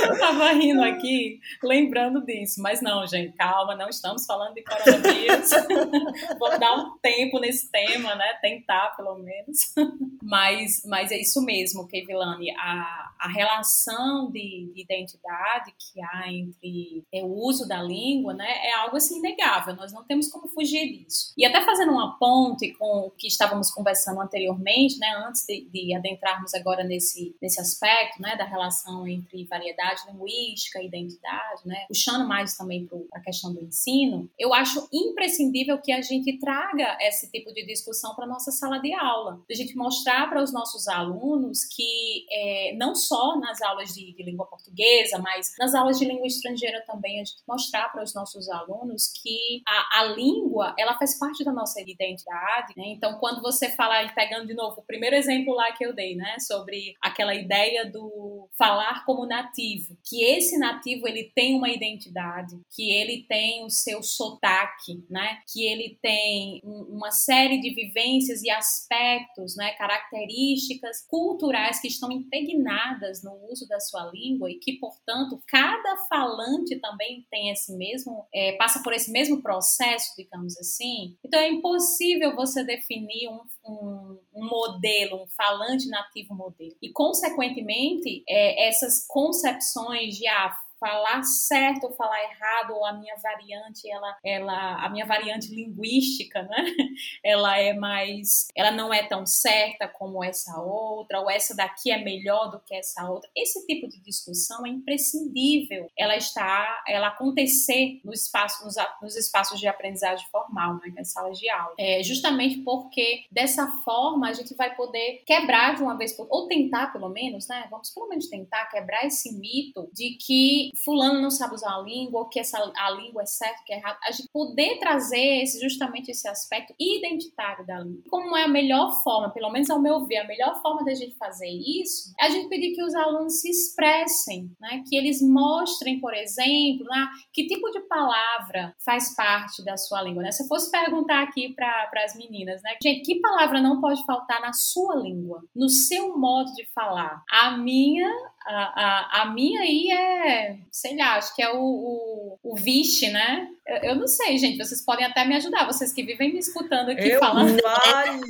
Eu 0.03 0.19
tava 0.21 0.51
rindo 0.53 0.83
aqui, 0.83 1.41
lembrando 1.63 2.25
disso, 2.25 2.61
mas 2.61 2.83
não, 2.83 3.07
gente, 3.07 3.33
calma, 3.37 3.75
não 3.75 3.89
estamos 3.89 4.27
falando 4.27 4.55
de 4.55 4.63
coronavírus. 4.63 5.51
Vamos 6.39 6.61
dar 6.61 6.75
um 6.75 6.99
tempo 6.99 7.39
nesse 7.39 7.71
tema, 7.71 8.15
né? 8.15 8.35
Tentar, 8.41 8.95
pelo 8.97 9.17
menos. 9.19 9.75
Mas, 10.29 10.83
mas 10.85 11.13
é 11.13 11.19
isso 11.19 11.41
mesmo, 11.41 11.87
Kevilane. 11.87 12.51
A, 12.59 13.13
a 13.21 13.29
relação 13.29 14.29
de, 14.33 14.73
de 14.75 14.83
identidade 14.83 15.73
que 15.79 16.03
há 16.03 16.25
entre 16.29 17.05
é, 17.13 17.23
o 17.23 17.29
uso 17.29 17.69
da 17.69 17.81
língua, 17.81 18.35
né? 18.35 18.67
É 18.67 18.73
algo 18.75 18.97
assim 18.97 19.19
inegável. 19.19 19.77
Nós 19.77 19.93
não 19.93 20.03
temos 20.03 20.27
como 20.27 20.49
fugir 20.49 20.91
disso. 20.91 21.33
E 21.39 21.45
até 21.47 21.65
fazendo 21.65 21.93
uma 21.93 22.19
ponte 22.19 22.73
com 22.73 23.07
o 23.07 23.11
que 23.11 23.29
estávamos 23.29 23.71
conversando 23.71 24.21
anteriormente, 24.21 24.99
né? 24.99 25.15
Antes 25.29 25.47
de, 25.47 25.69
de 25.73 25.95
adentrarmos 25.95 26.53
agora 26.55 26.83
nesse, 26.83 27.37
nesse 27.41 27.61
aspecto, 27.61 28.21
né? 28.21 28.35
Da 28.35 28.45
relação 28.45 29.07
entre 29.07 29.46
variedade 29.47 30.03
linguística 30.07 30.83
identidade, 30.83 31.63
né? 31.67 31.87
Puxando 31.89 32.27
mais 32.27 32.57
também 32.57 32.87
para 32.87 32.99
a 33.15 33.21
questão 33.21 33.53
do 33.53 33.63
ensino, 33.63 34.31
eu 34.39 34.53
acho 34.55 34.89
imprescindível 34.93 35.79
que 35.81 35.93
a 35.93 36.01
gente 36.01 36.39
traga 36.39 36.97
esse 37.01 37.31
tipo 37.31 37.53
de 37.53 37.67
discussão 37.67 38.15
para 38.15 38.27
nossa 38.27 38.51
sala 38.51 38.79
de 38.79 38.93
aula, 38.95 39.41
a 39.51 39.55
gente 39.55 39.77
mostrar 39.77 40.29
para 40.29 40.43
os 40.43 40.53
nossos 40.53 40.89
alunos 40.89 41.65
que 41.65 42.27
é, 42.31 42.75
não 42.77 42.95
só 42.95 43.39
nas 43.39 43.61
aulas 43.63 43.95
de, 43.95 44.13
de 44.13 44.23
língua 44.23 44.47
portuguesa, 44.47 45.19
mas 45.19 45.53
nas 45.59 45.75
aulas 45.75 45.99
de 45.99 46.05
língua 46.05 46.27
estrangeira 46.27 46.83
também 46.87 47.21
a 47.21 47.25
gente 47.25 47.43
mostrar 47.47 47.91
para 47.91 48.03
os 48.03 48.15
nossos 48.15 48.49
alunos 48.49 49.09
que 49.23 49.63
a, 49.67 50.01
a 50.01 50.05
língua 50.05 50.75
ela 50.79 50.99
faz 50.99 51.19
parte 51.19 51.45
da 51.45 51.53
nossa 51.53 51.81
identidade. 51.81 52.75
Né? 52.77 52.85
Então, 52.89 53.19
quando 53.19 53.41
você 53.41 53.71
fala, 53.71 54.07
pegando 54.15 54.47
de 54.47 54.55
novo 54.55 54.81
o 54.81 54.85
primeiro 54.85 55.17
exemplo 55.17 55.55
lá 55.55 55.73
que 55.73 55.85
eu 55.85 55.95
dei, 55.95 56.15
né, 56.15 56.37
sobre 56.41 56.95
aquela 57.03 57.35
ideia 57.35 57.91
do 57.91 58.49
falar 58.59 59.05
como 59.05 59.27
nativo, 59.37 59.97
que 60.05 60.23
esse 60.23 60.59
nativo 60.59 61.07
ele 61.07 61.31
tem 61.35 61.57
uma 61.57 61.69
identidade, 61.69 62.59
que 62.75 62.91
ele 62.91 63.25
tem 63.29 63.65
o 63.65 63.71
seu 63.71 64.03
sotaque, 64.03 65.05
né, 65.11 65.39
que 65.53 65.65
ele 65.65 65.99
tem 66.03 66.61
uma 66.65 67.11
série 67.11 67.61
de 67.61 67.75
vivências 67.75 68.43
e 68.43 68.51
aspectos, 68.51 69.57
né, 69.57 69.73
características 69.73 71.05
culturais 71.07 71.81
que 71.81 71.89
estão 71.89 72.11
impregnadas 72.11 73.23
no 73.23 73.33
uso 73.51 73.69
da 73.69 73.81
sua 73.81 74.11
língua 74.13 74.51
e 74.51 74.59
que, 74.59 74.75
portanto, 74.79 75.41
cada 75.47 75.97
falante 76.09 76.77
também 76.81 77.27
tem 77.31 77.51
esse 77.51 77.77
mesmo, 77.77 78.27
é, 78.35 78.53
passa 78.53 78.83
por 78.83 78.93
esse 78.93 79.11
mesmo 79.11 79.43
processo, 79.43 80.15
digamos 80.17 80.57
assim. 80.59 81.17
Então, 81.25 81.41
é 81.41 81.49
impossível 81.49 82.35
você 82.35 82.65
definir 82.65 83.29
um, 83.29 83.41
um, 83.69 84.19
um 84.35 84.47
modelo, 84.47 85.23
um 85.23 85.27
falante 85.29 85.89
nativo 85.89 86.35
modelo. 86.35 86.75
E, 86.81 86.91
consequentemente, 86.93 88.25
é, 88.29 88.69
essas 88.69 89.07
concepções 89.07 90.17
de 90.17 90.27
ah, 90.27 90.57
falar 90.79 91.23
certo 91.23 91.85
ou 91.85 91.93
falar 91.93 92.23
errado, 92.23 92.75
ou 92.75 92.85
a 92.85 92.93
minha 92.93 93.15
variante, 93.17 93.91
ela, 93.91 94.17
ela, 94.25 94.85
a 94.85 94.89
minha 94.89 95.07
variante 95.07 95.55
linguística, 95.55 96.43
né? 96.43 96.65
Ela 97.23 97.59
é 97.59 97.73
mais, 97.73 98.49
ela 98.55 98.71
não 98.71 98.93
é 98.93 99.03
tão 99.03 99.27
certa 99.27 99.89
como 99.89 100.23
essa 100.23 100.61
outra, 100.61 101.21
ou 101.21 101.31
essa 101.31 101.55
daqui 101.55 101.91
é 101.91 102.03
melhor 102.03 102.51
do 102.51 102.61
que 102.61 102.75
essa 102.75 103.09
outra. 103.09 103.29
Esse 103.37 103.67
tipo 103.67 103.89
de 103.89 104.01
discussão 104.01 104.65
é 104.65 104.69
imprescindível. 104.69 105.91
Ela 105.97 106.17
está, 106.17 106.83
ela 106.87 107.09
acontecer 107.09 108.01
no 108.05 108.13
espaço, 108.13 108.65
nos, 108.65 108.75
nos 109.03 109.17
espaços 109.17 109.59
de 109.59 109.67
aprendizagem 109.67 110.27
formal, 110.31 110.75
né? 110.75 110.93
Nas 110.97 111.13
salas 111.13 111.39
de 111.39 111.49
aula. 111.49 111.75
É 111.79 112.03
justamente 112.03 112.59
porque 112.59 113.25
dessa 113.31 113.67
forma 113.85 114.29
a 114.29 114.33
gente 114.33 114.55
vai 114.55 114.75
poder 114.75 115.23
quebrar 115.27 115.75
de 115.75 115.83
uma 115.83 115.97
vez 115.97 116.13
por 116.13 116.27
ou 116.31 116.47
tentar 116.47 116.93
pelo 116.93 117.09
menos, 117.09 117.49
né? 117.49 117.67
Vamos 117.71 117.91
pelo 117.91 118.09
menos 118.09 118.29
tentar 118.29 118.67
quebrar 118.67 119.05
esse 119.05 119.37
mito 119.39 119.89
de 119.93 120.17
que 120.17 120.66
fulano 120.85 121.21
não 121.21 121.31
sabe 121.31 121.55
usar 121.55 121.75
a 121.75 121.81
língua, 121.81 122.21
ou 122.21 122.29
que 122.29 122.41
essa, 122.41 122.59
a 122.77 122.91
língua 122.91 123.23
é 123.23 123.27
certa, 123.27 123.63
que 123.65 123.73
é 123.73 123.79
errado. 123.79 123.99
A 124.05 124.11
gente 124.11 124.29
poder 124.33 124.79
trazer 124.79 125.43
esse, 125.43 125.61
justamente 125.61 126.11
esse 126.11 126.29
aspecto 126.29 126.75
identitário 126.79 127.67
da 127.67 127.81
língua. 127.81 128.03
Como 128.09 128.37
é 128.37 128.45
a 128.45 128.49
melhor 128.49 128.91
forma, 129.03 129.31
pelo 129.31 129.51
menos 129.51 129.71
ao 129.71 129.81
meu 129.81 130.05
ver, 130.07 130.19
a 130.19 130.27
melhor 130.27 130.61
forma 130.63 130.85
da 130.85 130.95
gente 130.95 131.17
fazer 131.17 131.49
isso 131.49 132.13
é 132.21 132.27
a 132.27 132.31
gente 132.31 132.49
pedir 132.49 132.75
que 132.75 132.83
os 132.83 132.95
alunos 132.95 133.41
se 133.41 133.51
expressem, 133.51 134.51
né? 134.61 134.83
que 134.89 134.97
eles 134.97 135.21
mostrem, 135.23 136.01
por 136.01 136.15
exemplo, 136.15 136.85
né? 136.87 137.09
que 137.33 137.47
tipo 137.47 137.71
de 137.71 137.81
palavra 137.81 138.75
faz 138.85 139.15
parte 139.15 139.65
da 139.65 139.77
sua 139.77 140.03
língua. 140.03 140.23
Né? 140.23 140.33
Se 140.33 140.43
eu 140.43 140.49
fosse 140.49 140.71
perguntar 140.71 141.23
aqui 141.23 141.55
para 141.55 141.89
as 142.05 142.17
meninas, 142.17 142.63
né? 142.63 142.77
gente, 142.83 143.03
que 143.03 143.21
palavra 143.21 143.61
não 143.61 143.81
pode 143.81 144.05
faltar 144.05 144.41
na 144.41 144.53
sua 144.53 144.97
língua, 144.97 145.43
no 145.55 145.69
seu 145.69 146.17
modo 146.19 146.53
de 146.53 146.67
falar? 146.73 147.23
A 147.31 147.57
minha 147.57 148.11
a, 148.47 148.53
a, 148.55 149.23
a, 149.23 149.27
minha 149.27 149.61
aí 149.61 149.91
é, 149.91 150.56
sei 150.71 150.97
lá, 150.97 151.17
acho 151.17 151.35
que 151.35 151.43
é 151.43 151.51
o, 151.51 151.59
o, 151.59 152.39
o 152.43 152.57
vixe, 152.57 153.11
né? 153.11 153.49
Eu, 153.67 153.91
eu, 153.91 153.95
não 153.97 154.07
sei, 154.07 154.39
gente. 154.39 154.59
Vocês 154.59 154.85
podem 154.85 155.05
até 155.05 155.25
me 155.25 155.37
ajudar. 155.37 155.67
Vocês 155.67 155.93
que 155.93 156.03
vivem 156.03 156.33
me 156.33 156.39
escutando 156.39 156.91
aqui 156.91 157.11
eu 157.11 157.21
falando. 157.21 157.61
Valha! 157.63 158.27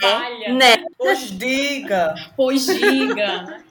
valha. 0.00 0.54
Né? 0.54 0.84
Pois 0.96 1.30
diga! 1.30 2.14
Pois 2.36 2.66
diga! 2.66 3.62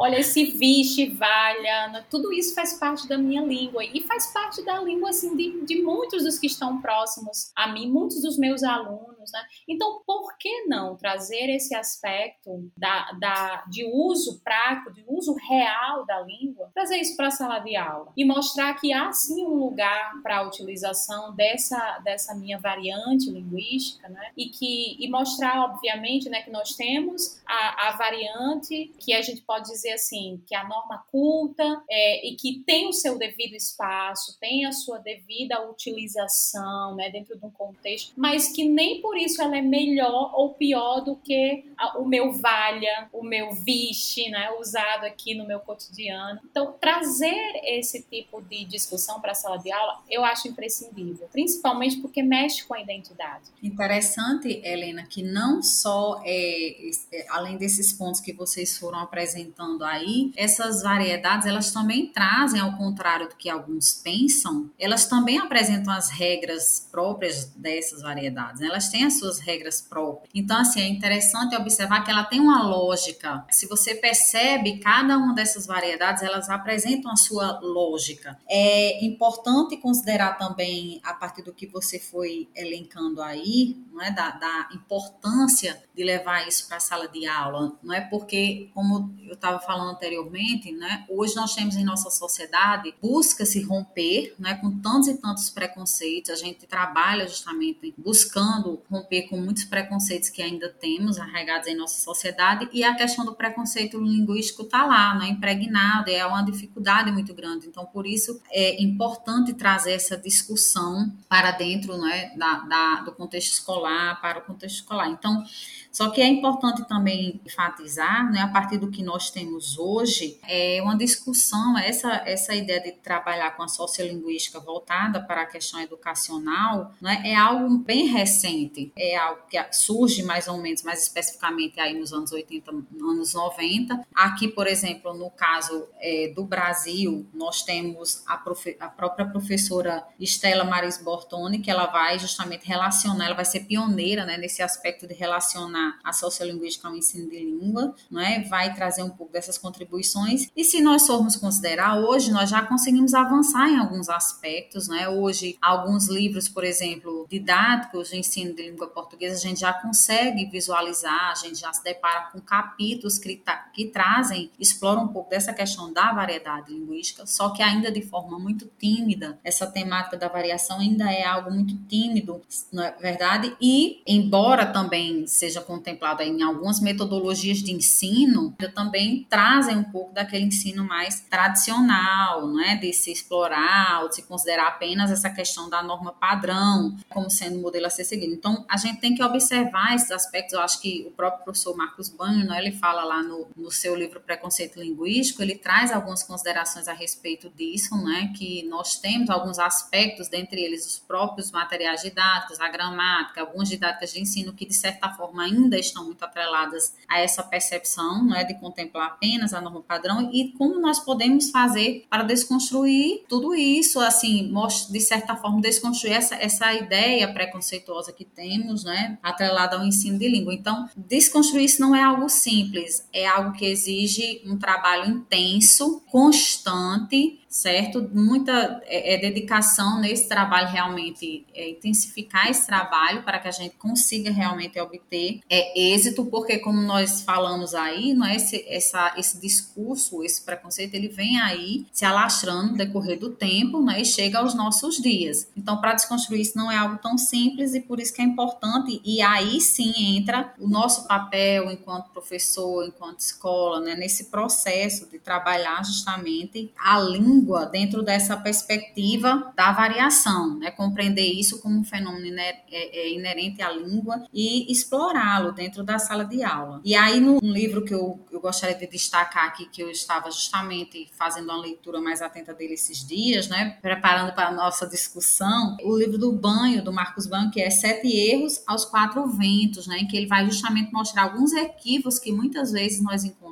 Olha, 0.00 0.18
esse 0.18 0.44
vixe, 0.44 1.10
valha, 1.10 2.06
tudo 2.10 2.32
isso 2.32 2.54
faz 2.54 2.78
parte 2.78 3.06
da 3.06 3.18
minha 3.18 3.42
língua 3.42 3.84
e 3.84 4.00
faz 4.00 4.32
parte 4.32 4.64
da 4.64 4.80
língua 4.80 5.10
assim 5.10 5.36
de, 5.36 5.60
de 5.66 5.82
muitos 5.82 6.24
dos 6.24 6.38
que 6.38 6.46
estão 6.46 6.80
próximos 6.80 7.52
a 7.54 7.68
mim, 7.68 7.90
muitos 7.90 8.22
dos 8.22 8.38
meus 8.38 8.62
alunos, 8.62 9.30
né? 9.30 9.42
Então, 9.68 10.00
por 10.06 10.38
que 10.38 10.64
não 10.64 10.96
trazer 10.96 11.50
esse 11.50 11.74
aspecto 11.74 12.70
da, 12.74 13.12
da, 13.20 13.64
de 13.68 13.84
uso 13.84 14.40
prático, 14.42 14.90
de 14.94 15.04
uso 15.06 15.34
real 15.34 16.06
da 16.06 16.20
língua, 16.22 16.70
trazer 16.72 16.96
isso 16.96 17.14
para 17.14 17.26
a 17.26 17.30
sala 17.30 17.58
de 17.58 17.76
aula 17.76 18.10
e 18.16 18.24
mostrar 18.24 18.72
que 18.80 18.94
há 18.94 19.12
sim 19.12 19.44
um 19.44 19.54
lugar 19.54 20.14
para 20.22 20.38
a 20.38 20.42
utilização 20.42 21.34
dessa, 21.34 21.98
dessa 21.98 22.34
minha 22.34 22.58
variante 22.58 23.30
linguística, 23.30 24.08
né? 24.08 24.30
E 24.34 24.48
que 24.48 24.96
e 24.98 25.10
mostrar, 25.10 25.60
obviamente, 25.62 26.30
né, 26.30 26.40
que 26.40 26.50
nós 26.50 26.74
temos 26.74 27.38
a, 27.46 27.88
a 27.88 27.96
variante 27.96 28.92
que 28.98 29.12
a 29.12 29.20
gente 29.20 29.42
pode 29.42 29.68
dizer 29.68 29.89
dizer 29.90 29.92
assim, 29.92 30.42
que 30.46 30.54
a 30.54 30.66
norma 30.66 31.04
culta 31.10 31.82
é, 31.90 32.26
e 32.26 32.36
que 32.36 32.62
tem 32.64 32.88
o 32.88 32.92
seu 32.92 33.18
devido 33.18 33.54
espaço, 33.54 34.38
tem 34.40 34.64
a 34.64 34.72
sua 34.72 34.98
devida 34.98 35.68
utilização, 35.68 36.94
né, 36.94 37.10
dentro 37.10 37.38
de 37.38 37.44
um 37.44 37.50
contexto, 37.50 38.12
mas 38.16 38.48
que 38.48 38.64
nem 38.64 39.00
por 39.00 39.16
isso 39.16 39.42
ela 39.42 39.56
é 39.56 39.62
melhor 39.62 40.32
ou 40.34 40.54
pior 40.54 41.00
do 41.00 41.16
que 41.16 41.64
a, 41.76 41.98
o 41.98 42.06
meu 42.06 42.32
valha, 42.32 43.08
o 43.12 43.22
meu 43.22 43.52
vixe, 43.52 44.28
né, 44.28 44.50
usado 44.58 45.04
aqui 45.04 45.34
no 45.34 45.46
meu 45.46 45.60
cotidiano. 45.60 46.40
Então, 46.50 46.72
trazer 46.80 47.60
esse 47.64 48.02
tipo 48.02 48.40
de 48.42 48.64
discussão 48.64 49.20
para 49.20 49.32
a 49.32 49.34
sala 49.34 49.58
de 49.58 49.70
aula, 49.72 50.00
eu 50.08 50.24
acho 50.24 50.48
imprescindível, 50.48 51.28
principalmente 51.32 51.98
porque 51.98 52.22
mexe 52.22 52.64
com 52.64 52.74
a 52.74 52.80
identidade. 52.80 53.44
Interessante, 53.62 54.60
Helena, 54.64 55.04
que 55.04 55.22
não 55.22 55.62
só 55.62 56.20
é, 56.24 56.90
é 57.12 57.26
além 57.30 57.56
desses 57.56 57.92
pontos 57.92 58.20
que 58.20 58.32
vocês 58.32 58.78
foram 58.78 59.00
apresentando 59.00 59.79
falando 59.80 59.84
aí, 59.84 60.32
essas 60.36 60.82
variedades, 60.82 61.46
elas 61.46 61.72
também 61.72 62.06
trazem, 62.06 62.60
ao 62.60 62.76
contrário 62.76 63.28
do 63.28 63.36
que 63.36 63.48
alguns 63.48 63.94
pensam, 63.94 64.70
elas 64.78 65.06
também 65.06 65.38
apresentam 65.38 65.92
as 65.92 66.10
regras 66.10 66.86
próprias 66.90 67.46
dessas 67.46 68.02
variedades, 68.02 68.60
né? 68.60 68.68
elas 68.68 68.88
têm 68.88 69.04
as 69.04 69.18
suas 69.18 69.40
regras 69.40 69.80
próprias. 69.80 70.30
Então, 70.34 70.58
assim, 70.58 70.80
é 70.80 70.88
interessante 70.88 71.56
observar 71.56 72.04
que 72.04 72.10
ela 72.10 72.24
tem 72.24 72.40
uma 72.40 72.62
lógica. 72.62 73.44
Se 73.50 73.66
você 73.66 73.94
percebe, 73.94 74.78
cada 74.78 75.16
uma 75.16 75.34
dessas 75.34 75.66
variedades, 75.66 76.22
elas 76.22 76.48
apresentam 76.50 77.10
a 77.10 77.16
sua 77.16 77.58
lógica. 77.60 78.38
É 78.48 79.04
importante 79.04 79.76
considerar 79.76 80.36
também, 80.36 81.00
a 81.02 81.14
partir 81.14 81.42
do 81.42 81.52
que 81.52 81.66
você 81.66 81.98
foi 81.98 82.48
elencando 82.54 83.22
aí, 83.22 83.76
não 83.92 84.02
é? 84.02 84.10
da, 84.10 84.30
da 84.30 84.68
importância 84.74 85.82
de 85.94 86.04
levar 86.04 86.46
isso 86.46 86.66
para 86.66 86.78
a 86.78 86.80
sala 86.80 87.08
de 87.08 87.26
aula, 87.26 87.72
não 87.82 87.94
é? 87.94 88.00
Porque, 88.00 88.70
como 88.74 89.14
eu 89.26 89.34
estava 89.34 89.58
falando 89.60 89.69
anteriormente, 89.78 90.72
né? 90.72 91.04
Hoje 91.08 91.36
nós 91.36 91.54
temos 91.54 91.76
em 91.76 91.84
nossa 91.84 92.10
sociedade 92.10 92.94
busca 93.00 93.44
se 93.44 93.62
romper, 93.62 94.34
né? 94.38 94.54
Com 94.54 94.78
tantos 94.80 95.08
e 95.08 95.16
tantos 95.20 95.50
preconceitos, 95.50 96.30
a 96.30 96.36
gente 96.36 96.66
trabalha 96.66 97.26
justamente 97.26 97.94
buscando 97.96 98.82
romper 98.90 99.28
com 99.28 99.36
muitos 99.36 99.64
preconceitos 99.64 100.28
que 100.28 100.42
ainda 100.42 100.68
temos 100.68 101.18
arraigados 101.18 101.68
em 101.68 101.74
nossa 101.74 102.00
sociedade 102.00 102.68
e 102.72 102.84
a 102.84 102.94
questão 102.94 103.24
do 103.24 103.34
preconceito 103.34 103.98
linguístico 104.00 104.62
está 104.62 104.84
lá, 104.84 105.14
né? 105.14 105.28
Impregnado, 105.28 106.10
é 106.10 106.24
uma 106.24 106.42
dificuldade 106.42 107.10
muito 107.10 107.34
grande. 107.34 107.66
Então, 107.66 107.84
por 107.86 108.06
isso 108.06 108.40
é 108.50 108.82
importante 108.82 109.54
trazer 109.54 109.92
essa 109.92 110.16
discussão 110.16 111.12
para 111.28 111.50
dentro, 111.52 111.96
né? 111.98 112.32
Da, 112.36 112.60
da 112.60 113.00
do 113.00 113.12
contexto 113.12 113.52
escolar, 113.52 114.20
para 114.20 114.38
o 114.38 114.42
contexto 114.42 114.76
escolar. 114.76 115.08
Então, 115.08 115.44
só 115.90 116.10
que 116.10 116.20
é 116.20 116.26
importante 116.26 116.86
também 116.86 117.40
enfatizar, 117.44 118.30
né, 118.30 118.40
a 118.40 118.48
partir 118.48 118.78
do 118.78 118.90
que 118.90 119.02
nós 119.02 119.30
temos 119.30 119.76
hoje, 119.76 120.38
é 120.48 120.80
uma 120.82 120.96
discussão, 120.96 121.76
essa, 121.78 122.22
essa 122.24 122.54
ideia 122.54 122.80
de 122.80 122.92
trabalhar 122.92 123.56
com 123.56 123.62
a 123.62 123.68
sociolinguística 123.68 124.60
voltada 124.60 125.20
para 125.20 125.42
a 125.42 125.46
questão 125.46 125.80
educacional, 125.80 126.94
né, 127.00 127.22
é 127.24 127.34
algo 127.34 127.78
bem 127.78 128.06
recente, 128.06 128.92
é 128.96 129.16
algo 129.16 129.42
que 129.48 129.60
surge 129.72 130.22
mais 130.22 130.46
ou 130.46 130.58
menos, 130.58 130.82
mais 130.82 131.02
especificamente 131.02 131.80
aí 131.80 131.98
nos 131.98 132.12
anos 132.12 132.30
80, 132.30 132.70
anos 132.70 133.34
90. 133.34 134.00
Aqui, 134.14 134.48
por 134.48 134.66
exemplo, 134.66 135.12
no 135.14 135.30
caso 135.30 135.88
é, 135.98 136.32
do 136.34 136.44
Brasil, 136.44 137.26
nós 137.34 137.62
temos 137.62 138.22
a, 138.26 138.36
profe, 138.36 138.76
a 138.78 138.88
própria 138.88 139.26
professora 139.26 140.04
Estela 140.18 140.64
Maris 140.64 140.98
Bortoni, 140.98 141.58
que 141.58 141.70
ela 141.70 141.86
vai 141.86 142.18
justamente 142.18 142.66
relacionar, 142.66 143.26
ela 143.26 143.34
vai 143.34 143.44
ser 143.44 143.60
pioneira 143.60 144.24
né, 144.24 144.36
nesse 144.36 144.62
aspecto 144.62 145.06
de 145.06 145.14
relacionar 145.14 145.79
relaciona 145.80 145.98
a 146.04 146.12
sociolinguística 146.12 146.88
ao 146.88 146.96
ensino 146.96 147.28
de 147.30 147.38
língua, 147.38 147.94
não 148.10 148.20
é? 148.20 148.42
Vai 148.42 148.74
trazer 148.74 149.02
um 149.02 149.10
pouco 149.10 149.32
dessas 149.32 149.56
contribuições. 149.56 150.48
E 150.56 150.64
se 150.64 150.80
nós 150.80 151.06
formos 151.06 151.36
considerar 151.36 151.98
hoje, 151.98 152.30
nós 152.30 152.50
já 152.50 152.62
conseguimos 152.62 153.14
avançar 153.14 153.68
em 153.68 153.78
alguns 153.78 154.08
aspectos, 154.08 154.88
né? 154.88 155.08
Hoje, 155.08 155.56
alguns 155.60 156.08
livros, 156.08 156.48
por 156.48 156.64
exemplo, 156.64 157.26
didáticos 157.28 158.10
de 158.10 158.18
ensino 158.18 158.54
de 158.54 158.70
língua 158.70 158.88
portuguesa, 158.88 159.36
a 159.36 159.40
gente 159.40 159.60
já 159.60 159.72
consegue 159.72 160.46
visualizar, 160.46 161.30
a 161.30 161.34
gente 161.34 161.60
já 161.60 161.72
se 161.72 161.82
depara 161.82 162.30
com 162.32 162.40
capítulos 162.40 163.18
que, 163.18 163.42
que 163.72 163.86
trazem, 163.86 164.50
exploram 164.58 165.04
um 165.04 165.08
pouco 165.08 165.30
dessa 165.30 165.52
questão 165.52 165.92
da 165.92 166.12
variedade 166.12 166.72
linguística, 166.72 167.26
só 167.26 167.50
que 167.50 167.62
ainda 167.62 167.90
de 167.90 168.02
forma 168.02 168.38
muito 168.38 168.70
tímida. 168.78 169.38
Essa 169.44 169.66
temática 169.66 170.16
da 170.16 170.28
variação 170.28 170.80
ainda 170.80 171.10
é 171.10 171.24
algo 171.24 171.50
muito 171.50 171.76
tímido, 171.86 172.40
não 172.72 172.82
é 172.82 172.92
verdade? 172.92 173.56
E, 173.60 174.02
embora 174.06 174.66
também 174.66 175.26
seja 175.26 175.60
contemplado 175.70 176.20
em 176.20 176.42
algumas 176.42 176.80
metodologias 176.80 177.58
de 177.58 177.72
ensino, 177.72 178.52
também 178.74 179.24
trazem 179.30 179.76
um 179.76 179.84
pouco 179.84 180.12
daquele 180.12 180.46
ensino 180.46 180.84
mais 180.84 181.20
tradicional, 181.20 182.44
não 182.48 182.60
é? 182.60 182.74
De 182.74 182.92
se 182.92 183.12
explorar, 183.12 184.02
ou 184.02 184.08
de 184.08 184.16
se 184.16 184.22
considerar 184.22 184.66
apenas 184.66 185.12
essa 185.12 185.30
questão 185.30 185.70
da 185.70 185.80
norma 185.80 186.12
padrão 186.12 186.96
como 187.08 187.30
sendo 187.30 187.58
o 187.58 187.62
modelo 187.62 187.86
a 187.86 187.90
ser 187.90 188.02
seguido. 188.02 188.34
Então, 188.34 188.64
a 188.68 188.76
gente 188.76 189.00
tem 189.00 189.14
que 189.14 189.22
observar 189.22 189.94
esses 189.94 190.10
aspectos. 190.10 190.54
Eu 190.54 190.60
acho 190.60 190.80
que 190.80 191.04
o 191.06 191.12
próprio 191.12 191.44
professor 191.44 191.76
Marcos 191.76 192.08
Banho, 192.08 192.52
é? 192.52 192.58
ele 192.58 192.72
fala 192.72 193.04
lá 193.04 193.22
no, 193.22 193.46
no 193.56 193.70
seu 193.70 193.94
livro 193.94 194.20
Preconceito 194.20 194.80
Linguístico, 194.80 195.40
ele 195.40 195.54
traz 195.54 195.92
algumas 195.92 196.24
considerações 196.24 196.88
a 196.88 196.92
respeito 196.92 197.48
disso, 197.50 197.96
né? 197.96 198.32
Que 198.36 198.64
nós 198.64 198.98
temos 198.98 199.30
alguns 199.30 199.60
aspectos, 199.60 200.28
dentre 200.28 200.60
eles 200.60 200.84
os 200.84 200.98
próprios 200.98 201.52
materiais 201.52 202.02
didáticos, 202.02 202.60
a 202.60 202.68
gramática, 202.68 203.40
algumas 203.40 203.68
didáticas 203.68 204.12
de 204.12 204.20
ensino 204.20 204.52
que, 204.52 204.66
de 204.66 204.74
certa 204.74 205.10
forma, 205.10 205.44
ainda 205.44 205.59
estão 205.78 206.04
muito 206.04 206.24
atreladas 206.24 206.94
a 207.08 207.20
essa 207.20 207.42
percepção, 207.42 208.24
não 208.24 208.36
é? 208.36 208.44
De 208.44 208.54
contemplar 208.54 209.08
apenas 209.08 209.52
a 209.52 209.60
norma 209.60 209.82
padrão 209.82 210.30
e 210.32 210.52
como 210.52 210.80
nós 210.80 211.00
podemos 211.00 211.50
fazer 211.50 212.06
para 212.08 212.22
desconstruir 212.22 213.24
tudo 213.28 213.54
isso, 213.54 214.00
assim, 214.00 214.52
de 214.90 215.00
certa 215.00 215.36
forma, 215.36 215.60
desconstruir 215.60 216.12
essa, 216.12 216.34
essa 216.36 216.72
ideia 216.74 217.32
preconceituosa 217.32 218.12
que 218.12 218.24
temos, 218.24 218.84
né? 218.84 219.18
Atrelada 219.22 219.76
ao 219.76 219.84
ensino 219.84 220.18
de 220.18 220.28
língua. 220.28 220.54
Então, 220.54 220.88
desconstruir 220.96 221.64
isso 221.64 221.80
não 221.80 221.94
é 221.94 222.02
algo 222.02 222.28
simples, 222.28 223.06
é 223.12 223.26
algo 223.26 223.52
que 223.52 223.64
exige 223.64 224.42
um 224.46 224.58
trabalho 224.58 225.10
intenso, 225.10 226.02
constante, 226.10 227.40
certo? 227.50 228.08
Muita 228.14 228.80
é, 228.84 229.14
é, 229.14 229.18
dedicação 229.18 230.00
nesse 230.00 230.28
trabalho 230.28 230.68
realmente, 230.68 231.44
é, 231.52 231.70
intensificar 231.70 232.48
esse 232.48 232.64
trabalho 232.64 233.24
para 233.24 233.40
que 233.40 233.48
a 233.48 233.50
gente 233.50 233.74
consiga 233.74 234.30
realmente 234.30 234.78
obter 234.78 235.40
é, 235.50 235.92
êxito, 235.92 236.24
porque 236.26 236.58
como 236.58 236.80
nós 236.80 237.22
falamos 237.22 237.74
aí, 237.74 238.14
não 238.14 238.24
é 238.24 238.36
esse, 238.36 238.64
essa, 238.68 239.14
esse 239.16 239.40
discurso, 239.40 240.22
esse 240.22 240.42
preconceito, 240.42 240.94
ele 240.94 241.08
vem 241.08 241.40
aí 241.40 241.84
se 241.92 242.04
alastrando 242.04 242.70
no 242.70 242.76
decorrer 242.76 243.18
do 243.18 243.30
tempo, 243.30 243.82
né, 243.82 244.00
e 244.00 244.04
chega 244.04 244.38
aos 244.38 244.54
nossos 244.54 244.98
dias. 244.98 245.48
Então, 245.56 245.80
para 245.80 245.94
desconstruir 245.94 246.40
isso 246.40 246.56
não 246.56 246.70
é 246.70 246.76
algo 246.76 246.98
tão 246.98 247.18
simples 247.18 247.74
e 247.74 247.80
por 247.80 247.98
isso 247.98 248.14
que 248.14 248.22
é 248.22 248.24
importante 248.24 249.00
e 249.04 249.20
aí 249.20 249.60
sim 249.60 250.16
entra 250.16 250.54
o 250.60 250.68
nosso 250.68 251.08
papel 251.08 251.68
enquanto 251.72 252.10
professor, 252.10 252.86
enquanto 252.86 253.18
escola, 253.18 253.80
né, 253.80 253.96
nesse 253.96 254.26
processo 254.26 255.10
de 255.10 255.18
trabalhar 255.18 255.84
justamente 255.84 256.70
a 256.78 257.00
língua 257.00 257.39
língua 257.40 257.66
dentro 257.66 258.02
dessa 258.02 258.36
perspectiva 258.36 259.52
da 259.56 259.72
variação, 259.72 260.58
né? 260.58 260.70
compreender 260.70 261.26
isso 261.26 261.60
como 261.60 261.78
um 261.78 261.84
fenômeno 261.84 262.38
é, 262.38 262.62
é, 262.70 263.12
inerente 263.12 263.62
à 263.62 263.70
língua 263.70 264.22
e 264.32 264.70
explorá-lo 264.70 265.52
dentro 265.52 265.82
da 265.82 265.98
sala 265.98 266.24
de 266.24 266.42
aula. 266.42 266.80
E 266.84 266.94
aí, 266.94 267.20
no 267.20 267.38
livro 267.40 267.84
que 267.84 267.94
eu, 267.94 268.20
eu 268.30 268.40
gostaria 268.40 268.76
de 268.76 268.86
destacar 268.86 269.46
aqui, 269.46 269.66
que 269.66 269.82
eu 269.82 269.90
estava 269.90 270.30
justamente 270.30 271.08
fazendo 271.16 271.44
uma 271.44 271.60
leitura 271.60 272.00
mais 272.00 272.20
atenta 272.20 272.52
dele 272.52 272.74
esses 272.74 273.06
dias, 273.06 273.48
né? 273.48 273.78
preparando 273.80 274.34
para 274.34 274.48
a 274.48 274.52
nossa 274.52 274.86
discussão, 274.86 275.76
o 275.82 275.96
livro 275.96 276.18
do 276.18 276.32
Banho, 276.32 276.84
do 276.84 276.92
Marcos 276.92 277.26
Banho, 277.26 277.50
que 277.50 277.60
é 277.60 277.70
Sete 277.70 278.08
Erros 278.08 278.62
aos 278.66 278.84
Quatro 278.84 279.26
Ventos, 279.26 279.86
né? 279.86 279.98
em 279.98 280.06
que 280.06 280.16
ele 280.16 280.26
vai 280.26 280.44
justamente 280.44 280.92
mostrar 280.92 281.24
alguns 281.24 281.52
equívocos 281.52 282.18
que 282.18 282.32
muitas 282.32 282.72
vezes 282.72 283.02
nós 283.02 283.24
encontramos 283.24 283.49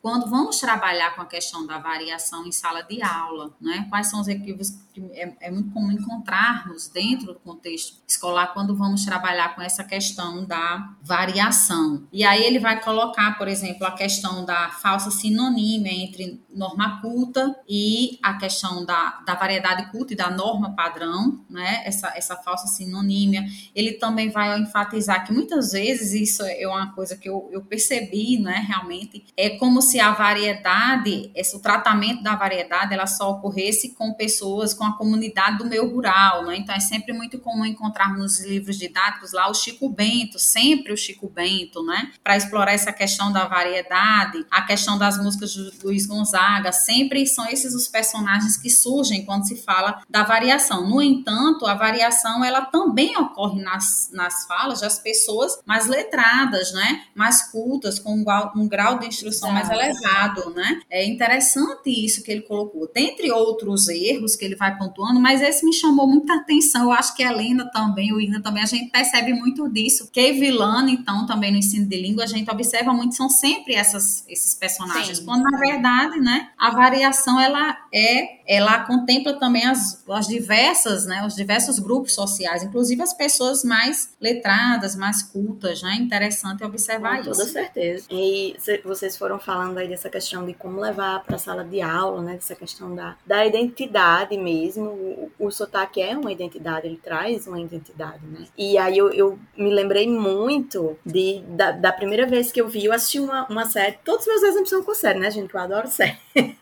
quando 0.00 0.28
vamos 0.28 0.58
trabalhar 0.58 1.14
com 1.14 1.22
a 1.22 1.26
questão 1.26 1.66
da 1.66 1.78
variação 1.78 2.46
em 2.46 2.52
sala 2.52 2.82
de 2.82 3.02
aula, 3.02 3.52
né? 3.60 3.86
Quais 3.90 4.08
são 4.08 4.20
os 4.20 4.28
equívocos 4.28 4.70
que 4.94 5.02
é, 5.12 5.34
é, 5.40 5.50
muito 5.50 5.72
comum 5.72 5.90
encontrarmos 5.90 6.88
dentro 6.88 7.34
do 7.34 7.40
contexto 7.40 8.00
escolar 8.06 8.54
quando 8.54 8.76
vamos 8.76 9.04
trabalhar 9.04 9.54
com 9.56 9.60
essa 9.60 9.82
questão 9.82 10.44
da 10.44 10.94
variação. 11.02 12.06
E 12.12 12.24
aí 12.24 12.44
ele 12.44 12.60
vai 12.60 12.80
colocar, 12.80 13.36
por 13.36 13.48
exemplo, 13.48 13.84
a 13.84 13.90
questão 13.90 14.44
da 14.44 14.70
falsa 14.70 15.10
sinonímia 15.10 15.92
entre 15.92 16.40
norma 16.48 17.00
culta 17.00 17.56
e 17.68 18.20
a 18.22 18.34
questão 18.34 18.84
da, 18.84 19.20
da 19.26 19.34
variedade 19.34 19.90
culta 19.90 20.12
e 20.12 20.16
da 20.16 20.30
norma 20.30 20.76
padrão, 20.76 21.44
né? 21.50 21.82
Essa, 21.84 22.12
essa 22.16 22.36
falsa 22.36 22.68
sinonímia. 22.68 23.44
Ele 23.74 23.94
também 23.94 24.30
vai 24.30 24.56
enfatizar 24.60 25.26
que 25.26 25.32
muitas 25.32 25.72
vezes 25.72 26.12
isso 26.12 26.44
é 26.44 26.66
uma 26.68 26.92
coisa 26.92 27.16
que 27.16 27.28
eu, 27.28 27.48
eu 27.50 27.62
percebi, 27.62 28.38
né? 28.38 28.64
Realmente 28.68 29.23
é 29.36 29.50
como 29.50 29.82
se 29.82 29.98
a 29.98 30.12
variedade, 30.12 31.30
esse, 31.34 31.56
o 31.56 31.60
tratamento 31.60 32.22
da 32.22 32.34
variedade 32.36 32.94
ela 32.94 33.06
só 33.06 33.32
ocorresse 33.32 33.94
com 33.94 34.12
pessoas, 34.14 34.72
com 34.72 34.84
a 34.84 34.96
comunidade 34.96 35.58
do 35.58 35.66
meio 35.66 35.88
rural, 35.92 36.44
né? 36.44 36.56
Então 36.56 36.74
é 36.74 36.80
sempre 36.80 37.12
muito 37.12 37.38
comum 37.38 37.64
encontrarmos 37.64 38.18
nos 38.18 38.40
livros 38.40 38.78
didáticos 38.78 39.32
lá 39.32 39.48
o 39.50 39.54
Chico 39.54 39.88
Bento, 39.88 40.38
sempre 40.38 40.92
o 40.92 40.96
Chico 40.96 41.28
Bento, 41.28 41.84
né? 41.84 42.12
Para 42.22 42.36
explorar 42.36 42.72
essa 42.72 42.92
questão 42.92 43.32
da 43.32 43.46
variedade, 43.46 44.44
a 44.50 44.62
questão 44.62 44.98
das 44.98 45.18
músicas 45.18 45.52
de 45.52 45.70
Luiz 45.82 46.06
Gonzaga, 46.06 46.72
sempre 46.72 47.26
são 47.26 47.46
esses 47.48 47.74
os 47.74 47.88
personagens 47.88 48.56
que 48.56 48.70
surgem 48.70 49.24
quando 49.24 49.46
se 49.46 49.56
fala 49.56 50.02
da 50.08 50.22
variação. 50.22 50.88
No 50.88 51.02
entanto, 51.02 51.66
a 51.66 51.74
variação 51.74 52.44
ela 52.44 52.62
também 52.62 53.16
ocorre 53.16 53.60
nas, 53.62 54.10
nas 54.12 54.46
falas 54.46 54.80
das 54.80 54.98
pessoas 54.98 55.58
mais 55.66 55.86
letradas, 55.86 56.72
né? 56.72 57.04
Mais 57.14 57.50
cultas, 57.50 57.98
com 57.98 58.14
um, 58.14 58.24
um 58.56 58.68
grau 58.68 58.98
de 58.98 59.03
instrução 59.06 59.50
Exato. 59.50 59.68
mais 59.68 59.80
elevado, 59.80 60.50
né? 60.50 60.80
É 60.90 61.04
interessante 61.04 61.90
isso 61.90 62.22
que 62.22 62.30
ele 62.30 62.42
colocou 62.42 62.90
dentre 62.92 63.30
outros 63.30 63.88
erros 63.88 64.36
que 64.36 64.44
ele 64.44 64.56
vai 64.56 64.76
pontuando, 64.76 65.20
mas 65.20 65.42
esse 65.42 65.64
me 65.64 65.72
chamou 65.72 66.06
muita 66.06 66.34
atenção. 66.34 66.84
Eu 66.84 66.92
acho 66.92 67.14
que 67.14 67.22
a 67.22 67.30
Helena 67.30 67.70
também, 67.70 68.12
o 68.12 68.20
Ina 68.20 68.42
também, 68.42 68.62
a 68.62 68.66
gente 68.66 68.90
percebe 68.90 69.32
muito 69.32 69.68
disso. 69.68 70.10
Que 70.12 70.32
Vilana, 70.32 70.90
então, 70.90 71.26
também 71.26 71.52
no 71.52 71.58
ensino 71.58 71.86
de 71.86 72.00
língua, 72.00 72.24
a 72.24 72.26
gente 72.26 72.50
observa 72.50 72.92
muito, 72.92 73.14
são 73.14 73.28
sempre 73.28 73.74
essas, 73.74 74.24
esses 74.28 74.54
personagens. 74.54 75.18
Sim. 75.18 75.24
Quando, 75.24 75.42
na 75.42 75.58
verdade, 75.58 76.18
né, 76.20 76.50
a 76.58 76.70
variação, 76.70 77.40
ela 77.40 77.76
é, 77.94 78.40
ela 78.44 78.80
contempla 78.80 79.34
também 79.34 79.64
as, 79.64 80.04
as 80.10 80.26
diversas, 80.26 81.06
né, 81.06 81.24
os 81.24 81.36
diversos 81.36 81.78
grupos 81.78 82.12
sociais, 82.12 82.64
inclusive 82.64 83.00
as 83.00 83.14
pessoas 83.14 83.62
mais 83.62 84.16
letradas, 84.20 84.96
mais 84.96 85.22
cultas, 85.22 85.80
né? 85.80 85.94
Interessante 86.00 86.64
observar 86.64 87.16
Com 87.16 87.20
isso. 87.20 87.30
Com 87.30 87.36
toda 87.36 87.48
certeza. 87.48 88.06
E 88.10 88.56
vocês 88.84 89.16
foram 89.16 89.38
falando 89.38 89.78
aí 89.78 89.86
dessa 89.86 90.10
questão 90.10 90.44
de 90.44 90.54
como 90.54 90.80
levar 90.80 91.22
para 91.22 91.36
a 91.36 91.38
sala 91.38 91.62
de 91.62 91.80
aula, 91.80 92.20
né, 92.20 92.34
dessa 92.34 92.56
questão 92.56 92.92
da, 92.94 93.16
da 93.24 93.46
identidade 93.46 94.36
mesmo. 94.36 94.86
O, 94.86 95.30
o 95.38 95.50
sotaque 95.52 96.02
é 96.02 96.16
uma 96.16 96.32
identidade, 96.32 96.88
ele 96.88 97.00
traz 97.02 97.46
uma 97.46 97.60
identidade, 97.60 98.26
né? 98.26 98.46
E 98.58 98.76
aí 98.76 98.98
eu, 98.98 99.12
eu 99.12 99.38
me 99.56 99.72
lembrei 99.72 100.08
muito 100.08 100.98
de, 101.06 101.44
da, 101.48 101.70
da, 101.70 101.92
primeira 101.92 102.26
vez 102.26 102.50
que 102.50 102.60
eu 102.60 102.66
vi, 102.66 102.86
eu 102.86 102.92
assisti 102.92 103.20
uma, 103.20 103.46
uma 103.46 103.66
série. 103.66 103.98
Todos 104.04 104.22
os 104.22 104.26
meus 104.26 104.42
exemplos 104.42 104.70
são 104.70 104.82
com 104.82 104.94
série, 104.94 105.20
né, 105.20 105.30
gente? 105.30 105.54
Eu 105.54 105.60
adoro 105.60 105.86
série. 105.86 106.18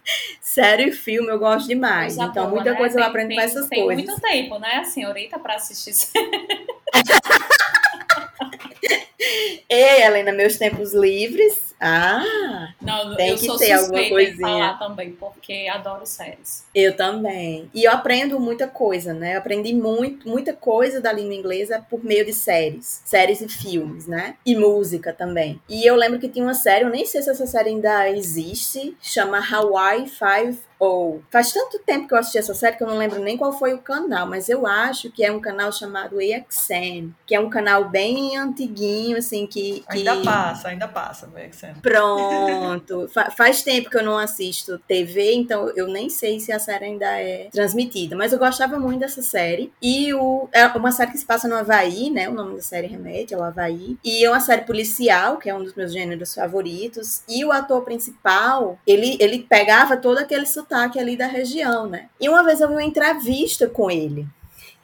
série 0.53 0.89
e 0.89 0.93
filme 0.93 1.29
eu 1.29 1.39
gosto 1.39 1.67
demais. 1.69 2.17
Coisa 2.17 2.31
então, 2.31 2.45
boa, 2.45 2.57
muita 2.57 2.73
né? 2.73 2.77
coisa 2.77 3.01
eu 3.01 3.05
aprendo 3.05 3.35
com 3.35 3.41
essas 3.41 3.69
tem 3.69 3.85
coisas. 3.85 4.05
Tem 4.05 4.15
muito 4.15 4.21
tempo, 4.23 4.59
né, 4.59 4.77
a 4.77 4.85
senhorita, 4.85 5.39
para 5.39 5.55
assistir 5.55 5.93
Ei, 9.69 10.03
Helena, 10.03 10.33
meus 10.33 10.57
tempos 10.59 10.93
livres 10.93 11.72
ah, 11.85 12.73
não, 12.81 13.17
tem 13.17 13.31
eu 13.31 13.37
que 13.37 13.45
sou 13.45 13.59
ter 13.59 13.73
alguma 13.73 14.09
coisinha. 14.09 14.39
falar 14.39 14.79
também, 14.79 15.11
porque 15.11 15.69
adoro 15.69 16.07
séries. 16.07 16.65
Eu 16.73 16.97
também. 16.97 17.69
E 17.75 17.83
eu 17.83 17.91
aprendo 17.91 18.39
muita 18.39 18.69
coisa, 18.69 19.13
né? 19.13 19.35
Eu 19.35 19.39
aprendi 19.39 19.75
muito, 19.75 20.29
muita 20.29 20.53
coisa 20.53 21.01
da 21.01 21.13
língua 21.13 21.35
inglesa 21.35 21.85
por 21.91 22.05
meio 22.05 22.25
de 22.25 22.33
séries. 22.33 23.03
Séries 23.05 23.41
e 23.41 23.49
filmes, 23.49 24.07
né? 24.07 24.37
E 24.47 24.55
música 24.55 25.13
também. 25.13 25.61
E 25.69 25.85
eu 25.85 25.97
lembro 25.97 26.21
que 26.21 26.29
tinha 26.29 26.45
uma 26.45 26.55
série, 26.55 26.85
eu 26.85 26.91
nem 26.91 27.05
sei 27.05 27.21
se 27.21 27.31
essa 27.31 27.47
série 27.47 27.71
ainda 27.71 28.09
existe, 28.11 28.97
chama 29.01 29.43
Hawaii 29.45 30.07
Five 30.07 30.61
ou 30.83 31.23
faz 31.31 31.53
tanto 31.53 31.79
tempo 31.79 32.09
que 32.09 32.15
eu 32.15 32.19
assisti 32.19 32.39
essa 32.39 32.55
série 32.55 32.77
que 32.77 32.83
eu 32.83 32.89
não 32.89 32.99
lembro 32.99 33.23
nem 33.23 33.37
qual 33.37 33.53
foi 33.57 33.73
o 33.73 33.79
canal, 33.79 34.27
mas 34.27 34.49
eu 34.49 34.67
acho 34.67 35.13
que 35.13 35.25
é 35.25 35.31
um 35.31 35.41
canal 35.41 35.71
chamado 35.71 36.17
AXN, 36.19 37.11
que 37.25 37.37
é 37.37 37.39
um 37.39 37.49
canal 37.49 37.89
bem 37.89 38.37
antiguinho, 38.37 39.17
assim 39.17 39.47
que. 39.47 39.85
que... 39.89 39.99
Ainda 39.99 40.17
passa, 40.23 40.69
ainda 40.69 40.89
passa 40.89 41.29
no 41.29 41.39
Pronto. 41.81 43.09
Fa 43.09 43.31
faz 43.31 43.63
tempo 43.63 43.89
que 43.89 43.97
eu 43.97 44.03
não 44.03 44.19
assisto 44.19 44.79
TV, 44.87 45.33
então 45.35 45.71
eu 45.77 45.89
nem 45.89 46.09
sei 46.09 46.41
se 46.41 46.53
a 46.53 46.59
série 46.59 46.87
ainda 46.87 47.07
é 47.07 47.49
transmitida. 47.51 48.17
Mas 48.17 48.33
eu 48.33 48.39
gostava 48.39 48.79
muito 48.79 49.01
dessa 49.01 49.23
série. 49.23 49.73
E 49.81 50.13
o, 50.15 50.49
é 50.53 50.67
uma 50.67 50.93
série 50.93 51.13
que 51.13 51.19
se 51.19 51.27
passa 51.27 51.49
no 51.49 51.57
Havaí, 51.57 52.11
né? 52.11 52.29
O 52.29 52.35
nome 52.35 52.57
da 52.57 52.63
série 52.63 52.87
remete 52.87 53.35
ao 53.35 53.43
Havaí. 53.43 53.97
E 54.05 54.25
é 54.25 54.31
uma 54.31 54.41
série 54.41 54.63
policial, 54.63 55.39
que 55.39 55.49
é 55.49 55.55
um 55.55 55.63
dos 55.63 55.75
meus 55.75 55.93
gêneros 55.93 56.35
favoritos. 56.35 57.23
E 57.29 57.45
o 57.45 57.53
ator 57.53 57.83
principal, 57.83 58.79
ele, 58.87 59.17
ele 59.21 59.41
pegava 59.49 59.97
todo 59.97 60.19
aquele 60.19 60.47
sotaque 60.47 60.99
ali 60.99 61.17
da 61.17 61.27
região, 61.27 61.87
né? 61.87 62.09
E 62.21 62.29
uma 62.29 62.43
vez 62.45 62.61
eu 62.61 62.69
vi 62.69 62.75
uma 62.75 62.83
entrevista 62.83 63.67
com 63.67 63.91
ele. 63.91 64.27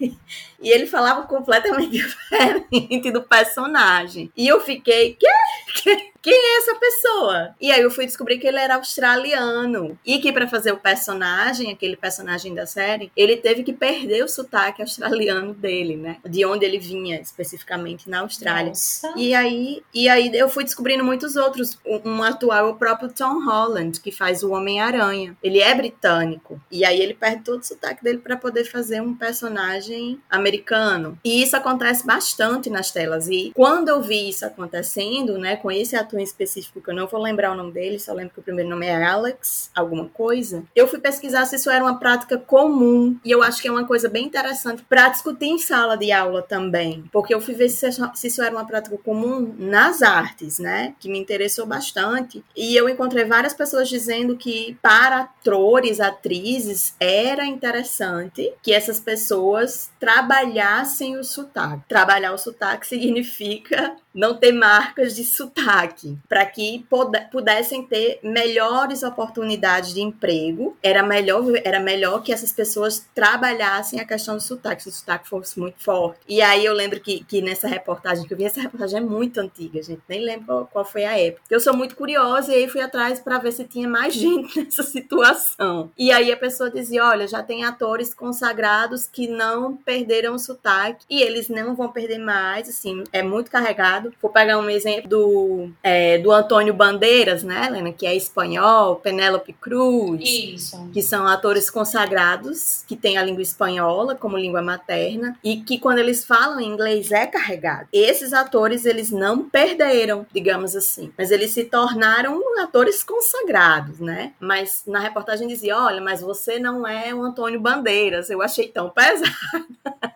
E 0.61 0.71
ele 0.71 0.87
falava 0.87 1.23
completamente 1.23 1.91
diferente 2.03 3.13
do 3.13 3.23
personagem. 3.23 4.29
E 4.37 4.49
eu 4.49 4.61
fiquei, 4.61 5.15
quê? 5.15 6.11
Quem 6.29 6.39
é 6.39 6.59
essa 6.59 6.75
pessoa? 6.75 7.55
E 7.61 7.73
aí 7.73 7.81
eu 7.81 7.91
fui 7.91 8.05
descobrir 8.05 8.39
que 8.39 8.47
ele 8.47 8.59
era 8.59 8.75
australiano. 8.75 9.99
E 10.05 10.19
que 10.19 10.33
para 10.33 10.47
fazer 10.47 10.73
o 10.73 10.77
personagem, 10.77 11.73
aquele 11.73 11.97
personagem 11.97 12.55
da 12.55 12.67
série, 12.67 13.11
ele 13.17 13.37
teve 13.37 13.63
que 13.63 13.73
perder 13.73 14.23
o 14.23 14.29
sotaque 14.29 14.83
australiano 14.83 15.55
dele, 15.55 15.97
né? 15.97 16.19
De 16.29 16.45
onde 16.45 16.65
ele 16.65 16.79
vinha, 16.79 17.21
especificamente 17.21 18.11
na 18.11 18.21
Austrália. 18.21 18.69
Nossa. 18.69 19.13
E 19.17 19.35
aí, 19.35 19.83
e 19.95 20.09
aí 20.09 20.31
eu 20.35 20.49
fui 20.49 20.65
descobrindo 20.65 21.03
muitos 21.03 21.37
outros. 21.37 21.79
Um, 22.05 22.23
atual 22.23 22.69
é 22.69 22.71
o 22.71 22.77
próprio 22.77 23.11
Tom 23.11 23.45
Holland, 23.45 24.01
que 24.01 24.13
faz 24.13 24.43
o 24.43 24.51
Homem-Aranha. 24.51 25.37
Ele 25.43 25.61
é 25.61 25.75
britânico. 25.75 26.61
E 26.71 26.85
aí 26.85 27.01
ele 27.01 27.15
perde 27.15 27.43
todo 27.43 27.61
o 27.61 27.65
sotaque 27.65 28.05
dele 28.05 28.19
para 28.19 28.37
poder 28.37 28.65
fazer 28.65 29.01
um 29.01 29.15
personagem 29.15 30.21
americano. 30.29 31.19
E 31.25 31.43
isso 31.43 31.57
acontece 31.57 32.07
bastante 32.07 32.69
nas 32.69 32.91
telas. 32.91 33.29
E 33.29 33.53
quando 33.55 33.89
eu 33.89 34.03
vi 34.03 34.29
isso 34.29 34.45
acontecendo, 34.45 35.39
né, 35.39 35.57
com 35.57 35.71
esse 35.71 35.97
ator 35.97 36.18
em 36.21 36.25
específico, 36.25 36.81
que 36.81 36.91
eu 36.91 36.95
não 36.95 37.07
vou 37.07 37.21
lembrar 37.21 37.53
o 37.53 37.57
nome 37.57 37.73
dele, 37.73 37.99
só 37.99 38.13
lembro 38.13 38.35
que 38.35 38.41
o 38.41 38.43
primeiro 38.43 38.71
nome 38.71 38.87
é 38.87 39.05
Alex, 39.05 39.71
alguma 39.75 40.09
coisa, 40.09 40.65
eu 40.75 40.87
fui 40.87 40.99
pesquisar 40.99 41.45
se 41.47 41.57
isso 41.57 41.71
era 41.71 41.85
uma 41.85 41.99
prática 41.99 42.39
comum. 42.39 43.17
E 43.25 43.31
eu 43.31 43.43
acho 43.43 43.61
que 43.61 43.69
é 43.69 43.71
uma 43.71 43.87
coisa 43.87 44.09
bem 44.09 44.27
interessante 44.27 44.83
para 44.89 45.09
discutir 45.09 45.47
em 45.47 45.59
sala 45.59 45.97
de 45.97 46.13
aula 46.13 46.43
também. 46.43 47.05
Porque 47.13 47.35
eu 47.35 47.41
fui 47.41 47.55
ver 47.55 47.69
se 47.69 47.89
isso 48.25 48.43
era 48.43 48.55
uma 48.55 48.67
prática 48.67 48.97
comum 48.99 49.55
nas 49.59 50.03
artes, 50.03 50.59
né? 50.59 50.95
Que 50.99 51.09
me 51.09 51.19
interessou 51.19 51.67
bastante. 51.67 52.45
E 52.57 52.77
eu 52.77 52.89
encontrei 52.89 53.25
várias 53.25 53.55
pessoas 53.55 53.89
dizendo 53.89 54.37
que 54.37 54.77
para 54.83 55.21
atores, 55.21 56.01
atrizes, 56.01 56.95
era 57.01 57.45
interessante 57.45 58.53
que 58.63 58.73
essas 58.73 59.01
pessoas 59.01 59.91
trabalhassem 59.99 61.17
o 61.17 61.25
sotaque. 61.25 61.89
Trabalhar 61.89 62.33
o 62.33 62.39
sotaque 62.39 62.87
significa 62.89 63.97
não 64.15 64.35
ter 64.35 64.53
marcas 64.53 65.15
de 65.15 65.25
sotaque, 65.25 66.17
para 66.29 66.45
que 66.47 66.85
pudessem 67.31 67.85
ter 67.85 68.19
melhores 68.23 69.03
oportunidades 69.03 69.95
de 69.95 70.01
emprego. 70.01 70.77
Era 70.83 71.03
melhor, 71.03 71.45
era 71.65 71.81
melhor 71.81 72.23
que 72.23 72.33
essas 72.33 72.53
pessoas 72.53 73.07
trabalhassem 73.15 74.01
a 74.01 74.05
questão 74.05 74.37
do 74.37 74.43
sotaque, 74.43 74.83
se 74.83 74.89
o 74.89 74.93
sotaque 74.93 75.29
fosse 75.29 75.59
muito 75.59 75.83
forte. 75.83 76.21
E 76.29 76.41
aí 76.41 76.65
eu 76.65 76.75
lembro 76.75 77.01
que, 77.01 77.25
que 77.25 77.41
nessa 77.41 77.69
reportagem, 77.69 78.27
que 78.27 78.33
eu 78.33 78.39
vi, 78.39 78.45
essa 78.45 78.61
reportagem 78.61 78.99
é 78.99 79.01
muito 79.01 79.39
antiga, 79.39 79.83
gente, 79.83 80.03
nem 80.09 80.25
lembro 80.25 80.69
qual, 80.73 80.85
foi 80.85 81.05
a 81.05 81.19
época. 81.19 81.43
Eu 81.51 81.61
sou 81.61 81.77
muito 81.77 81.95
curiosa 81.95 82.53
e 82.53 82.57
aí 82.57 82.69
fui 82.69 82.81
atrás 82.81 83.21
para 83.21 83.39
ver 83.39 83.53
se 83.53 83.65
tinha 83.65 83.89
mais 83.89 84.15
gente 84.19 84.65
nessa 84.65 84.83
situação. 84.83 85.91
E 85.99 86.11
aí 86.11 86.33
a 86.33 86.37
pessoa 86.37 86.71
dizia: 86.71 87.05
olha, 87.05 87.27
já 87.29 87.43
tem 87.43 87.65
atores 87.65 88.15
consagrados 88.15 89.07
que 89.07 89.29
não 89.29 89.77
perderam 89.77 90.35
o 90.35 90.39
sotaque 90.39 91.05
e 91.11 91.21
eles 91.21 91.49
não 91.49 91.75
vão 91.75 91.91
perder 91.91 92.19
mais, 92.19 92.69
assim, 92.69 93.05
é 93.13 93.23
muito 93.23 93.51
carregado 93.51 93.98
Vou 94.21 94.31
pegar 94.31 94.59
um 94.59 94.71
exemplo 94.71 95.09
do, 95.09 95.71
é, 95.83 96.19
do 96.19 96.33
Antônio 96.33 96.75
Bandeiras, 96.75 97.43
né, 97.43 97.67
Helena, 97.67 97.93
que 97.93 98.07
é 98.07 98.15
espanhol, 98.15 98.97
Penélope 98.97 99.53
Cruz, 99.53 100.21
Isso. 100.23 100.91
que 100.93 101.03
são 101.03 101.27
atores 101.27 101.71
consagrados, 101.71 102.85
que 102.87 102.97
têm 102.97 103.19
a 103.19 103.23
língua 103.23 103.43
espanhola 103.43 104.15
como 104.15 104.37
língua 104.37 104.63
materna, 104.63 105.37
e 105.43 105.61
que 105.63 105.79
quando 105.79 105.99
eles 105.99 106.25
falam 106.25 106.61
inglês 106.61 107.11
é 107.13 107.27
carregado. 107.27 107.89
Esses 107.93 108.33
atores, 108.33 108.85
eles 108.85 109.11
não 109.11 109.49
perderam, 109.49 110.27
digamos 110.33 110.77
assim, 110.77 111.13
mas 111.17 111.31
eles 111.31 111.51
se 111.51 111.65
tornaram 111.65 112.43
atores 112.63 113.03
consagrados, 113.03 114.01
né? 114.01 114.33
Mas 114.39 114.83
na 114.87 114.99
reportagem 114.99 115.49
dizia, 115.49 115.77
olha, 115.77 116.01
mas 116.01 116.21
você 116.21 116.59
não 116.59 116.87
é 116.87 117.15
o 117.15 117.23
Antônio 117.23 117.61
Bandeiras. 117.61 118.31
Eu 118.31 118.43
achei 118.43 118.69
tão 118.69 118.91
pesado. 118.91 119.31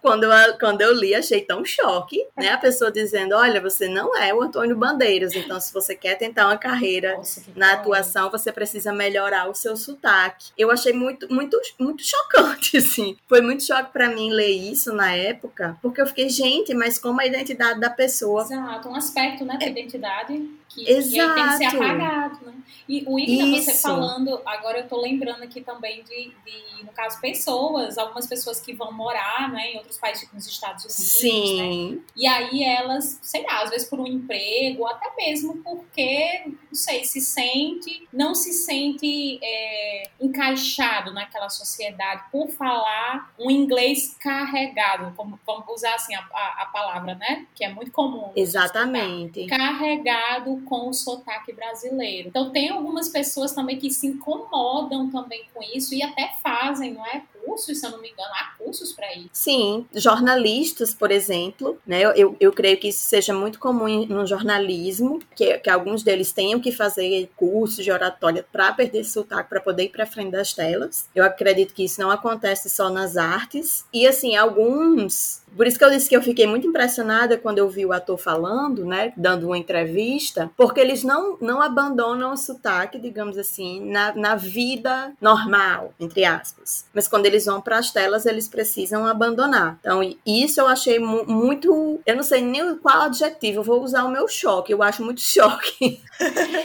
quando, 0.00 0.24
eu, 0.24 0.58
quando 0.58 0.80
eu 0.80 0.92
li, 0.92 1.14
achei 1.14 1.40
tão 1.40 1.64
choque, 1.64 2.26
né? 2.36 2.50
A 2.50 2.58
pessoa 2.58 2.90
dizendo, 2.90 3.34
olha, 3.34 3.60
você 3.60 3.71
você 3.72 3.88
não 3.88 4.16
é 4.16 4.32
o 4.32 4.42
Antônio 4.42 4.76
Bandeiras. 4.76 5.34
Então, 5.34 5.60
se 5.60 5.72
você 5.72 5.94
quer 5.94 6.16
tentar 6.16 6.46
uma 6.46 6.56
carreira 6.56 7.16
Nossa, 7.16 7.42
na 7.56 7.72
atuação, 7.72 8.30
você 8.30 8.52
precisa 8.52 8.92
melhorar 8.92 9.48
o 9.48 9.54
seu 9.54 9.76
sotaque. 9.76 10.50
Eu 10.56 10.70
achei 10.70 10.92
muito, 10.92 11.32
muito, 11.32 11.58
muito 11.78 12.04
chocante, 12.04 12.76
assim. 12.78 13.16
Foi 13.26 13.40
muito 13.40 13.64
choque 13.64 13.92
para 13.92 14.08
mim 14.08 14.30
ler 14.30 14.50
isso 14.50 14.92
na 14.92 15.12
época, 15.12 15.76
porque 15.82 16.00
eu 16.00 16.06
fiquei, 16.06 16.28
gente, 16.28 16.74
mas 16.74 16.98
como 16.98 17.20
a 17.20 17.26
identidade 17.26 17.80
da 17.80 17.90
pessoa. 17.90 18.42
Exato, 18.42 18.88
um 18.88 18.94
aspecto, 18.94 19.44
né, 19.44 19.56
da 19.58 19.66
é... 19.66 19.70
identidade 19.70 20.61
que, 20.74 20.90
Exato. 20.90 21.34
que 21.34 21.40
tem 21.40 21.48
que 21.48 21.56
ser 21.56 21.76
apagado, 21.76 22.46
né? 22.46 22.54
E 22.88 23.04
o 23.06 23.14
William, 23.14 23.60
você 23.60 23.74
falando, 23.74 24.40
agora 24.44 24.78
eu 24.78 24.88
tô 24.88 25.00
lembrando 25.00 25.42
aqui 25.42 25.60
também 25.60 26.02
de, 26.02 26.32
de, 26.44 26.84
no 26.84 26.92
caso, 26.92 27.20
pessoas, 27.20 27.96
algumas 27.96 28.26
pessoas 28.26 28.60
que 28.60 28.72
vão 28.72 28.92
morar, 28.92 29.50
né, 29.52 29.72
em 29.72 29.76
outros 29.76 29.98
países, 29.98 30.22
tipo 30.22 30.34
nos 30.34 30.46
Estados 30.46 30.84
Unidos, 30.84 31.12
Sim. 31.12 31.92
Né? 31.92 31.98
E 32.16 32.26
aí 32.26 32.64
elas, 32.64 33.18
sei 33.22 33.42
lá, 33.44 33.62
às 33.62 33.70
vezes 33.70 33.88
por 33.88 34.00
um 34.00 34.06
emprego, 34.06 34.86
até 34.86 35.14
mesmo 35.16 35.58
porque, 35.58 36.42
não 36.46 36.74
sei, 36.74 37.04
se 37.04 37.20
sente, 37.20 38.08
não 38.12 38.34
se 38.34 38.52
sente 38.52 39.38
é, 39.42 40.10
encaixado 40.20 41.12
naquela 41.12 41.48
sociedade 41.48 42.24
por 42.30 42.48
falar 42.50 43.32
um 43.38 43.50
inglês 43.50 44.16
carregado, 44.18 45.14
como, 45.16 45.38
vamos 45.46 45.64
usar 45.68 45.94
assim 45.94 46.14
a, 46.14 46.20
a, 46.32 46.62
a 46.62 46.66
palavra, 46.66 47.14
né? 47.14 47.46
Que 47.54 47.64
é 47.64 47.72
muito 47.72 47.92
comum. 47.92 48.32
Exatamente. 48.34 49.46
Carregado 49.46 50.61
com 50.62 50.88
o 50.88 50.94
sotaque 50.94 51.52
brasileiro. 51.52 52.28
Então 52.28 52.50
tem 52.50 52.68
algumas 52.68 53.08
pessoas 53.08 53.52
também 53.52 53.78
que 53.78 53.90
se 53.90 54.06
incomodam 54.06 55.10
também 55.10 55.44
com 55.52 55.62
isso 55.62 55.94
e 55.94 56.02
até 56.02 56.34
fazem, 56.42 56.94
não 56.94 57.06
é? 57.06 57.22
Cursos, 57.44 57.78
se 57.78 57.86
eu 57.86 57.90
não 57.90 58.00
me 58.00 58.10
engano, 58.10 58.30
há 58.34 58.56
cursos 58.58 58.92
para 58.92 59.12
isso. 59.14 59.30
Sim, 59.32 59.86
jornalistas, 59.94 60.94
por 60.94 61.10
exemplo, 61.10 61.78
né? 61.86 62.02
Eu, 62.02 62.36
eu, 62.38 62.52
creio 62.52 62.78
que 62.78 62.88
isso 62.88 63.02
seja 63.02 63.32
muito 63.32 63.58
comum 63.58 64.06
no 64.06 64.26
jornalismo, 64.26 65.18
que, 65.34 65.58
que 65.58 65.70
alguns 65.70 66.02
deles 66.02 66.32
tenham 66.32 66.60
que 66.60 66.72
fazer 66.72 67.30
cursos 67.36 67.84
de 67.84 67.90
oratória 67.90 68.46
para 68.50 68.72
perder 68.72 69.04
sotaque, 69.04 69.48
para 69.48 69.60
poder 69.60 69.84
ir 69.84 69.88
para 69.90 70.06
frente 70.06 70.30
das 70.30 70.52
telas. 70.52 71.08
Eu 71.14 71.24
acredito 71.24 71.74
que 71.74 71.84
isso 71.84 72.00
não 72.00 72.10
acontece 72.10 72.70
só 72.70 72.88
nas 72.90 73.16
artes. 73.16 73.84
E 73.92 74.06
assim, 74.06 74.36
alguns 74.36 75.42
por 75.56 75.66
isso 75.66 75.78
que 75.78 75.84
eu 75.84 75.90
disse 75.90 76.08
que 76.08 76.16
eu 76.16 76.22
fiquei 76.22 76.46
muito 76.46 76.66
impressionada 76.66 77.36
quando 77.36 77.58
eu 77.58 77.68
vi 77.68 77.84
o 77.84 77.92
ator 77.92 78.16
falando, 78.16 78.84
né, 78.84 79.12
dando 79.16 79.46
uma 79.46 79.58
entrevista, 79.58 80.50
porque 80.56 80.80
eles 80.80 81.02
não, 81.04 81.36
não 81.40 81.60
abandonam 81.60 82.32
o 82.32 82.36
sotaque, 82.36 82.98
digamos 82.98 83.36
assim, 83.36 83.84
na, 83.90 84.14
na 84.14 84.34
vida 84.34 85.12
normal, 85.20 85.92
entre 86.00 86.24
aspas. 86.24 86.86
Mas 86.94 87.06
quando 87.06 87.26
eles 87.32 87.46
vão 87.46 87.60
para 87.60 87.78
as 87.78 87.90
telas, 87.90 88.26
eles 88.26 88.48
precisam 88.48 89.06
abandonar. 89.06 89.78
Então, 89.80 90.00
isso 90.24 90.60
eu 90.60 90.66
achei 90.66 90.98
mu 90.98 91.24
muito. 91.26 92.00
Eu 92.04 92.16
não 92.16 92.22
sei 92.22 92.42
nem 92.42 92.76
qual 92.76 93.02
adjetivo, 93.02 93.60
eu 93.60 93.64
vou 93.64 93.82
usar 93.82 94.04
o 94.04 94.10
meu 94.10 94.28
choque. 94.28 94.72
Eu 94.72 94.82
acho 94.82 95.02
muito 95.02 95.20
choque. 95.24 96.00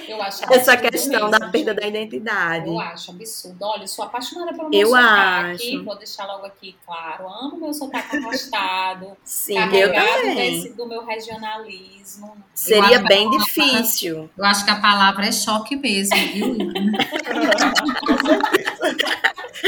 Eu 0.07 0.21
acho 0.21 0.43
Essa 0.53 0.77
questão 0.77 1.29
mesmo, 1.29 1.31
da 1.31 1.49
perda 1.49 1.73
da 1.73 1.87
identidade. 1.87 2.67
Eu 2.67 2.79
acho 2.79 3.11
absurdo. 3.11 3.57
Olha, 3.61 3.83
eu 3.83 3.87
sou 3.87 4.05
apaixonada 4.05 4.53
pelo 4.53 4.69
meu 4.69 4.79
eu 4.79 4.87
sotaque. 4.87 5.75
Acho. 5.75 5.83
Vou 5.83 5.97
deixar 5.97 6.25
logo 6.25 6.45
aqui 6.45 6.75
claro. 6.85 7.27
Amo 7.27 7.57
meu 7.57 7.73
sotaque 7.73 8.17
arrastado 8.17 9.17
Sim, 9.23 9.57
eu 9.73 9.93
também. 9.93 10.61
Desse, 10.61 10.73
do 10.73 10.85
meu 10.85 11.05
regionalismo. 11.05 12.35
Seria 12.53 12.99
bem 12.99 13.29
difícil. 13.29 14.29
eu 14.37 14.45
acho 14.45 14.65
que 14.65 14.71
a 14.71 14.79
palavra 14.79 15.25
é 15.27 15.31
choque 15.31 15.75
mesmo, 15.75 16.15
viu? 16.33 16.57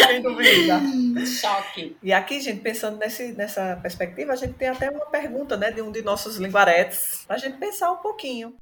Sem 0.08 0.22
dúvida. 0.22 0.82
Choque. 1.26 1.97
E 2.02 2.14
aqui, 2.14 2.39
gente, 2.39 2.62
pensando 2.62 2.97
nesse, 2.97 3.34
nessa 3.34 3.78
perspectiva, 3.82 4.34
a 4.34 4.36
gente 4.36 4.54
tem 4.54 4.70
até 4.70 4.89
uma 4.89 5.06
pergunta 5.06 5.58
né, 5.58 5.72
de 5.72 5.82
um 5.82 5.91
de 5.91 6.02
nossos 6.02 6.38
linguaretes, 6.38 7.24
para 7.28 7.36
a 7.36 7.39
gente 7.39 7.58
pensar 7.58 7.91
um 7.91 7.97
pouquinho. 7.97 8.56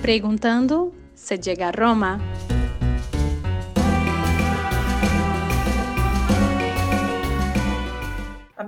Perguntando 0.00 0.94
se 1.14 1.38
chega 1.42 1.68
a 1.68 1.70
Roma. 1.70 2.18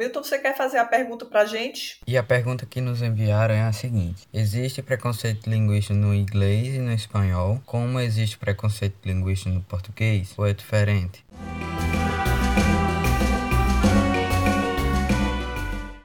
Hamilton, 0.01 0.23
você 0.23 0.39
quer 0.39 0.57
fazer 0.57 0.79
a 0.79 0.85
pergunta 0.87 1.27
para 1.27 1.45
gente? 1.45 2.01
E 2.07 2.17
a 2.17 2.23
pergunta 2.23 2.65
que 2.65 2.81
nos 2.81 3.03
enviaram 3.03 3.55
é 3.55 3.61
a 3.61 3.73
seguinte: 3.73 4.27
Existe 4.33 4.81
preconceito 4.81 5.49
linguístico 5.51 5.93
no 5.93 6.15
inglês 6.15 6.75
e 6.75 6.79
no 6.79 6.91
espanhol? 6.91 7.61
Como 7.67 8.01
existe 8.01 8.39
preconceito 8.39 8.97
linguístico 9.05 9.51
no 9.51 9.61
português? 9.61 10.33
Ou 10.39 10.47
é 10.47 10.55
diferente? 10.55 11.23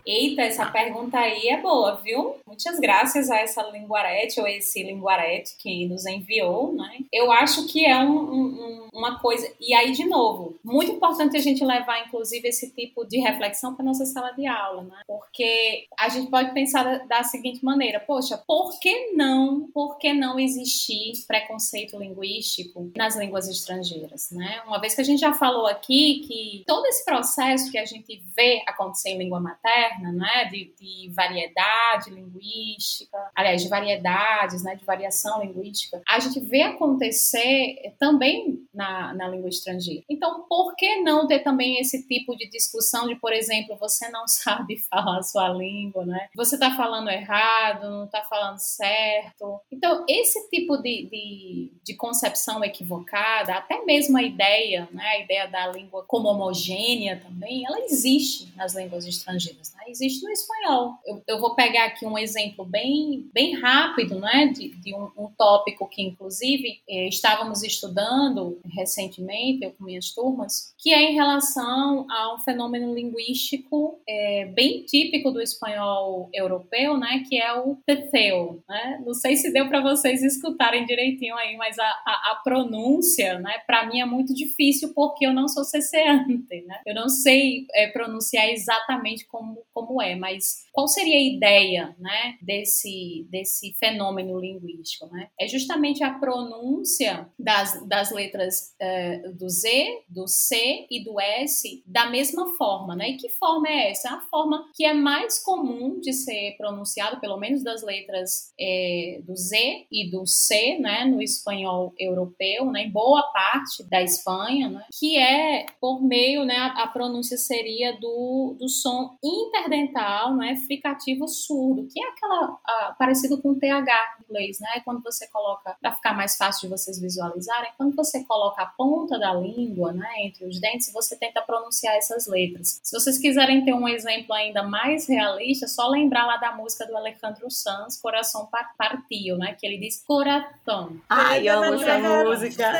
Eita, 0.05 0.43
essa 0.43 0.65
pergunta 0.67 1.17
aí 1.17 1.47
é 1.47 1.59
boa, 1.59 1.95
viu? 1.95 2.35
Muitas 2.45 2.79
graças 2.79 3.29
a 3.31 3.37
essa 3.37 3.63
linguarete 3.71 4.39
ou 4.39 4.47
esse 4.47 4.83
linguarete 4.83 5.55
que 5.57 5.87
nos 5.87 6.05
enviou, 6.05 6.73
né? 6.73 6.99
Eu 7.11 7.31
acho 7.31 7.65
que 7.65 7.85
é 7.85 7.97
um, 7.97 8.15
um, 8.15 8.87
uma 8.93 9.19
coisa. 9.19 9.51
E 9.59 9.73
aí, 9.73 9.91
de 9.91 10.05
novo, 10.05 10.59
muito 10.63 10.91
importante 10.91 11.35
a 11.35 11.41
gente 11.41 11.65
levar, 11.65 12.05
inclusive, 12.05 12.47
esse 12.47 12.69
tipo 12.71 13.03
de 13.03 13.19
reflexão 13.19 13.73
para 13.73 13.83
nossa 13.83 14.05
sala 14.05 14.31
de 14.31 14.45
aula, 14.45 14.83
né? 14.83 14.97
Porque 15.07 15.87
a 15.99 16.07
gente 16.09 16.29
pode 16.29 16.53
pensar 16.53 16.83
da, 16.83 16.97
da 17.05 17.23
seguinte 17.23 17.65
maneira: 17.65 17.99
poxa, 17.99 18.37
por 18.45 18.79
que 18.79 19.11
não, 19.13 19.67
por 19.73 19.97
que 19.97 20.13
não 20.13 20.39
existir 20.39 21.13
preconceito 21.27 21.97
linguístico 21.97 22.91
nas 22.95 23.15
línguas 23.15 23.47
estrangeiras, 23.49 24.29
né? 24.31 24.61
Uma 24.67 24.79
vez 24.79 24.93
que 24.93 25.01
a 25.01 25.05
gente 25.05 25.19
já 25.19 25.33
falou 25.33 25.65
aqui 25.65 26.21
que 26.27 26.63
todo 26.67 26.85
esse 26.85 27.03
processo 27.03 27.71
que 27.71 27.77
a 27.77 27.85
gente 27.85 28.21
vê 28.35 28.61
acontecer 28.67 29.09
em 29.09 29.17
língua 29.17 29.39
materna, 29.39 29.94
né, 30.01 30.45
de, 30.45 30.73
de 30.79 31.13
variedade 31.13 32.09
linguística, 32.09 33.17
aliás, 33.35 33.61
de 33.61 33.69
variedades, 33.69 34.63
né, 34.63 34.75
de 34.75 34.85
variação 34.85 35.41
linguística, 35.41 36.01
a 36.07 36.19
gente 36.19 36.39
vê 36.39 36.61
acontecer 36.63 37.75
também 37.99 38.59
na, 38.73 39.13
na 39.13 39.27
língua 39.27 39.49
estrangeira. 39.49 40.03
Então, 40.09 40.45
por 40.47 40.75
que 40.75 41.01
não 41.01 41.27
ter 41.27 41.39
também 41.39 41.79
esse 41.79 42.07
tipo 42.07 42.35
de 42.35 42.49
discussão 42.49 43.07
de, 43.07 43.15
por 43.15 43.33
exemplo, 43.33 43.77
você 43.77 44.09
não 44.09 44.27
sabe 44.27 44.77
falar 44.89 45.19
a 45.19 45.23
sua 45.23 45.49
língua, 45.49 46.05
né? 46.05 46.27
Você 46.35 46.55
está 46.55 46.75
falando 46.75 47.09
errado, 47.09 47.89
não 47.89 48.05
está 48.05 48.21
falando 48.23 48.57
certo. 48.57 49.59
Então, 49.71 50.05
esse 50.07 50.49
tipo 50.49 50.77
de, 50.77 51.07
de, 51.09 51.71
de 51.83 51.95
concepção 51.95 52.63
equivocada, 52.63 53.53
até 53.53 53.83
mesmo 53.83 54.17
a 54.17 54.23
ideia, 54.23 54.87
né, 54.91 55.03
a 55.03 55.19
ideia 55.19 55.47
da 55.47 55.67
língua 55.67 56.03
como 56.07 56.27
homogênea 56.29 57.19
também, 57.19 57.65
ela 57.65 57.79
existe 57.81 58.53
nas 58.55 58.75
línguas 58.75 59.05
estrangeiras, 59.05 59.73
né? 59.73 59.84
Existe 59.87 60.23
no 60.23 60.31
espanhol. 60.31 60.93
Eu, 61.05 61.23
eu, 61.27 61.39
vou 61.39 61.55
pegar 61.55 61.85
aqui 61.85 62.05
um 62.05 62.17
exemplo 62.17 62.65
bem, 62.65 63.29
bem 63.33 63.55
rápido 63.59 64.19
né, 64.19 64.47
de, 64.47 64.69
de 64.75 64.93
um, 64.93 65.09
um, 65.17 65.27
tópico 65.37 65.87
que, 65.87 66.01
inclusive, 66.01 66.81
eh, 66.87 67.07
estávamos 67.07 67.63
estudando 67.63 68.59
recentemente, 68.65 69.69
com 69.71 69.85
minhas 69.85 70.11
turmas, 70.11 70.74
que 70.85 70.93
é 70.93 71.01
em 71.01 71.15
relação 71.15 72.05
a 72.07 72.35
um 72.35 72.37
fenômeno 72.37 72.93
linguístico 72.93 73.99
eh, 74.07 74.45
bem 74.53 74.83
típico 74.85 75.31
do 75.31 75.41
espanhol 75.41 76.29
europeu, 76.31 76.95
né, 76.95 77.23
que 77.27 77.41
é 77.41 77.51
o 77.53 77.75
teteu. 77.87 78.63
Né? 78.69 79.01
Não 79.03 79.15
sei 79.15 79.35
se 79.35 79.51
deu 79.51 79.67
para 79.67 79.81
vocês 79.81 80.21
escutarem 80.21 80.85
direitinho 80.85 81.35
aí, 81.37 81.57
mas 81.57 81.79
a, 81.79 81.83
a, 81.83 82.33
a 82.33 82.41
pronúncia, 82.43 83.39
né, 83.39 83.53
para 83.65 83.87
mim 83.87 83.99
é 83.99 84.05
muito 84.05 84.31
difícil 84.31 84.93
porque 84.93 85.25
eu 85.25 85.33
não 85.33 85.47
sou 85.47 85.63
ceceante, 85.63 86.61
né? 86.67 86.79
Eu 86.85 86.93
não 86.93 87.09
sei 87.09 87.65
é, 87.73 87.87
pronunciar 87.87 88.47
exatamente 88.49 89.25
como, 89.25 89.63
como 89.73 89.99
é, 89.99 90.13
mas 90.13 90.67
qual 90.71 90.87
seria 90.87 91.17
a 91.17 91.35
ideia, 91.35 91.95
né, 91.97 92.37
desse, 92.39 93.25
desse 93.31 93.73
fenômeno 93.79 94.39
linguístico, 94.39 95.07
né? 95.07 95.29
É 95.39 95.47
justamente 95.47 96.03
a 96.03 96.11
pronúncia 96.11 97.27
das, 97.39 97.83
das 97.87 98.11
letras 98.11 98.75
é, 98.79 99.29
do 99.29 99.49
Z, 99.49 100.03
do 100.07 100.27
C 100.27 100.74
e 100.89 101.03
do 101.03 101.19
S 101.19 101.83
da 101.85 102.09
mesma 102.09 102.55
forma, 102.55 102.95
né? 102.95 103.11
E 103.11 103.17
que 103.17 103.29
forma 103.29 103.67
é 103.67 103.91
essa? 103.91 104.09
A 104.09 104.21
forma 104.21 104.69
que 104.73 104.85
é 104.85 104.93
mais 104.93 105.39
comum 105.39 105.99
de 105.99 106.13
ser 106.13 106.55
pronunciado, 106.57 107.19
pelo 107.19 107.37
menos 107.37 107.63
das 107.63 107.83
letras 107.83 108.53
é, 108.59 109.19
do 109.23 109.35
Z 109.35 109.85
e 109.91 110.09
do 110.09 110.25
C, 110.25 110.77
né, 110.79 111.05
no 111.05 111.21
espanhol 111.21 111.93
europeu, 111.97 112.71
né, 112.71 112.83
em 112.83 112.91
boa 112.91 113.23
parte 113.31 113.83
da 113.83 114.01
Espanha, 114.01 114.69
né, 114.69 114.85
que 114.97 115.17
é 115.17 115.65
por 115.79 116.01
meio, 116.01 116.43
né, 116.45 116.55
a, 116.75 116.87
pronúncia 116.87 117.37
seria 117.37 117.93
do, 117.99 118.55
do 118.57 118.69
som 118.69 119.17
interdental, 119.23 120.35
né, 120.35 120.55
fricativo 120.55 121.27
surdo, 121.27 121.87
que 121.91 122.01
é 122.01 122.07
aquela 122.09 122.57
a, 122.63 122.95
parecido 122.97 123.41
com 123.41 123.57
TH 123.57 123.91
em 124.19 124.23
inglês, 124.23 124.59
né, 124.59 124.81
quando 124.83 125.03
você 125.03 125.27
coloca, 125.27 125.75
para 125.79 125.93
ficar 125.93 126.13
mais 126.13 126.37
fácil 126.37 126.67
de 126.67 126.75
vocês 126.75 126.99
visualizarem, 126.99 127.71
quando 127.77 127.95
você 127.95 128.23
coloca 128.23 128.61
a 128.61 128.67
ponta 128.67 129.19
da 129.19 129.33
língua, 129.33 129.91
né, 129.91 130.09
entre 130.19 130.45
os 130.45 130.59
dentes, 130.65 130.91
você 130.91 131.15
tenta 131.15 131.41
pronunciar 131.41 131.95
essas 131.95 132.25
letras. 132.25 132.79
Se 132.81 132.97
vocês 132.97 133.19
quiserem 133.19 133.63
ter 133.63 133.73
um 133.73 133.87
exemplo 133.87 134.33
ainda 134.33 134.63
mais 134.63 135.07
realista, 135.07 135.65
é 135.65 135.67
só 135.67 135.87
lembrar 135.87 136.25
lá 136.25 136.37
da 136.37 136.51
música 136.53 136.87
do 136.87 136.97
Alejandro 136.97 137.51
Sanz, 137.51 138.01
Coração 138.01 138.49
Partiu, 138.77 139.37
né, 139.37 139.55
que 139.59 139.65
ele 139.65 139.77
diz 139.77 140.03
coração. 140.03 140.99
Ai, 141.07 141.47
amo 141.47 141.75
essa 141.75 141.99
música. 141.99 142.79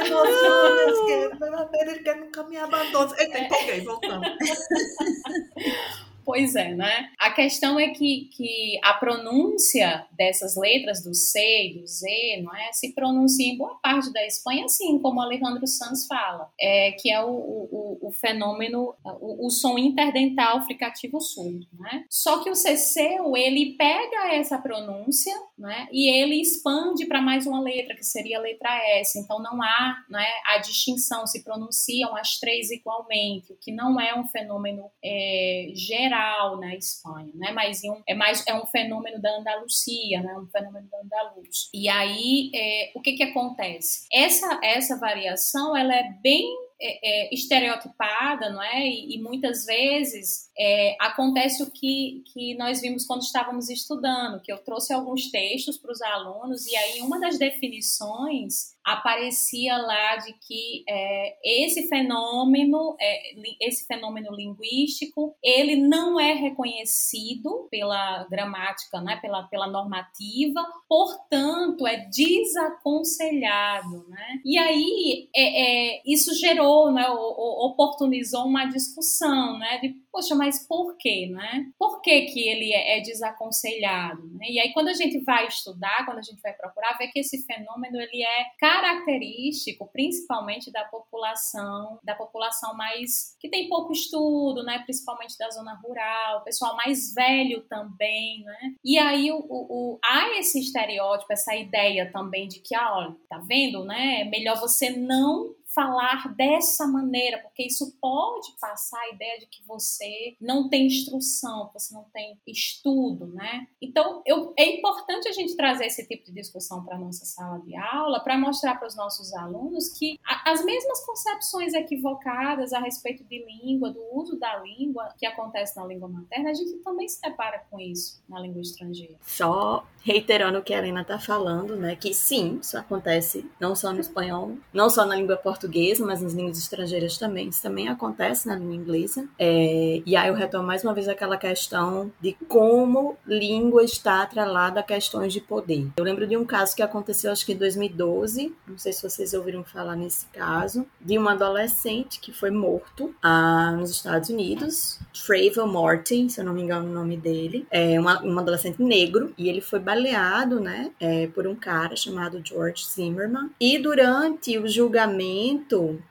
Ele 1.73 2.15
nunca 2.15 2.43
me 2.43 2.57
abandona. 2.57 3.13
Eita, 3.19 3.39
empolguei, 3.39 3.81
voltamos. 3.81 4.27
Pois 6.26 6.55
é, 6.55 6.73
né? 6.73 7.11
A 7.19 7.30
questão 7.30 7.80
é 7.80 7.89
que, 7.89 8.30
que 8.36 8.80
a 8.84 8.95
pronúncia 8.95 10.07
dessas 10.11 10.57
letras 10.57 11.03
do 11.03 11.13
C 11.13 11.39
e 11.39 11.80
do 11.80 11.86
Z, 11.86 12.41
não 12.41 12.53
é? 12.55 12.73
Se 12.73 12.93
pronuncia 12.93 13.45
em 13.45 13.55
boa 13.55 13.76
parte 13.76 14.11
da 14.11 14.26
Espanha 14.26 14.65
assim, 14.65 14.97
como 14.97 15.21
Alejandro 15.21 15.67
Sanz 15.67 16.07
fala, 16.07 16.49
é, 16.59 16.93
que 16.93 17.11
é 17.11 17.23
o, 17.23 17.30
o, 17.30 17.99
o 18.07 18.11
fenômeno, 18.11 18.95
o, 19.05 19.45
o, 19.45 19.49
som 19.51 19.78
interdental 19.78 20.61
fricativo 20.65 21.21
surdo, 21.21 21.67
né? 21.80 22.05
Só 22.09 22.43
que 22.43 22.49
o 22.49 22.55
CC, 22.55 23.17
ele 23.36 23.76
pega 23.78 24.34
essa 24.34 24.57
pronúncia, 24.57 25.34
né? 25.55 25.88
E 25.91 26.09
ele 26.09 26.41
expande 26.41 27.05
para 27.05 27.21
mais 27.21 27.45
uma 27.45 27.61
letra, 27.61 27.95
que 27.95 28.03
seria 28.03 28.39
a 28.39 28.41
letra 28.41 28.76
S. 28.99 29.19
Então 29.19 29.39
não 29.39 29.61
há 29.61 30.03
né, 30.09 30.26
a 30.47 30.57
distinção, 30.57 31.28
se 31.28 31.43
pronunciam 31.43 32.15
as 32.15 32.39
três 32.39 32.71
igualmente, 32.71 33.53
o 33.53 33.57
que 33.57 33.71
não 33.71 33.99
é 33.99 34.17
um 34.19 34.26
fenômeno 34.26 34.89
é, 35.03 35.71
geral 35.76 36.14
geral 36.16 36.57
na 36.57 36.76
Espanha, 36.76 37.32
né? 37.36 37.51
Mas 37.51 37.84
um, 37.84 38.01
é 38.07 38.13
mais 38.13 38.45
é 38.47 38.53
um 38.55 38.66
fenômeno 38.66 39.22
da 39.22 39.38
Andalucia, 39.38 40.22
né? 40.22 40.36
Um 40.38 40.47
fenômeno 40.47 40.88
da 40.89 40.99
Andaluz. 40.99 41.70
E 41.74 41.89
aí, 41.89 42.51
é, 42.53 42.91
o 42.95 43.01
que 43.01 43.13
que 43.13 43.24
acontece? 43.24 44.05
Essa 44.11 44.59
essa 44.63 44.97
variação, 44.97 45.76
ela 45.76 45.93
é 45.93 46.11
bem 46.22 46.45
é, 46.82 47.28
é, 47.28 47.34
estereotipada, 47.34 48.49
não 48.49 48.61
é? 48.61 48.88
E, 48.88 49.15
e 49.15 49.21
muitas 49.21 49.65
vezes 49.65 50.49
é, 50.57 50.95
acontece 50.99 51.63
o 51.63 51.71
que, 51.71 52.23
que 52.34 52.55
nós 52.55 52.82
vimos 52.82 53.05
quando 53.05 53.21
estávamos 53.21 53.69
estudando, 53.69 54.41
que 54.41 54.51
eu 54.51 54.57
trouxe 54.57 54.93
alguns 54.93 55.30
textos 55.30 55.78
para 55.78 55.91
os 55.91 56.01
alunos 56.01 56.65
e 56.65 56.76
aí 56.76 57.01
uma 57.01 57.19
das 57.19 57.38
definições 57.38 58.76
aparecia 58.86 59.78
lá 59.78 60.17
de 60.17 60.34
que 60.34 60.84
é, 60.88 61.36
esse 61.43 61.89
fenômeno, 61.89 62.95
é, 63.01 63.34
esse 63.59 63.88
fenômeno 63.88 64.32
linguístico, 64.32 65.36
ele 65.43 65.76
não 65.76 66.19
é 66.19 66.34
reconhecido 66.34 67.67
pela 67.71 68.26
gramática, 68.30 69.01
né, 69.01 69.17
pela, 69.17 69.41
pela 69.47 69.65
normativa, 69.67 70.63
portanto 70.88 71.88
é 71.88 72.07
desaconselhado, 72.09 74.07
né? 74.07 74.39
E 74.45 74.55
aí 74.57 75.30
é, 75.36 76.01
isso 76.05 76.36
gerou, 76.36 76.64
né, 76.91 77.07
oportunizou 77.09 78.45
uma 78.45 78.66
discussão, 78.66 79.57
né, 79.57 79.80
de 79.80 79.95
poxa, 80.16 80.34
mas 80.34 80.66
por 80.66 80.95
quê, 80.97 81.28
né? 81.30 81.66
Por 81.78 82.01
que, 82.01 82.22
que 82.22 82.47
ele 82.47 82.72
é, 82.72 82.97
é 82.97 83.01
desaconselhado? 83.01 84.26
Né? 84.36 84.47
E 84.49 84.59
aí, 84.61 84.72
quando 84.72 84.88
a 84.88 84.93
gente 84.93 85.20
vai 85.20 85.45
estudar, 85.45 86.05
quando 86.05 86.20
a 86.20 86.22
gente 86.22 86.41
vai 86.41 86.53
procurar, 86.53 86.97
vê 86.97 87.09
que 87.09 87.20
esse 87.20 87.45
fenômeno 87.45 87.99
ele 87.99 88.24
é 88.24 88.45
característico, 88.57 89.89
principalmente 89.91 90.72
da 90.72 90.86
população, 90.86 91.99
da 92.01 92.16
população 92.16 92.74
mais 92.78 93.36
que 93.41 93.49
tem 93.49 93.68
pouco 93.68 93.91
estudo, 93.91 94.63
né? 94.63 94.80
Principalmente 94.80 95.38
da 95.38 95.49
zona 95.49 95.78
rural, 95.84 96.45
pessoal 96.45 96.78
mais 96.78 97.13
velho 97.13 97.61
também, 97.68 98.41
né? 98.45 98.76
E 98.86 98.97
aí 98.97 99.30
o, 99.34 99.39
o, 99.39 99.95
o 99.95 99.99
há 100.01 100.30
esse 100.39 100.61
estereótipo, 100.61 101.34
essa 101.34 101.53
ideia 101.53 102.09
também 102.09 102.47
de 102.47 102.61
que, 102.61 102.74
ah, 102.74 102.95
olha, 102.95 103.16
tá 103.28 103.39
vendo, 103.45 103.84
né? 103.84 104.22
É 104.22 104.24
melhor 104.24 104.57
você 104.61 104.91
não 104.91 105.53
falar 105.76 106.34
dessa 106.36 106.88
maneira, 106.88 107.39
porque 107.39 107.63
isso 107.63 107.95
pode 107.99 108.55
passar 108.59 108.99
a 109.01 109.09
ideia 109.09 109.39
de 109.39 109.45
que 109.47 109.61
você 109.67 110.38
não 110.39 110.69
tem 110.69 110.88
instrução, 110.88 111.69
você 111.73 111.93
não 111.93 112.05
tem 112.13 112.39
estudo, 112.47 113.28
né? 113.28 113.67
Então, 113.82 114.21
eu, 114.26 114.53
é 114.57 114.78
importante 114.78 115.28
a 115.28 115.34
gente 115.34 115.55
trazer 115.57 115.86
esse 115.86 116.07
tipo 116.07 116.26
de 116.26 116.32
discussão 116.32 116.84
para 116.86 116.95
a 116.95 116.99
nossa 116.99 117.26
sala 117.26 117.59
de 117.59 117.76
aula, 117.76 118.21
para 118.21 118.38
mostrar 118.38 118.76
para 118.76 118.88
os 118.88 118.95
nossos 118.95 119.34
alunos 119.34 119.89
que 119.89 120.17
a, 120.26 120.51
as 120.51 120.63
mesmas 120.63 121.05
concepções 121.05 121.73
equivocadas 121.73 122.71
a 122.71 122.80
respeito 122.80 123.26
de 123.26 123.45
língua, 123.45 123.91
do 123.91 124.01
uso 124.13 124.39
da 124.39 124.57
língua 124.59 125.13
que 125.17 125.26
acontece 125.26 125.76
na 125.76 125.86
língua 125.86 126.07
materna, 126.07 126.51
a 126.51 126.53
gente 126.53 126.73
também 126.78 127.07
se 127.07 127.21
depara 127.21 127.65
com 127.69 127.80
isso 127.80 128.23
na 128.30 128.39
língua 128.39 128.61
estrangeira. 128.61 129.15
Só 129.21 129.86
reiterando 130.01 130.59
o 130.59 130.63
que 130.63 130.73
a 130.73 130.78
Helena 130.78 131.01
está 131.01 131.19
falando, 131.19 131.76
né? 131.76 131.95
Que 131.95 132.13
sim, 132.13 132.59
isso 132.61 132.78
acontece 132.78 133.49
não 133.59 133.76
só 133.76 133.91
no 133.91 133.99
espanhol, 133.99 134.57
não 134.71 134.89
só 134.89 135.05
na 135.05 135.15
língua 135.15 135.36
portuguesa, 135.36 135.64
mas 136.05 136.22
nas 136.22 136.34
línguas 136.34 136.57
estrangeiras 136.57 137.18
também. 137.18 137.49
Isso 137.49 137.61
também 137.61 137.88
acontece 137.88 138.47
na 138.47 138.55
língua 138.55 138.76
inglesa. 138.76 139.28
É, 139.38 140.01
e 140.05 140.16
aí 140.16 140.30
eu 140.30 140.34
retomo 140.34 140.66
mais 140.66 140.84
uma 140.84 140.93
vez 140.93 141.07
aquela 141.07 141.38
questão 141.38 142.11
de 142.22 142.34
como 142.47 143.18
língua 143.26 143.84
está 143.84 144.22
atrelada 144.22 144.80
a 144.80 144.84
questões 144.84 145.34
de 145.34 145.41
poder. 145.41 145.88
Eu 145.97 146.03
lembro 146.03 146.28
de 146.28 146.38
um 146.38 146.45
caso 146.45 146.76
que 146.76 146.82
aconteceu, 146.82 147.32
acho 147.32 147.45
que 147.45 147.53
em 147.53 147.57
2012, 147.57 148.53
não 148.68 148.78
sei 148.78 148.93
se 148.93 149.03
vocês 149.03 149.34
ouviram 149.34 149.63
falar 149.63 149.95
nesse 149.95 150.26
caso, 150.28 150.86
de 150.99 151.18
um 151.18 151.28
adolescente 151.28 152.20
que 152.20 152.32
foi 152.32 152.51
morto 152.51 153.13
ah, 153.22 153.72
nos 153.78 153.91
Estados 153.91 154.30
Unidos, 154.30 154.99
Trayvon 155.26 155.68
Martin, 155.68 156.30
se 156.30 156.39
eu 156.39 156.45
não 156.45 156.53
me 156.53 156.61
engano 156.61 156.89
o 156.89 156.93
nome 156.93 157.18
dele, 157.18 157.66
é 157.72 157.99
uma, 157.99 158.24
um 158.24 158.38
adolescente 158.38 158.82
negro, 158.82 159.34
e 159.38 159.49
ele 159.49 159.61
foi 159.61 159.80
baleado, 159.80 160.59
né, 160.59 160.91
é, 160.99 161.28
por 161.28 161.47
um 161.47 161.55
cara 161.55 161.95
chamado 161.95 162.41
George 162.43 162.86
Zimmerman. 162.86 163.49
E 163.59 163.78
durante 163.78 164.57
o 164.57 164.68
julgamento 164.68 165.55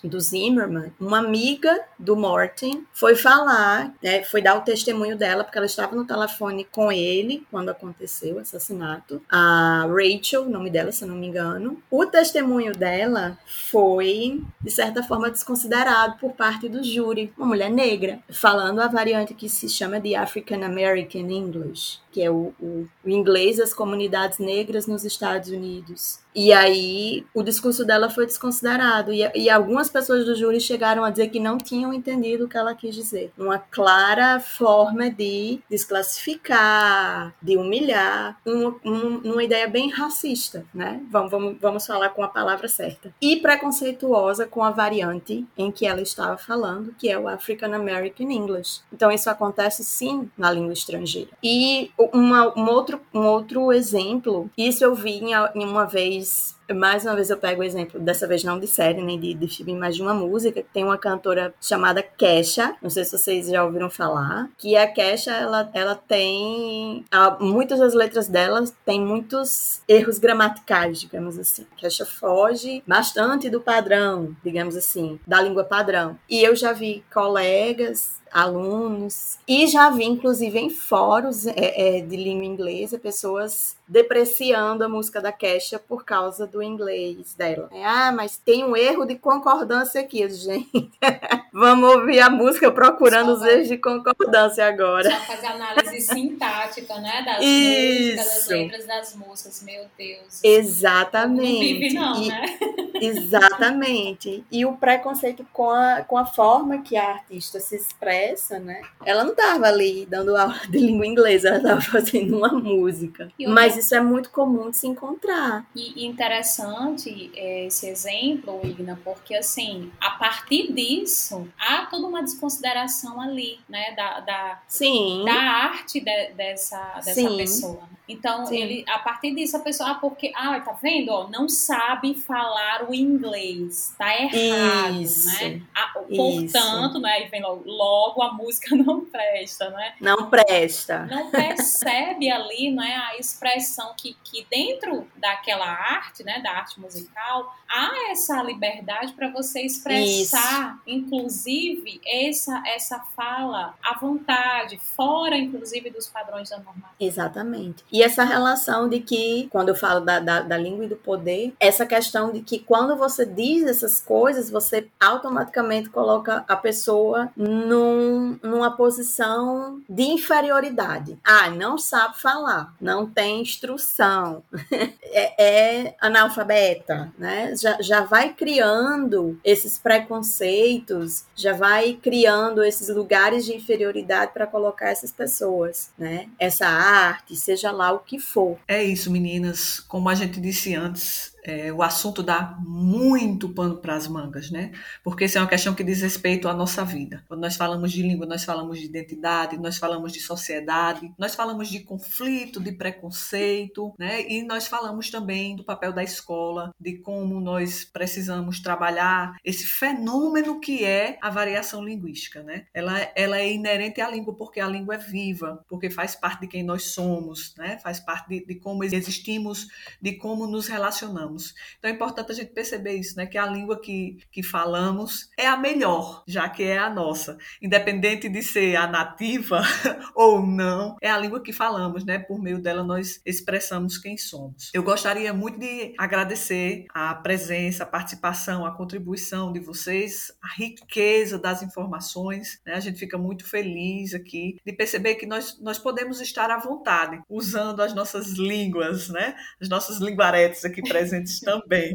do 0.03 0.21
Zimmerman, 0.21 0.93
uma 1.01 1.19
amiga 1.19 1.81
do 1.99 2.17
Martin 2.17 2.87
foi 2.93 3.15
falar, 3.15 3.95
né, 4.03 4.23
foi 4.25 4.43
dar 4.43 4.57
o 4.57 4.63
testemunho 4.63 5.17
dela, 5.17 5.45
porque 5.45 5.59
ela 5.59 5.67
estava 5.67 5.95
no 5.95 6.07
telefone 6.07 6.65
com 6.71 6.91
ele 6.91 7.47
quando 7.51 7.69
aconteceu 7.69 8.37
o 8.37 8.39
assassinato. 8.39 9.21
A 9.29 9.87
Rachel, 9.89 10.49
nome 10.49 10.71
dela, 10.71 10.93
se 10.93 11.05
não 11.05 11.17
me 11.17 11.27
engano. 11.27 11.83
O 11.91 12.07
testemunho 12.07 12.73
dela 12.73 13.39
foi, 13.47 14.43
de 14.61 14.71
certa 14.71 15.03
forma, 15.03 15.31
desconsiderado 15.31 16.19
por 16.19 16.33
parte 16.33 16.69
do 16.69 16.83
júri. 16.83 17.33
Uma 17.37 17.47
mulher 17.47 17.71
negra, 17.71 18.21
falando 18.31 18.81
a 18.81 18.89
variante 18.89 19.35
que 19.35 19.49
se 19.49 19.69
chama 19.69 20.01
de 20.01 20.15
African 20.15 20.63
American 20.65 21.29
English 21.31 22.04
que 22.15 22.23
é 22.23 22.31
o, 22.31 22.55
o, 22.61 22.87
o, 23.05 23.11
inglês 23.11 23.57
das 23.57 23.75
comunidades 23.75 24.39
negras 24.39 24.87
nos 24.87 25.05
Estados 25.05 25.49
Unidos. 25.49 26.21
E 26.33 26.53
aí 26.53 27.27
o 27.35 27.43
discurso 27.43 27.85
dela 27.85 28.09
foi 28.09 28.25
desconsiderado. 28.25 29.13
E, 29.13 29.29
e, 29.35 29.51
algumas 29.51 29.91
pessoas 29.91 30.25
do 30.25 30.37
júri 30.37 30.61
chegaram 30.61 31.03
a 31.03 31.11
dizer 31.11 31.29
que 31.29 31.41
não 31.41 31.59
tinham 31.59 31.93
entendido 31.93 32.45
o 32.45 32.49
que 32.49 32.57
ela 32.57 32.73
quis 32.73 32.95
dizer. 32.95 33.33
Uma 33.37 33.59
clara 33.59 34.39
forma 34.39 35.11
de 35.11 35.61
desclassificar, 35.69 37.35
de 37.43 37.57
humilhar, 37.57 38.39
uma, 38.47 38.77
uma 38.85 39.43
ideia 39.43 39.67
bem 39.67 39.91
racista, 39.91 40.65
né? 40.73 41.01
Vamos, 41.11 41.31
vamos, 41.33 41.57
vamos 41.61 41.87
falar 41.87 42.11
com 42.11 42.23
a 42.23 42.29
palavra 42.29 42.69
certa. 42.69 43.13
E 43.21 43.37
preconceituosa 43.37 44.47
com 44.47 44.63
a 44.63 44.71
variante 44.71 45.45
em 45.59 45.73
que 45.73 45.85
ela 45.85 46.01
estava 46.01 46.37
falando, 46.37 46.95
que 46.97 47.09
é 47.09 47.19
o 47.19 47.27
African 47.27 47.75
American 47.75 48.31
English. 48.31 48.83
Então 48.93 49.11
isso 49.11 49.29
acontece 49.29 49.83
sim 49.83 50.31
na 50.39 50.53
língua 50.53 50.73
estrangeira. 50.73 51.31
E 51.43 51.91
uma, 52.13 52.59
um, 52.59 52.69
outro, 52.69 53.01
um 53.13 53.27
outro 53.27 53.73
exemplo, 53.73 54.51
isso 54.57 54.85
eu 54.85 54.95
vi 54.95 55.19
em, 55.19 55.33
em 55.55 55.65
uma 55.65 55.85
vez 55.85 56.55
mais 56.73 57.05
uma 57.05 57.15
vez 57.15 57.29
eu 57.29 57.37
pego 57.37 57.61
o 57.61 57.65
exemplo, 57.65 58.01
dessa 58.01 58.27
vez 58.27 58.43
não 58.45 58.59
de 58.59 58.67
série, 58.67 59.03
nem 59.03 59.19
de, 59.19 59.35
de 59.35 59.49
filme, 59.49 59.75
mas 59.75 59.97
de 59.97 60.03
uma 60.03 60.15
música, 60.15 60.63
que 60.63 60.69
tem 60.73 60.85
uma 60.85 60.97
cantora 60.97 61.53
chamada 61.61 62.03
Kesha, 62.03 62.75
não 62.81 62.89
sei 62.89 63.05
se 63.05 63.19
vocês 63.19 63.49
já 63.49 63.65
ouviram 63.65 63.91
falar, 63.91 64.49
que 64.57 64.77
a 64.77 64.87
Kesha, 64.87 65.33
ela, 65.33 65.69
ela 65.75 65.95
tem, 65.95 67.05
muitas 67.41 67.81
das 67.81 67.93
letras 67.93 68.29
dela 68.29 68.65
tem 68.85 69.01
muitos 69.01 69.83
erros 69.89 70.19
gramaticais, 70.19 71.01
digamos 71.01 71.39
assim. 71.39 71.67
Kesha 71.77 72.07
foge 72.07 72.83
bastante 72.87 73.51
do 73.51 73.61
padrão, 73.61 74.35
digamos 74.43 74.77
assim, 74.77 75.19
da 75.27 75.41
língua 75.41 75.65
padrão. 75.65 76.17
E 76.31 76.43
eu 76.43 76.55
já 76.55 76.73
vi 76.73 77.05
colegas 77.13 78.23
alunos, 78.35 79.39
e 79.47 79.69
já 79.69 79.89
vi, 79.91 80.05
inclusive, 80.05 80.59
em 80.59 80.69
fóruns 80.69 81.47
é, 81.47 81.53
é, 81.99 82.01
de 82.01 82.17
língua 82.17 82.45
inglesa, 82.45 82.99
pessoas 82.99 83.77
depreciando 83.87 84.83
a 84.83 84.89
música 84.89 85.21
da 85.21 85.31
Kesha 85.31 85.79
por 85.79 86.05
causa 86.05 86.47
do 86.47 86.63
inglês 86.63 87.35
dela. 87.35 87.69
É, 87.71 87.85
ah, 87.85 88.11
mas 88.11 88.37
tem 88.37 88.65
um 88.65 88.77
erro 88.77 89.05
de 89.05 89.15
concordância 89.15 90.01
aqui, 90.01 90.29
gente. 90.29 90.91
Vamos 91.53 91.95
ouvir 91.95 92.19
a 92.21 92.29
música 92.29 92.73
procurando 92.73 93.35
os 93.35 93.43
erros 93.43 93.69
de 93.69 93.79
concordância 93.79 94.67
agora. 94.67 95.09
Só 95.09 95.21
fazer 95.21 95.47
análise 95.47 96.01
sintática, 96.01 96.99
né? 96.99 97.23
Das 97.25 97.45
Isso. 97.45 98.17
músicas, 98.17 98.25
das 98.25 98.49
letras 98.49 98.87
das 98.87 99.15
músicas, 99.15 99.63
meu 99.63 99.85
Deus. 99.97 100.41
Exatamente. 100.43 101.45
Não 101.45 101.61
vive 101.61 101.95
não, 101.95 102.23
e, 102.23 102.29
né? 102.29 102.59
Exatamente. 103.01 104.45
E 104.51 104.65
o 104.65 104.77
preconceito 104.77 105.47
com 105.53 105.71
a, 105.71 106.03
com 106.03 106.17
a 106.17 106.25
forma 106.25 106.83
que 106.83 106.97
a 106.97 107.11
artista 107.11 107.61
se 107.61 107.77
expressa, 107.77 108.24
né? 108.61 108.83
Ela 109.05 109.25
não 109.25 109.33
estava 109.33 109.67
ali 109.67 110.07
dando 110.07 110.37
aula 110.37 110.61
de 110.69 110.79
língua 110.79 111.07
inglesa, 111.07 111.49
ela 111.49 111.57
estava 111.59 111.81
fazendo 111.81 112.37
uma 112.37 112.49
música. 112.49 113.31
Mas 113.49 113.77
isso 113.77 113.95
é 113.95 114.01
muito 114.01 114.31
comum 114.31 114.71
de 114.71 114.77
se 114.77 114.87
encontrar. 114.87 115.67
E 115.75 116.07
interessante 116.07 117.31
é, 117.35 117.67
esse 117.67 117.89
exemplo, 117.89 118.61
Igna, 118.65 118.99
porque 119.05 119.35
assim, 119.35 119.91
a 120.01 120.11
partir 120.11 120.73
disso, 120.73 121.49
há 121.59 121.87
toda 121.87 122.07
uma 122.07 122.23
desconsideração 122.23 123.21
ali, 123.21 123.59
né? 123.69 123.93
Da, 123.97 124.21
da, 124.21 124.63
Sim. 124.69 125.25
da 125.25 125.33
arte 125.33 126.01
de, 126.01 126.29
dessa, 126.35 126.95
dessa 126.97 127.15
Sim. 127.15 127.37
pessoa. 127.37 127.95
Então, 128.07 128.45
Sim. 128.45 128.57
ele, 128.57 128.85
a 128.87 128.99
partir 128.99 129.35
disso, 129.35 129.57
a 129.57 129.61
pessoa, 129.61 129.93
ah, 129.93 129.95
porque, 129.95 130.31
ah, 130.37 130.61
tá 130.61 130.73
vendo? 130.73 131.11
Ó, 131.11 131.29
não 131.29 131.49
sabe 131.49 132.15
falar 132.15 132.87
o 132.89 132.95
inglês, 132.95 133.95
tá 133.97 134.15
errado, 134.15 135.01
isso, 135.01 135.27
né? 135.27 135.63
Ah, 135.75 135.91
portanto, 135.95 136.97
isso. 136.97 137.01
né? 137.01 137.27
E 137.27 137.29
vem 137.29 137.43
logo, 137.43 137.63
logo 137.65 138.14
a 138.23 138.33
música 138.33 138.75
não 138.77 139.05
presta, 139.05 139.71
né? 139.71 139.95
Não 140.01 140.31
presta. 140.31 141.07
Não 141.07 141.31
percebe 141.31 142.31
ali, 142.31 142.71
né, 142.71 142.97
a 143.11 143.17
expressão 143.19 143.95
que, 143.97 144.17
que 144.25 144.47
dentro 144.51 145.07
daquela 145.17 145.67
arte, 145.67 146.23
né, 146.23 146.41
da 146.41 146.51
arte 146.51 146.81
musical, 146.81 147.55
há 147.69 148.11
essa 148.11 148.43
liberdade 148.43 149.13
para 149.15 149.31
você 149.31 149.63
expressar, 149.63 150.81
isso. 150.87 150.97
inclusive, 150.97 152.01
essa, 152.07 152.63
essa 152.67 153.01
fala 153.17 153.75
à 153.83 153.99
vontade, 153.99 154.79
fora, 154.79 155.37
inclusive, 155.37 155.91
dos 155.91 156.09
padrões 156.09 156.51
da 156.51 156.57
normativa. 156.57 156.95
Exatamente. 157.01 157.85
E 157.91 158.03
essa 158.03 158.25
relação 158.25 158.89
de 158.89 159.01
que, 159.01 159.49
quando 159.51 159.71
eu 159.71 159.75
falo 159.75 160.01
da, 160.01 160.21
da, 160.21 160.41
da 160.41 160.57
língua 160.57 160.85
e 160.85 160.89
do 160.89 160.97
poder, 160.97 161.55
essa 161.59 161.85
questão 161.85 162.33
de 162.33 162.41
que 162.41 162.59
quando 162.59 162.97
você 162.97 163.27
diz 163.27 163.65
essas 163.65 164.01
coisas, 164.01 164.51
você 164.51 164.89
automaticamente 165.01 165.91
coloca 165.91 166.45
a 166.47 166.57
pessoa 166.57 167.31
num, 167.37 167.94
numa 168.43 168.77
posição 168.77 169.81
de 169.89 170.03
inferioridade. 170.03 171.19
Ah, 171.25 171.51
não 171.51 171.79
sabe 171.79 172.21
falar, 172.21 172.75
não 172.81 173.07
tem 173.07 173.41
instrução, 173.41 174.43
é, 175.05 175.45
é, 175.85 175.97
analfabeta, 176.01 177.13
né? 177.19 177.55
Já, 177.57 177.81
já 177.81 178.01
vai 178.03 178.33
criando 178.33 179.39
esses 179.45 179.79
preconceitos, 179.79 181.25
já 181.35 181.53
vai 181.53 181.99
criando 182.01 182.63
esses 182.63 182.89
lugares 182.89 183.45
de 183.45 183.55
inferioridade 183.55 184.33
para 184.33 184.47
colocar 184.47 184.91
essas 184.91 185.13
pessoas, 185.13 185.91
né? 185.99 186.29
Essa 186.39 186.67
arte, 186.67 187.37
seja 187.37 187.71
lá 187.71 187.93
o 187.93 188.01
que 188.01 188.19
for. 188.19 188.59
É 188.67 188.83
isso, 188.83 189.11
meninas. 189.11 189.81
Como 189.81 190.09
a 190.09 190.15
gente 190.15 190.41
disse 190.41 190.75
antes, 190.75 191.34
é, 191.45 191.71
o 191.71 191.83
assunto 191.83 192.23
dá 192.23 192.57
muito 192.61 193.51
pano 193.51 193.77
para 193.77 193.95
as 193.95 194.09
mangas, 194.09 194.51
né? 194.51 194.73
Porque 195.03 195.27
isso 195.27 195.37
é 195.37 195.41
uma 195.43 195.47
questão 195.47 195.75
que 195.75 195.85
diz 195.85 196.01
respeito 196.01 196.49
à 196.49 196.55
nossa 196.55 196.83
vida. 196.85 197.23
Quando 197.29 197.43
nós 197.43 197.55
falamos 197.55 197.93
de 197.93 198.03
língua, 198.03 198.27
nós 198.27 198.45
falamos 198.45 198.79
de 198.79 198.87
identidade, 198.87 199.59
nós 199.59 199.77
falamos 199.77 200.11
de 200.13 200.21
sociedade, 200.21 201.13
nós 201.19 201.35
falamos 201.35 201.69
de 201.69 201.81
conflito, 201.81 202.59
de 202.59 202.73
preconceito, 202.73 203.95
né? 203.99 204.27
E 204.27 204.43
nós 204.43 204.67
falamos 204.67 205.11
também 205.11 205.55
do 205.55 205.63
papel 205.63 205.93
da 205.93 206.03
escola, 206.03 206.75
de 206.81 206.95
como 206.99 207.39
nós 207.41 207.85
precisamos 207.85 208.61
trabalhar 208.61 209.37
esse 209.45 209.67
fenômeno 209.67 210.59
que 210.61 210.83
é 210.83 211.19
a 211.21 211.29
variação 211.29 211.85
linguística, 211.85 212.43
né? 212.43 212.67
Ela, 212.73 213.13
ela 213.15 213.39
é 213.39 213.53
inerente 213.53 214.01
à 214.01 214.09
língua 214.09 214.35
porque 214.35 214.61
a 214.61 214.67
língua 214.67 214.95
é 214.95 214.99
viva, 214.99 215.63
porque 215.69 215.91
faz 215.91 216.17
parte 216.17 216.41
de 216.43 216.47
quem 216.47 216.63
nós 216.63 216.85
somos, 216.85 217.55
né? 217.59 217.79
Faz 217.83 218.01
parte 218.01 218.29
de, 218.31 218.47
de 218.47 218.55
como 218.55 218.83
existimos, 218.83 219.69
de 220.01 220.13
como 220.13 220.47
nos 220.47 220.69
relacionamos. 220.69 221.34
Então 221.79 221.91
é 221.91 221.95
importante 221.95 222.33
a 222.33 222.35
gente 222.35 222.53
perceber 222.53 222.95
isso, 222.95 223.17
né? 223.17 223.27
Que 223.27 223.39
a 223.39 223.47
língua 223.47 223.81
que, 223.81 224.19
que 224.31 224.43
falamos 224.43 225.31
é 225.39 225.47
a 225.47 225.57
melhor, 225.57 226.23
já 226.27 226.49
que 226.49 226.63
é 226.63 226.79
a 226.79 226.91
nossa. 226.91 227.37
Independente 227.61 228.29
de 228.29 228.43
ser 228.43 228.77
a 228.77 228.87
nativa 228.87 229.63
ou 230.15 230.45
não, 230.45 230.97
é 231.01 231.11
a 231.11 231.19
língua 231.19 231.43
que 231.43 231.53
falamos, 231.53 232.05
né? 232.05 232.19
Por 232.19 232.41
meio 232.41 232.61
dela 232.61 232.85
nós 232.85 233.21
expressamos 233.25 233.99
quem 233.99 234.17
somos. 234.17 234.71
Eu 234.73 234.83
gostaria 234.83 235.33
muito 235.33 235.59
de 235.59 235.95
agradecer 235.99 236.87
a 236.93 237.15
presença, 237.15 237.85
a 237.85 237.87
participação, 237.87 238.67
a 238.67 238.77
contribuição 238.77 239.53
de 239.53 239.61
vocês, 239.61 240.33
a 240.43 240.49
riqueza 240.55 241.39
das 241.39 241.63
informações. 241.63 242.61
Né? 242.67 242.75
A 242.75 242.81
gente 242.81 242.99
fica 242.99 243.17
muito 243.19 243.45
feliz 243.45 244.15
aqui 244.15 244.59
de 244.65 244.73
perceber 244.73 245.15
que 245.17 245.27
nós, 245.27 245.59
nós 245.61 245.79
podemos 245.79 246.21
estar 246.21 246.51
à 246.51 246.59
vontade, 246.59 247.21
usando 247.29 247.81
as 247.81 247.95
nossas 247.95 248.33
línguas, 248.33 249.09
né? 249.09 249.35
As 249.61 249.69
nossas 249.69 249.99
linguaretes 249.99 250.65
aqui 250.65 250.83
presentes 250.83 251.24
também. 251.45 251.95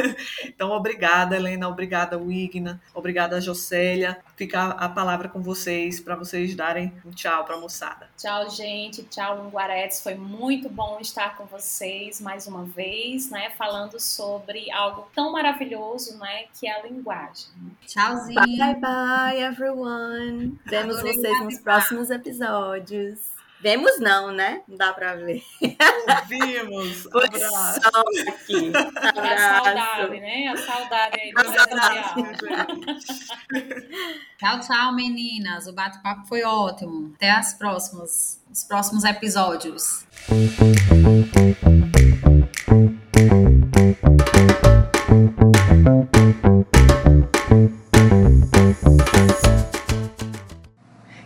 então, 0.44 0.70
obrigada, 0.70 1.36
Helena, 1.36 1.68
obrigada, 1.68 2.18
Wigna, 2.18 2.80
obrigada, 2.94 3.40
Jocélia. 3.40 4.18
Fica 4.36 4.70
a 4.70 4.88
palavra 4.88 5.28
com 5.28 5.42
vocês 5.42 6.00
para 6.00 6.16
vocês 6.16 6.54
darem 6.54 6.92
um 7.04 7.10
tchau 7.10 7.44
para 7.44 7.56
a 7.56 7.60
moçada. 7.60 8.08
Tchau, 8.16 8.50
gente. 8.50 9.02
Tchau, 9.04 9.44
linguaretes. 9.44 10.02
Foi 10.02 10.14
muito 10.14 10.68
bom 10.68 10.98
estar 11.00 11.36
com 11.36 11.44
vocês 11.44 12.20
mais 12.20 12.46
uma 12.46 12.64
vez, 12.64 13.30
né? 13.30 13.50
Falando 13.50 13.98
sobre 13.98 14.70
algo 14.70 15.08
tão 15.14 15.32
maravilhoso, 15.32 16.18
né? 16.18 16.44
Que 16.58 16.66
é 16.66 16.80
a 16.80 16.86
linguagem. 16.86 17.48
Tchauzinho. 17.86 18.40
Bye, 18.40 18.76
bye, 18.76 19.42
everyone. 19.42 20.58
Vemos 20.64 20.98
Adorei 20.98 21.14
vocês 21.14 21.44
nos 21.44 21.58
próximos 21.58 22.10
episódios. 22.10 23.39
Vemos 23.62 24.00
não, 24.00 24.32
né? 24.32 24.62
Não 24.66 24.76
dá 24.76 24.92
pra 24.92 25.16
ver. 25.16 25.42
Ouvimos. 25.60 27.06
Abraço. 27.12 27.80
aqui. 28.28 28.72
É 28.74 28.78
a 28.78 29.08
Abraço. 29.10 29.64
saudade, 29.64 30.20
né? 30.20 30.46
A 30.48 30.56
saudade 30.56 31.20
aí 31.20 31.32
do 31.32 31.40
A 31.40 31.44
presencial. 31.44 32.66
Tchau, 34.38 34.60
tchau, 34.60 34.94
meninas. 34.94 35.66
O 35.66 35.72
bate-papo 35.74 36.26
foi 36.26 36.42
ótimo. 36.42 37.12
Até 37.16 37.30
as 37.30 37.52
próximas, 37.52 38.42
os 38.50 38.64
próximos 38.64 39.04
episódios. 39.04 40.06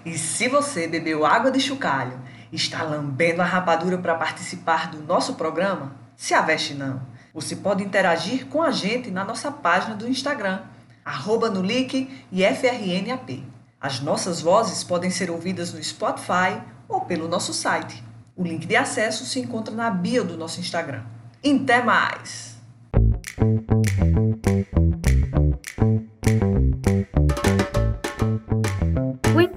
E 0.04 0.18
se 0.18 0.48
você 0.48 0.86
bebeu 0.86 1.24
água 1.24 1.50
de 1.50 1.60
chocalho 1.60 2.18
está 2.54 2.82
lambendo 2.82 3.42
a 3.42 3.44
rapadura 3.44 3.98
para 3.98 4.14
participar 4.14 4.90
do 4.90 5.02
nosso 5.02 5.34
programa, 5.34 5.96
se 6.16 6.34
aveste 6.34 6.74
não. 6.74 7.02
Você 7.32 7.56
pode 7.56 7.82
interagir 7.82 8.46
com 8.46 8.62
a 8.62 8.70
gente 8.70 9.10
na 9.10 9.24
nossa 9.24 9.50
página 9.50 9.94
do 9.94 10.08
Instagram, 10.08 10.62
arroba 11.04 11.52
e 12.30 12.44
FRNAP. 12.44 13.44
As 13.80 14.00
nossas 14.00 14.40
vozes 14.40 14.84
podem 14.84 15.10
ser 15.10 15.30
ouvidas 15.30 15.72
no 15.72 15.82
Spotify 15.82 16.60
ou 16.88 17.02
pelo 17.02 17.28
nosso 17.28 17.52
site. 17.52 18.02
O 18.36 18.42
link 18.42 18.66
de 18.66 18.76
acesso 18.76 19.24
se 19.24 19.40
encontra 19.40 19.74
na 19.74 19.90
bio 19.90 20.24
do 20.24 20.36
nosso 20.36 20.60
Instagram. 20.60 21.02
Até 21.44 21.82
mais! 21.82 22.54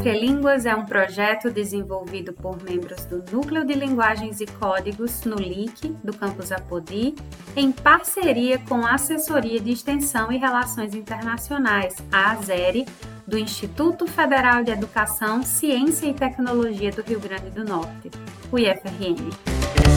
Entre 0.07 0.25
Línguas 0.25 0.65
é 0.65 0.73
um 0.73 0.85
projeto 0.85 1.51
desenvolvido 1.51 2.31
por 2.31 2.63
membros 2.63 3.03
do 3.03 3.21
Núcleo 3.29 3.65
de 3.65 3.73
Linguagens 3.73 4.39
e 4.39 4.45
Códigos 4.45 5.25
no 5.25 5.35
LIC, 5.35 5.89
do 6.01 6.15
campus 6.15 6.49
Apodi, 6.49 7.13
em 7.57 7.73
parceria 7.73 8.57
com 8.57 8.85
a 8.85 8.93
Assessoria 8.93 9.59
de 9.59 9.71
Extensão 9.71 10.31
e 10.31 10.37
Relações 10.37 10.95
Internacionais, 10.95 11.97
a 12.09 12.31
ASERE, 12.31 12.85
do 13.27 13.37
Instituto 13.37 14.07
Federal 14.07 14.63
de 14.63 14.71
Educação, 14.71 15.43
Ciência 15.43 16.07
e 16.07 16.13
Tecnologia 16.13 16.89
do 16.89 17.01
Rio 17.01 17.19
Grande 17.19 17.49
do 17.49 17.65
Norte, 17.65 18.09
o 18.49 18.57
IFRN. 18.57 19.96